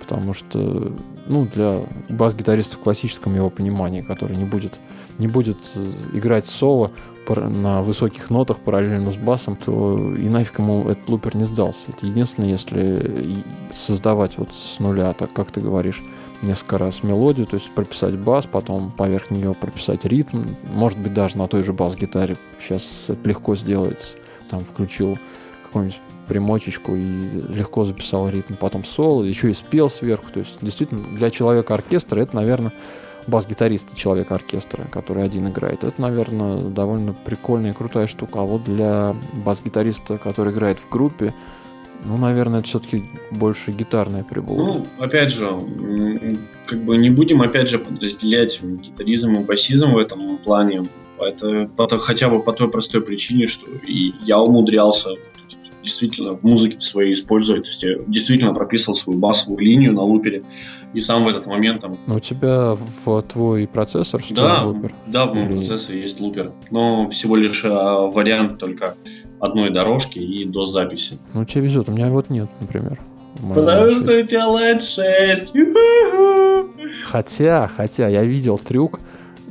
Потому 0.00 0.34
что, 0.34 0.92
ну, 1.28 1.46
для 1.54 1.84
бас-гитариста 2.08 2.78
в 2.78 2.80
классическом 2.80 3.36
его 3.36 3.48
понимании, 3.48 4.00
который 4.00 4.36
не 4.36 4.44
будет, 4.44 4.80
не 5.18 5.28
будет 5.28 5.58
э, 5.76 5.84
играть 6.14 6.48
соло, 6.48 6.90
на 7.28 7.82
высоких 7.82 8.30
нотах 8.30 8.58
параллельно 8.58 9.10
с 9.10 9.16
басом, 9.16 9.56
то 9.56 10.14
и 10.14 10.28
нафиг 10.28 10.58
ему 10.58 10.88
этот 10.88 11.08
лупер 11.08 11.36
не 11.36 11.44
сдался. 11.44 11.80
Это 11.88 12.06
единственное, 12.06 12.50
если 12.50 13.36
создавать 13.74 14.38
вот 14.38 14.48
с 14.54 14.78
нуля, 14.78 15.12
так 15.12 15.32
как 15.32 15.50
ты 15.50 15.60
говоришь, 15.60 16.02
несколько 16.42 16.78
раз 16.78 17.02
мелодию, 17.02 17.46
то 17.46 17.56
есть 17.56 17.70
прописать 17.70 18.16
бас, 18.18 18.46
потом 18.46 18.90
поверх 18.90 19.30
нее 19.30 19.54
прописать 19.54 20.04
ритм, 20.04 20.44
может 20.64 20.98
быть 20.98 21.14
даже 21.14 21.38
на 21.38 21.46
той 21.46 21.62
же 21.62 21.72
бас-гитаре 21.72 22.36
сейчас 22.60 22.82
это 23.06 23.28
легко 23.28 23.56
сделается. 23.56 24.14
Там 24.50 24.60
включил 24.60 25.18
какую-нибудь 25.64 26.00
примочечку 26.28 26.94
и 26.94 27.24
легко 27.48 27.84
записал 27.84 28.28
ритм, 28.28 28.54
потом 28.54 28.84
соло, 28.84 29.22
еще 29.22 29.50
и 29.50 29.54
спел 29.54 29.88
сверху. 29.90 30.30
То 30.32 30.40
есть 30.40 30.58
действительно 30.60 31.16
для 31.16 31.30
человека 31.30 31.74
оркестра 31.74 32.20
это, 32.20 32.34
наверное, 32.36 32.72
бас-гитариста, 33.26 33.96
человека 33.96 34.34
оркестра, 34.34 34.84
который 34.90 35.24
один 35.24 35.48
играет. 35.48 35.84
Это, 35.84 36.00
наверное, 36.00 36.58
довольно 36.58 37.12
прикольная 37.12 37.70
и 37.70 37.74
крутая 37.74 38.06
штука. 38.06 38.40
А 38.40 38.42
вот 38.42 38.64
для 38.64 39.14
бас-гитариста, 39.44 40.18
который 40.18 40.52
играет 40.52 40.78
в 40.78 40.88
группе, 40.88 41.34
ну, 42.04 42.16
наверное, 42.16 42.58
это 42.58 42.68
все-таки 42.68 43.04
больше 43.30 43.70
гитарная 43.70 44.24
прибор. 44.24 44.56
Ну, 44.56 44.86
опять 44.98 45.32
же, 45.32 45.56
как 46.66 46.82
бы 46.84 46.96
не 46.96 47.10
будем, 47.10 47.42
опять 47.42 47.68
же, 47.68 47.78
подразделять 47.78 48.60
гитаризм 48.62 49.34
и 49.34 49.44
басизм 49.44 49.92
в 49.92 49.98
этом 49.98 50.38
плане. 50.38 50.82
Это 51.20 51.98
хотя 52.00 52.28
бы 52.28 52.42
по 52.42 52.52
той 52.52 52.68
простой 52.68 53.02
причине, 53.02 53.46
что 53.46 53.66
и 53.86 54.14
я 54.24 54.40
умудрялся 54.40 55.10
действительно 55.82 56.32
в 56.32 56.42
музыке 56.42 56.80
своей 56.80 57.12
использовать. 57.12 57.62
То 57.62 57.68
есть 57.68 57.82
я 57.82 57.98
действительно 58.06 58.54
прописывал 58.54 58.96
свою 58.96 59.18
басовую 59.18 59.58
линию 59.58 59.92
на 59.92 60.02
лупере 60.02 60.42
и 60.94 61.00
сам 61.00 61.24
в 61.24 61.28
этот 61.28 61.46
момент 61.46 61.80
там... 61.80 61.96
Но 62.06 62.16
у 62.16 62.20
тебя 62.20 62.76
в 63.04 63.22
твой 63.22 63.66
процессор 63.66 64.22
да, 64.30 64.62
лупер? 64.62 64.92
Да, 65.06 65.26
в 65.26 65.34
моем 65.34 65.48
Или... 65.48 65.56
процессоре 65.58 66.00
есть 66.00 66.20
лупер. 66.20 66.52
Но 66.70 67.08
всего 67.08 67.36
лишь 67.36 67.64
а, 67.64 68.06
вариант 68.08 68.58
только 68.58 68.94
одной 69.40 69.70
дорожки 69.70 70.18
и 70.18 70.44
до 70.44 70.66
записи. 70.66 71.18
Ну, 71.32 71.44
тебе 71.44 71.64
везет, 71.64 71.88
у 71.88 71.92
меня 71.92 72.08
вот 72.08 72.30
нет, 72.30 72.48
например. 72.60 72.98
Потому 73.54 73.92
что 73.92 74.18
у 74.18 74.22
тебя 74.22 74.46
Light 74.46 74.80
6. 75.32 75.54
Хотя, 77.04 77.68
хотя, 77.68 78.08
я 78.08 78.22
видел 78.24 78.58
трюк, 78.58 79.00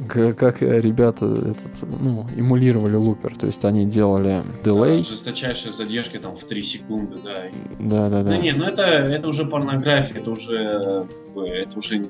как 0.07 0.61
ребята 0.61 1.25
этот, 1.25 1.89
ну, 1.99 2.25
эмулировали 2.35 2.95
лупер, 2.95 3.35
то 3.37 3.45
есть 3.47 3.63
они 3.65 3.85
делали 3.85 4.39
дилей. 4.63 4.97
Да, 4.97 5.03
жесточайшие 5.03 5.71
задержки 5.71 6.17
там 6.17 6.35
в 6.35 6.43
3 6.43 6.61
секунды, 6.61 7.17
да. 7.23 7.35
Да, 7.79 8.09
да, 8.09 8.23
да. 8.23 8.29
Да 8.31 8.37
нет, 8.37 8.57
ну 8.57 8.65
это, 8.65 8.83
это 8.83 9.27
уже 9.27 9.45
порнография, 9.45 10.19
это 10.19 10.31
уже, 10.31 11.05
это 11.35 11.77
уже, 11.77 12.07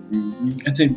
это 0.65 0.95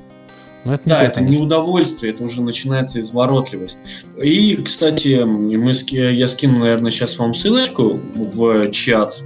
но 0.65 0.75
это 0.75 0.83
да, 0.87 0.99
то, 0.99 1.05
это 1.05 1.15
конечно. 1.17 1.35
не 1.35 1.43
удовольствие, 1.43 2.15
это 2.15 2.25
уже 2.25 2.41
начинается 2.41 2.99
изворотливость. 3.01 3.81
И, 4.23 4.57
кстати, 4.57 5.23
мы, 5.23 5.73
я 5.93 6.27
скину, 6.27 6.61
наверное, 6.61 6.91
сейчас 6.91 7.19
вам 7.19 7.35
ссылочку 7.35 8.01
в 8.15 8.71
чат 8.71 9.23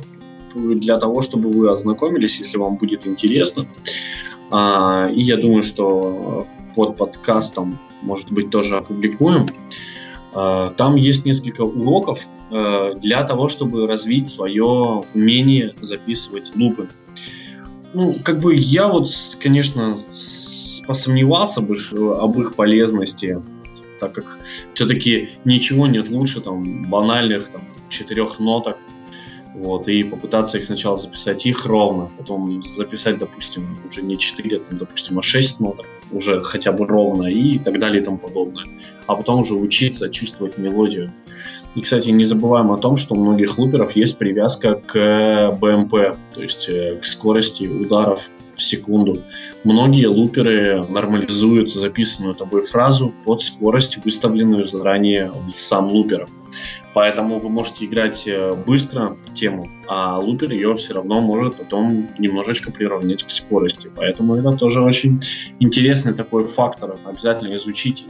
для 0.55 0.99
того, 0.99 1.23
чтобы 1.23 1.51
вы 1.51 1.71
ознакомились, 1.71 2.41
если 2.41 2.59
вам 2.59 2.77
будет 2.77 3.07
интересно. 3.07 3.65
А, 4.51 5.09
и 5.15 5.23
я 5.23 5.37
думаю, 5.37 5.63
что 5.63 6.47
под 6.75 6.97
подкастом, 6.97 7.79
может 8.03 8.31
быть, 8.33 8.51
тоже 8.51 8.77
опубликуем. 8.77 9.47
А, 10.33 10.71
там 10.71 10.97
есть 10.97 11.25
несколько 11.25 11.63
уроков 11.63 12.27
а, 12.51 12.95
для 12.95 13.25
того, 13.25 13.49
чтобы 13.49 13.87
развить 13.87 14.29
свое 14.29 15.03
умение 15.15 15.75
записывать 15.81 16.55
лупы. 16.57 16.89
Ну, 17.95 18.13
как 18.23 18.41
бы 18.41 18.55
я 18.55 18.89
вот, 18.89 19.09
конечно, 19.41 19.97
посомневался 20.87 21.63
бы 21.63 21.77
об 22.17 22.39
их 22.39 22.55
полезности, 22.55 23.43
так 23.99 24.13
как 24.13 24.39
все-таки 24.75 25.31
ничего 25.45 25.87
нет 25.87 26.09
лучше 26.11 26.41
там 26.41 26.89
банальных 26.91 27.49
там, 27.49 27.63
четырех 27.89 28.39
ноток 28.39 28.77
вот, 29.55 29.89
и 29.89 30.03
попытаться 30.03 30.59
их 30.59 30.65
сначала 30.65 30.97
записать 30.97 31.47
их 31.47 31.67
ровно, 31.67 32.11
потом 32.19 32.63
записать, 32.63 33.19
допустим, 33.19 33.79
уже 33.87 34.03
не 34.03 34.19
4, 34.19 34.59
там, 34.59 34.79
допустим, 34.79 35.19
а 35.19 35.23
6 35.23 35.61
ноток, 35.61 35.87
уже 36.13 36.41
хотя 36.41 36.73
бы 36.73 36.87
ровно 36.87 37.27
и 37.27 37.59
так 37.59 37.79
далее 37.79 38.03
и 38.03 38.05
тому 38.05 38.19
подобное. 38.19 38.67
А 39.07 39.17
потом 39.17 39.41
уже 39.41 39.55
учиться 39.55 40.11
чувствовать 40.11 40.59
мелодию. 40.59 41.13
И, 41.75 41.81
кстати, 41.81 42.11
не 42.11 42.25
забываем 42.25 42.73
о 42.73 42.79
том, 42.79 42.97
что 42.97 43.15
у 43.15 43.19
многих 43.19 43.59
луперов 43.59 43.95
есть 43.95 44.19
привязка 44.19 44.75
к 44.75 45.57
БМП, 45.61 46.17
то 46.35 46.43
есть 46.43 46.69
э, 46.69 46.97
к 46.97 47.07
скорости 47.07 47.67
ударов 47.67 48.29
в 48.59 48.63
секунду. 48.63 49.23
Многие 49.65 50.07
луперы 50.07 50.85
нормализуют 50.89 51.73
записанную 51.73 52.35
тобой 52.35 52.65
фразу 52.65 53.15
под 53.25 53.41
скорость, 53.43 53.99
выставленную 54.05 54.67
заранее 54.67 55.31
в 55.31 55.47
сам 55.47 55.89
лупер. 55.89 56.27
Поэтому 56.99 57.39
вы 57.39 57.49
можете 57.49 57.85
играть 57.85 58.27
э, 58.27 58.51
быстро 58.67 59.17
тему, 59.33 59.69
а 59.87 60.19
лупер 60.19 60.51
ее 60.51 60.75
все 60.75 60.95
равно 60.95 61.21
может 61.21 61.55
потом 61.55 62.09
немножечко 62.19 62.73
приравнять 62.73 63.23
к 63.23 63.31
скорости. 63.31 63.89
Поэтому 63.95 64.35
это 64.35 64.51
тоже 64.51 64.83
очень 64.83 65.23
интересный 65.61 66.13
такой 66.13 66.49
фактор. 66.49 66.97
Обязательно 67.05 67.55
изучите 67.55 68.07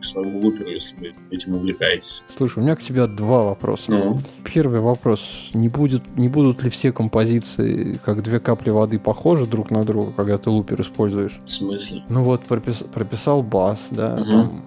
к 0.00 0.04
своему 0.04 0.38
луперу, 0.38 0.70
если 0.70 0.94
вы 1.00 1.14
этим 1.32 1.56
увлекаетесь. 1.56 2.22
Слушай, 2.36 2.60
у 2.60 2.62
меня 2.62 2.76
к 2.76 2.80
тебе 2.80 3.08
два 3.08 3.42
вопроса. 3.42 3.90
Ну? 3.90 4.20
Первый 4.44 4.78
вопрос. 4.78 5.50
Не, 5.52 5.68
будет, 5.68 6.16
не 6.16 6.28
будут 6.28 6.62
ли 6.62 6.70
все 6.70 6.92
композиции, 6.92 7.98
как 8.04 8.22
две 8.22 8.38
капли 8.38 8.70
воды, 8.70 9.00
похожи 9.00 9.46
друг 9.46 9.72
на 9.72 9.82
друга, 9.82 10.12
когда 10.12 10.38
ты 10.38 10.48
лупер 10.48 10.80
используешь? 10.80 11.40
В 11.44 11.50
смысле? 11.50 12.04
Ну 12.08 12.22
вот 12.22 12.44
пропис, 12.44 12.84
прописал 12.84 13.42
бас, 13.42 13.88
да, 13.90 14.14
угу. 14.14 14.30
там 14.30 14.64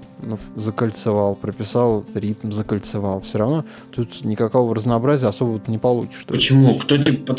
закольцевал, 0.55 1.35
прописал 1.35 2.05
ритм, 2.13 2.51
закольцевал. 2.51 3.21
Все 3.21 3.37
равно 3.39 3.65
тут 3.91 4.23
никакого 4.23 4.75
разнообразия 4.75 5.27
особо 5.27 5.61
не 5.67 5.77
получишь. 5.77 6.25
Почему? 6.27 6.77
Кто 6.77 6.97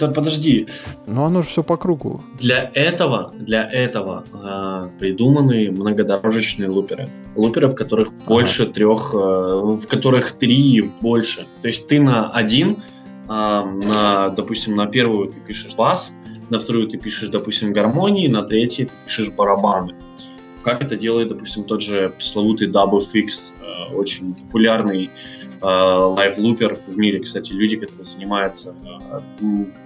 подожди. 0.09 0.67
Ну 1.07 1.25
оно 1.25 1.43
же 1.43 1.49
все 1.49 1.63
по 1.63 1.77
кругу. 1.77 2.23
Для 2.41 2.71
этого, 2.75 3.33
для 3.35 3.71
этого 3.71 4.25
э, 4.33 4.89
придуманы 4.99 5.71
многодорожечные 5.71 6.69
луперы. 6.69 7.09
Луперы, 7.37 7.69
в 7.69 7.75
которых 7.75 8.09
ага. 8.09 8.25
больше 8.27 8.67
трех, 8.67 9.15
э, 9.15 9.17
в 9.17 9.87
которых 9.87 10.33
три 10.33 10.91
больше. 11.01 11.47
То 11.63 11.69
есть 11.69 11.89
ты 11.89 12.01
на 12.01 12.31
один, 12.31 12.73
э, 12.73 13.27
на, 13.29 14.29
допустим, 14.31 14.75
на 14.75 14.87
первую 14.87 15.29
ты 15.29 15.41
пишешь 15.41 15.75
бас, 15.75 16.13
на 16.51 16.59
вторую 16.59 16.89
ты 16.89 16.99
пишешь, 16.99 17.29
допустим, 17.29 17.73
гармонии, 17.73 18.29
на 18.29 18.43
третьей 18.43 18.87
ты 18.87 18.93
пишешь 19.07 19.31
барабаны. 19.31 19.95
Как 20.63 20.83
это 20.83 20.97
делает, 20.97 21.29
допустим, 21.29 21.65
тот 21.65 21.83
же 21.83 22.13
пресловутый 22.17 22.69
Dub 22.69 23.01
FX, 23.01 23.53
э, 23.61 23.95
очень 23.95 24.35
популярный 24.35 25.11
э, 25.61 25.67
live-looper 25.67 26.79
в 26.87 26.97
мире. 26.97 27.21
Кстати, 27.21 27.53
люди, 27.53 27.77
которые 27.77 28.05
занимаются 28.05 28.75
э, 28.85 29.21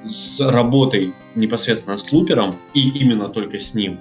с 0.03 0.41
работой 0.41 1.13
непосредственно 1.35 1.97
с 1.97 2.13
лупером 2.13 2.55
и 2.75 2.89
именно 2.89 3.29
только 3.29 3.59
с 3.59 3.75
ним, 3.75 3.99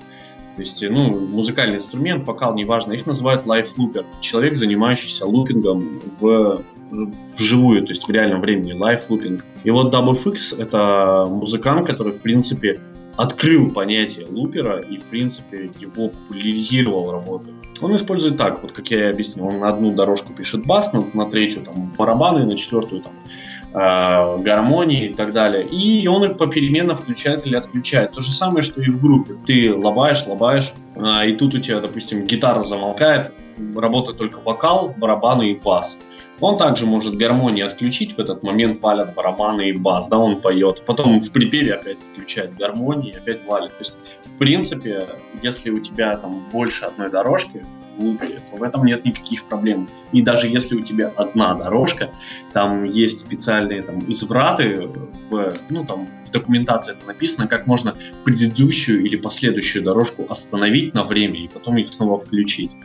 то 0.56 0.62
есть, 0.62 0.82
ну, 0.90 1.14
музыкальный 1.14 1.76
инструмент, 1.76 2.24
вокал, 2.24 2.56
неважно, 2.56 2.94
их 2.94 3.06
называют 3.06 3.46
live-looper. 3.46 4.06
Человек, 4.22 4.56
занимающийся 4.56 5.26
лупингом 5.26 6.00
в 6.20 6.64
вживую, 7.38 7.82
то 7.82 7.90
есть 7.90 8.08
в 8.08 8.10
реальном 8.10 8.40
времени, 8.42 8.72
live-looping. 8.72 9.44
И 9.64 9.72
вот 9.72 9.94
Dub 9.94 10.14
FX— 10.14 10.58
это 10.62 11.28
музыкант, 11.30 11.88
который, 11.88 12.14
в 12.14 12.22
принципе, 12.22 12.80
открыл 13.18 13.72
понятие 13.72 14.28
лупера 14.30 14.80
и, 14.80 14.98
в 14.98 15.06
принципе, 15.06 15.72
его 15.80 16.10
популяризировал 16.10 17.12
работу. 17.12 17.52
Он 17.82 17.96
использует 17.96 18.38
так, 18.38 18.62
вот 18.62 18.72
как 18.72 18.90
я 18.90 19.08
и 19.08 19.12
объяснил, 19.12 19.48
он 19.48 19.60
на 19.60 19.70
одну 19.70 19.94
дорожку 19.94 20.34
пишет 20.34 20.66
бас, 20.66 20.94
на, 20.94 21.04
на 21.14 21.30
третью 21.30 21.64
там 21.64 21.94
барабаны, 21.98 22.46
на 22.46 22.58
четвертую 22.58 23.02
там 23.02 23.14
э, 23.74 24.42
гармонии 24.42 25.10
и 25.10 25.14
так 25.14 25.34
далее. 25.34 25.68
И 25.68 26.08
он 26.08 26.24
их 26.24 26.38
попеременно 26.38 26.96
включает 26.96 27.46
или 27.46 27.56
отключает. 27.56 28.12
То 28.12 28.22
же 28.22 28.32
самое, 28.32 28.64
что 28.64 28.82
и 28.82 28.90
в 28.90 29.02
группе. 29.02 29.36
Ты 29.46 29.74
лобаешь, 29.74 30.26
лобаешь, 30.26 30.74
э, 30.96 31.30
и 31.30 31.36
тут 31.36 31.54
у 31.54 31.60
тебя, 31.60 31.80
допустим, 31.80 32.26
гитара 32.26 32.62
замолкает, 32.62 33.34
работает 33.76 34.18
только 34.18 34.40
вокал, 34.40 34.94
барабаны 34.98 35.52
и 35.52 35.60
бас. 35.60 35.98
Он 36.42 36.58
также 36.58 36.86
может 36.86 37.16
гармонии 37.16 37.64
отключить, 37.64 38.18
в 38.18 38.20
этот 38.20 38.44
момент 38.44 38.82
валят 38.82 39.14
барабаны 39.14 39.70
и 39.70 39.74
бас, 39.74 40.08
да, 40.08 40.18
он 40.18 40.42
поет. 40.42 40.84
Потом 40.86 41.20
в 41.20 41.32
припеве 41.32 41.74
опять 41.74 42.00
включает 42.04 42.56
гармонии, 42.58 43.16
опять 43.16 43.46
валит. 43.46 43.72
То 43.72 43.80
есть, 43.80 43.98
в 44.26 44.38
принципе, 44.38 45.08
если 45.42 45.70
у 45.70 45.80
тебя 45.80 46.18
там 46.18 46.48
больше 46.52 46.86
одной 46.86 47.10
дорожки 47.10 47.64
в 47.98 48.18
то 48.18 48.58
в 48.58 48.64
этом 48.64 48.86
нет 48.86 49.06
никаких 49.06 49.46
проблем. 49.46 49.88
И 50.12 50.22
даже 50.22 50.48
если 50.48 50.76
у 50.76 50.82
тебя 50.82 51.12
одна 51.16 51.54
дорожка, 51.54 52.12
там 52.52 52.84
есть 52.84 53.22
специальные 53.22 53.84
там 53.84 54.00
извраты, 54.10 54.90
в, 55.30 55.54
ну 55.70 55.86
там 55.86 56.08
в 56.20 56.32
документации 56.32 56.94
это 56.94 57.06
написано, 57.08 57.48
как 57.48 57.68
можно 57.68 57.96
предыдущую 58.24 59.06
или 59.06 59.16
последующую 59.16 59.84
дорожку 59.84 60.26
остановить 60.30 60.94
на 60.94 61.04
время 61.04 61.44
и 61.44 61.48
потом 61.48 61.78
их 61.78 61.92
снова 61.94 62.18
включить 62.18 62.76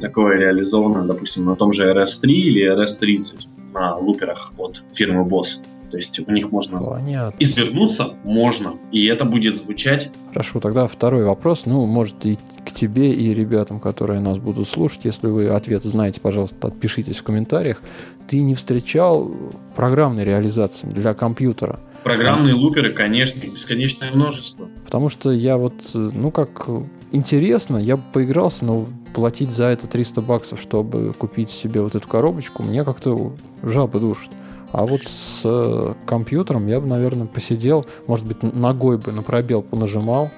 такое 0.00 0.36
реализовано, 0.36 1.04
допустим, 1.04 1.44
на 1.44 1.56
том 1.56 1.72
же 1.72 1.90
RS3 1.92 2.26
или 2.26 2.72
RS30 2.72 3.48
на 3.72 3.96
луперах 3.96 4.52
от 4.58 4.82
фирмы 4.92 5.28
Boss. 5.28 5.58
То 5.90 5.98
есть 5.98 6.18
у 6.26 6.30
них 6.32 6.50
можно 6.50 6.78
Понятно. 6.82 7.36
извернуться, 7.38 8.14
можно, 8.24 8.74
и 8.90 9.06
это 9.06 9.24
будет 9.24 9.56
звучать. 9.56 10.10
Хорошо, 10.30 10.58
тогда 10.60 10.88
второй 10.88 11.24
вопрос, 11.24 11.62
ну, 11.64 11.86
может 11.86 12.26
и 12.26 12.38
к 12.66 12.72
тебе, 12.72 13.12
и 13.12 13.32
ребятам, 13.32 13.78
которые 13.78 14.20
нас 14.20 14.38
будут 14.38 14.68
слушать. 14.68 15.04
Если 15.04 15.28
вы 15.28 15.46
ответ 15.48 15.84
знаете, 15.84 16.20
пожалуйста, 16.20 16.68
отпишитесь 16.68 17.18
в 17.18 17.22
комментариях. 17.22 17.82
Ты 18.28 18.40
не 18.40 18.54
встречал 18.54 19.30
программной 19.76 20.24
реализации 20.24 20.88
для 20.88 21.14
компьютера? 21.14 21.78
Программные 22.02 22.54
луперы, 22.54 22.90
конечно, 22.90 23.40
бесконечное 23.40 24.10
множество. 24.10 24.68
Потому 24.84 25.08
что 25.08 25.30
я 25.30 25.56
вот, 25.56 25.74
ну 25.94 26.30
как, 26.32 26.66
интересно, 27.12 27.76
я 27.76 27.96
поигрался, 27.96 28.64
но 28.64 28.88
платить 29.16 29.50
за 29.50 29.64
это 29.68 29.86
300 29.86 30.20
баксов, 30.20 30.60
чтобы 30.60 31.14
купить 31.16 31.48
себе 31.48 31.80
вот 31.80 31.94
эту 31.94 32.06
коробочку, 32.06 32.62
мне 32.62 32.84
как-то 32.84 33.32
жаба 33.62 33.98
душит. 33.98 34.30
А 34.72 34.84
вот 34.84 35.00
с 35.04 35.40
э, 35.42 35.94
компьютером 36.04 36.66
я 36.66 36.82
бы, 36.82 36.86
наверное, 36.86 37.26
посидел, 37.26 37.86
может 38.06 38.26
быть, 38.26 38.42
ногой 38.42 38.98
бы 38.98 39.12
на 39.12 39.22
пробел 39.22 39.62
понажимал, 39.62 40.30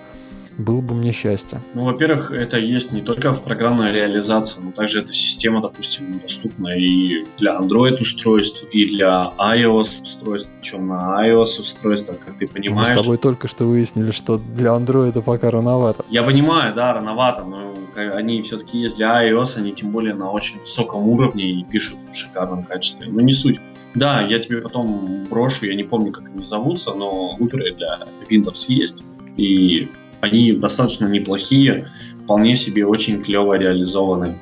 было 0.58 0.80
бы 0.80 0.94
мне 0.94 1.12
счастье. 1.12 1.62
Ну, 1.74 1.84
во-первых, 1.84 2.32
это 2.32 2.58
есть 2.58 2.92
не 2.92 3.00
только 3.00 3.32
в 3.32 3.42
программной 3.42 3.92
реализации, 3.92 4.60
но 4.60 4.72
также 4.72 5.00
эта 5.00 5.12
система, 5.12 5.62
допустим, 5.62 6.18
доступна 6.20 6.68
и 6.76 7.24
для 7.38 7.56
Android 7.56 7.98
устройств, 8.00 8.66
и 8.72 8.84
для 8.86 9.32
iOS 9.38 10.02
устройств, 10.02 10.52
причем 10.60 10.88
на 10.88 11.26
iOS 11.26 11.60
устройствах, 11.60 12.18
как 12.18 12.38
ты 12.38 12.48
понимаешь. 12.48 12.90
Мы 12.90 12.98
с 12.98 13.02
тобой 13.02 13.18
только 13.18 13.48
что 13.48 13.64
выяснили, 13.64 14.10
что 14.10 14.38
для 14.38 14.70
Android 14.70 15.22
пока 15.22 15.50
рановато. 15.50 16.04
Я 16.10 16.22
понимаю, 16.22 16.74
да, 16.74 16.92
рановато, 16.92 17.44
но 17.44 17.74
они 17.96 18.42
все-таки 18.42 18.78
есть 18.78 18.96
для 18.96 19.24
iOS, 19.24 19.58
они 19.58 19.72
тем 19.72 19.90
более 19.90 20.14
на 20.14 20.30
очень 20.30 20.58
высоком 20.60 21.08
уровне 21.08 21.50
и 21.50 21.64
пишут 21.64 21.98
в 22.10 22.16
шикарном 22.16 22.64
качестве. 22.64 23.08
Но 23.08 23.20
не 23.20 23.32
суть. 23.32 23.58
Да, 23.94 24.20
я 24.20 24.38
тебе 24.38 24.60
потом 24.60 25.24
брошу, 25.30 25.66
я 25.66 25.74
не 25.74 25.82
помню, 25.82 26.12
как 26.12 26.28
они 26.28 26.44
зовутся, 26.44 26.94
но 26.94 27.36
луперы 27.38 27.74
для 27.74 28.00
Windows 28.28 28.66
есть. 28.68 29.04
И 29.36 29.88
они 30.20 30.52
достаточно 30.52 31.06
неплохие, 31.06 31.90
вполне 32.24 32.56
себе 32.56 32.86
очень 32.86 33.22
клево 33.22 33.54
реализованы. 33.54 34.38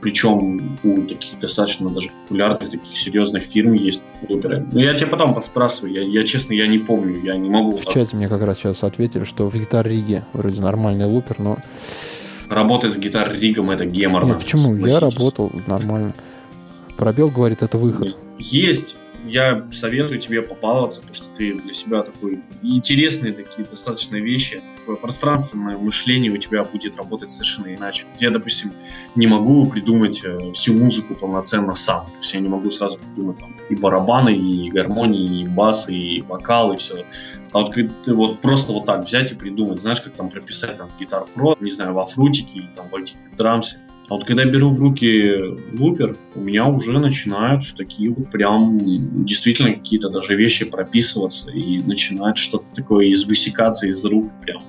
Причем 0.00 0.78
у 0.82 1.02
таких 1.02 1.38
достаточно 1.40 1.90
даже 1.90 2.10
популярных, 2.22 2.70
таких 2.70 2.96
серьезных 2.96 3.42
фирм 3.44 3.74
есть 3.74 4.00
луперы. 4.28 4.66
Но 4.72 4.80
я 4.80 4.94
тебе 4.94 5.08
потом 5.08 5.34
поспрашиваю, 5.34 5.92
я, 5.92 6.00
я 6.00 6.24
честно, 6.24 6.54
я 6.54 6.66
не 6.66 6.78
помню, 6.78 7.22
я 7.22 7.36
не 7.36 7.50
могу. 7.50 7.76
В 7.76 7.84
чате 7.84 8.16
мне 8.16 8.26
как 8.26 8.40
раз 8.42 8.58
сейчас 8.58 8.82
ответили, 8.82 9.24
что 9.24 9.50
в 9.50 9.54
Гитар 9.54 9.86
Риге 9.86 10.24
вроде 10.32 10.60
нормальный 10.60 11.04
лупер, 11.04 11.38
но... 11.38 11.58
Работать 12.48 12.92
с 12.92 12.98
Гитар 12.98 13.32
Ригом 13.32 13.70
это 13.70 13.84
геморно. 13.84 14.32
Нет, 14.32 14.40
почему? 14.40 14.74
Я 14.74 14.98
работал 14.98 15.52
нормально. 15.66 16.14
Пробел 16.96 17.28
говорит, 17.28 17.62
это 17.62 17.78
выход. 17.78 18.20
Есть 18.38 18.96
я 19.26 19.66
советую 19.72 20.18
тебе 20.18 20.42
попаловаться, 20.42 21.00
потому 21.00 21.14
что 21.14 21.28
ты 21.30 21.54
для 21.54 21.72
себя 21.72 22.02
такой 22.02 22.42
интересные 22.62 23.32
такие 23.32 23.66
достаточно 23.66 24.16
вещи, 24.16 24.62
такое 24.78 24.96
пространственное 24.96 25.76
мышление 25.76 26.32
у 26.32 26.36
тебя 26.36 26.64
будет 26.64 26.96
работать 26.96 27.30
совершенно 27.30 27.74
иначе. 27.74 28.06
Я, 28.18 28.30
допустим, 28.30 28.72
не 29.14 29.26
могу 29.26 29.66
придумать 29.66 30.22
э, 30.24 30.52
всю 30.52 30.74
музыку 30.74 31.14
полноценно 31.14 31.74
сам. 31.74 32.06
То 32.06 32.16
есть 32.18 32.34
я 32.34 32.40
не 32.40 32.48
могу 32.48 32.70
сразу 32.70 32.98
придумать 32.98 33.38
там 33.38 33.56
и 33.68 33.74
барабаны, 33.74 34.36
и 34.36 34.70
гармонии, 34.70 35.42
и 35.42 35.46
басы, 35.46 35.94
и 35.94 36.22
вокал, 36.22 36.72
и 36.72 36.76
все. 36.76 37.04
А 37.52 37.58
вот 37.60 37.74
ты 37.74 38.14
вот 38.14 38.40
просто 38.40 38.72
вот 38.72 38.86
так 38.86 39.04
взять 39.04 39.32
и 39.32 39.34
придумать, 39.34 39.80
знаешь, 39.80 40.00
как 40.00 40.12
там 40.14 40.30
прописать 40.30 40.76
там 40.76 40.88
гитар 40.98 41.24
про, 41.34 41.56
не 41.60 41.70
знаю, 41.70 41.94
во 41.94 42.06
фрутике 42.06 42.60
или 42.60 42.68
там 42.76 42.88
в 42.88 42.94
Altitude 42.94 43.36
Drums, 43.36 43.76
а 44.10 44.14
вот 44.14 44.24
когда 44.24 44.44
беру 44.44 44.70
в 44.70 44.80
руки 44.80 45.36
лупер, 45.78 46.16
у 46.34 46.40
меня 46.40 46.66
уже 46.66 46.98
начинают 46.98 47.62
такие 47.76 48.10
вот 48.10 48.28
прям 48.28 49.24
действительно 49.24 49.72
какие-то 49.72 50.10
даже 50.10 50.34
вещи 50.34 50.64
прописываться 50.64 51.52
и 51.52 51.78
начинает 51.78 52.36
что-то 52.36 52.64
такое 52.74 53.06
из 53.06 53.24
высекаться 53.24 53.86
из 53.86 54.04
рук 54.04 54.28
прям. 54.42 54.64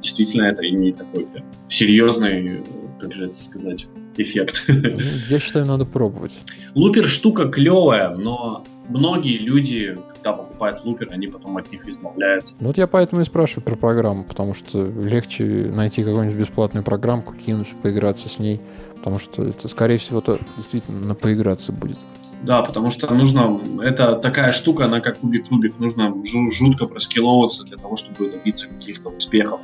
Действительно 0.00 0.44
это 0.44 0.66
имеет 0.66 0.96
такой 0.96 1.26
прям 1.26 1.44
серьезный, 1.68 2.62
как 2.98 3.12
же 3.12 3.24
это 3.24 3.34
сказать, 3.34 3.86
эффект. 4.18 4.64
Ну, 4.68 5.00
я 5.28 5.38
считаю, 5.38 5.66
надо 5.66 5.84
пробовать. 5.84 6.32
Лупер 6.74 7.06
штука 7.06 7.48
клевая, 7.48 8.10
но 8.10 8.64
многие 8.88 9.38
люди, 9.38 9.96
когда 10.14 10.32
покупают 10.32 10.84
лупер, 10.84 11.08
они 11.10 11.26
потом 11.26 11.56
от 11.56 11.70
них 11.72 11.86
избавляются. 11.86 12.54
Ну 12.60 12.68
вот 12.68 12.78
я 12.78 12.86
поэтому 12.86 13.22
и 13.22 13.24
спрашиваю 13.24 13.64
про 13.64 13.76
программу, 13.76 14.24
потому 14.24 14.54
что 14.54 14.84
легче 14.84 15.44
найти 15.44 16.04
какую-нибудь 16.04 16.38
бесплатную 16.38 16.84
программку, 16.84 17.34
кинуть, 17.34 17.68
поиграться 17.82 18.28
с 18.28 18.38
ней, 18.38 18.60
потому 18.96 19.18
что 19.18 19.44
это, 19.44 19.68
скорее 19.68 19.98
всего, 19.98 20.20
то 20.20 20.38
действительно 20.56 21.00
на 21.00 21.14
поиграться 21.14 21.72
будет. 21.72 21.98
Да, 22.42 22.62
потому 22.62 22.90
что 22.90 23.12
нужно, 23.12 23.60
это 23.82 24.14
такая 24.16 24.52
штука, 24.52 24.84
она 24.84 25.00
как 25.00 25.18
кубик-рубик, 25.18 25.78
нужно 25.78 26.14
жутко 26.52 26.86
проскиловываться 26.86 27.64
для 27.64 27.76
того, 27.76 27.96
чтобы 27.96 28.30
добиться 28.30 28.68
каких-то 28.68 29.08
успехов. 29.08 29.62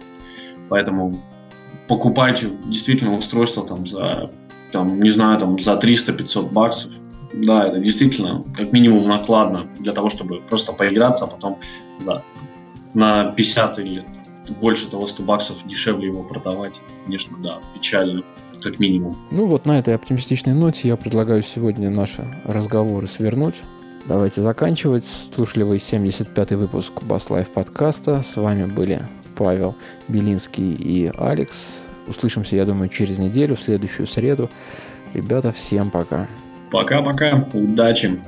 Поэтому 0.68 1.22
покупать 1.86 2.44
действительно 2.66 3.16
устройство 3.16 3.66
там 3.66 3.86
за, 3.86 4.30
там, 4.72 5.00
не 5.00 5.10
знаю, 5.10 5.38
там 5.38 5.58
за 5.58 5.74
300-500 5.74 6.50
баксов, 6.50 6.90
да, 7.32 7.66
это 7.66 7.78
действительно 7.78 8.44
как 8.56 8.72
минимум 8.72 9.08
накладно 9.08 9.66
для 9.78 9.92
того, 9.92 10.10
чтобы 10.10 10.40
просто 10.40 10.72
поиграться, 10.72 11.24
а 11.24 11.28
потом 11.28 11.58
за, 11.98 12.22
на 12.94 13.32
50 13.32 13.78
или 13.78 14.02
больше 14.60 14.88
того 14.88 15.06
100 15.06 15.22
баксов 15.22 15.66
дешевле 15.66 16.08
его 16.08 16.22
продавать. 16.22 16.80
Конечно, 17.04 17.36
да, 17.38 17.58
печально 17.74 18.22
как 18.62 18.78
минимум. 18.78 19.16
Ну 19.30 19.46
вот 19.46 19.66
на 19.66 19.78
этой 19.78 19.94
оптимистичной 19.94 20.52
ноте 20.52 20.88
я 20.88 20.96
предлагаю 20.96 21.42
сегодня 21.42 21.90
наши 21.90 22.24
разговоры 22.44 23.06
свернуть. 23.06 23.56
Давайте 24.06 24.42
заканчивать. 24.42 25.04
Слушали 25.34 25.62
вы 25.62 25.76
75-й 25.76 26.56
выпуск 26.56 26.92
Bass 27.02 27.28
Life 27.28 27.50
подкаста. 27.50 28.22
С 28.22 28.36
вами 28.36 28.66
были 28.66 29.02
Павел 29.36 29.74
Белинский 30.08 30.74
и 30.74 31.10
Алекс. 31.16 31.81
Услышимся, 32.06 32.56
я 32.56 32.64
думаю, 32.64 32.88
через 32.88 33.18
неделю, 33.18 33.56
в 33.56 33.60
следующую 33.60 34.06
среду. 34.06 34.50
Ребята, 35.14 35.52
всем 35.52 35.90
пока. 35.90 36.26
Пока-пока. 36.70 37.46
Удачи. 37.52 38.18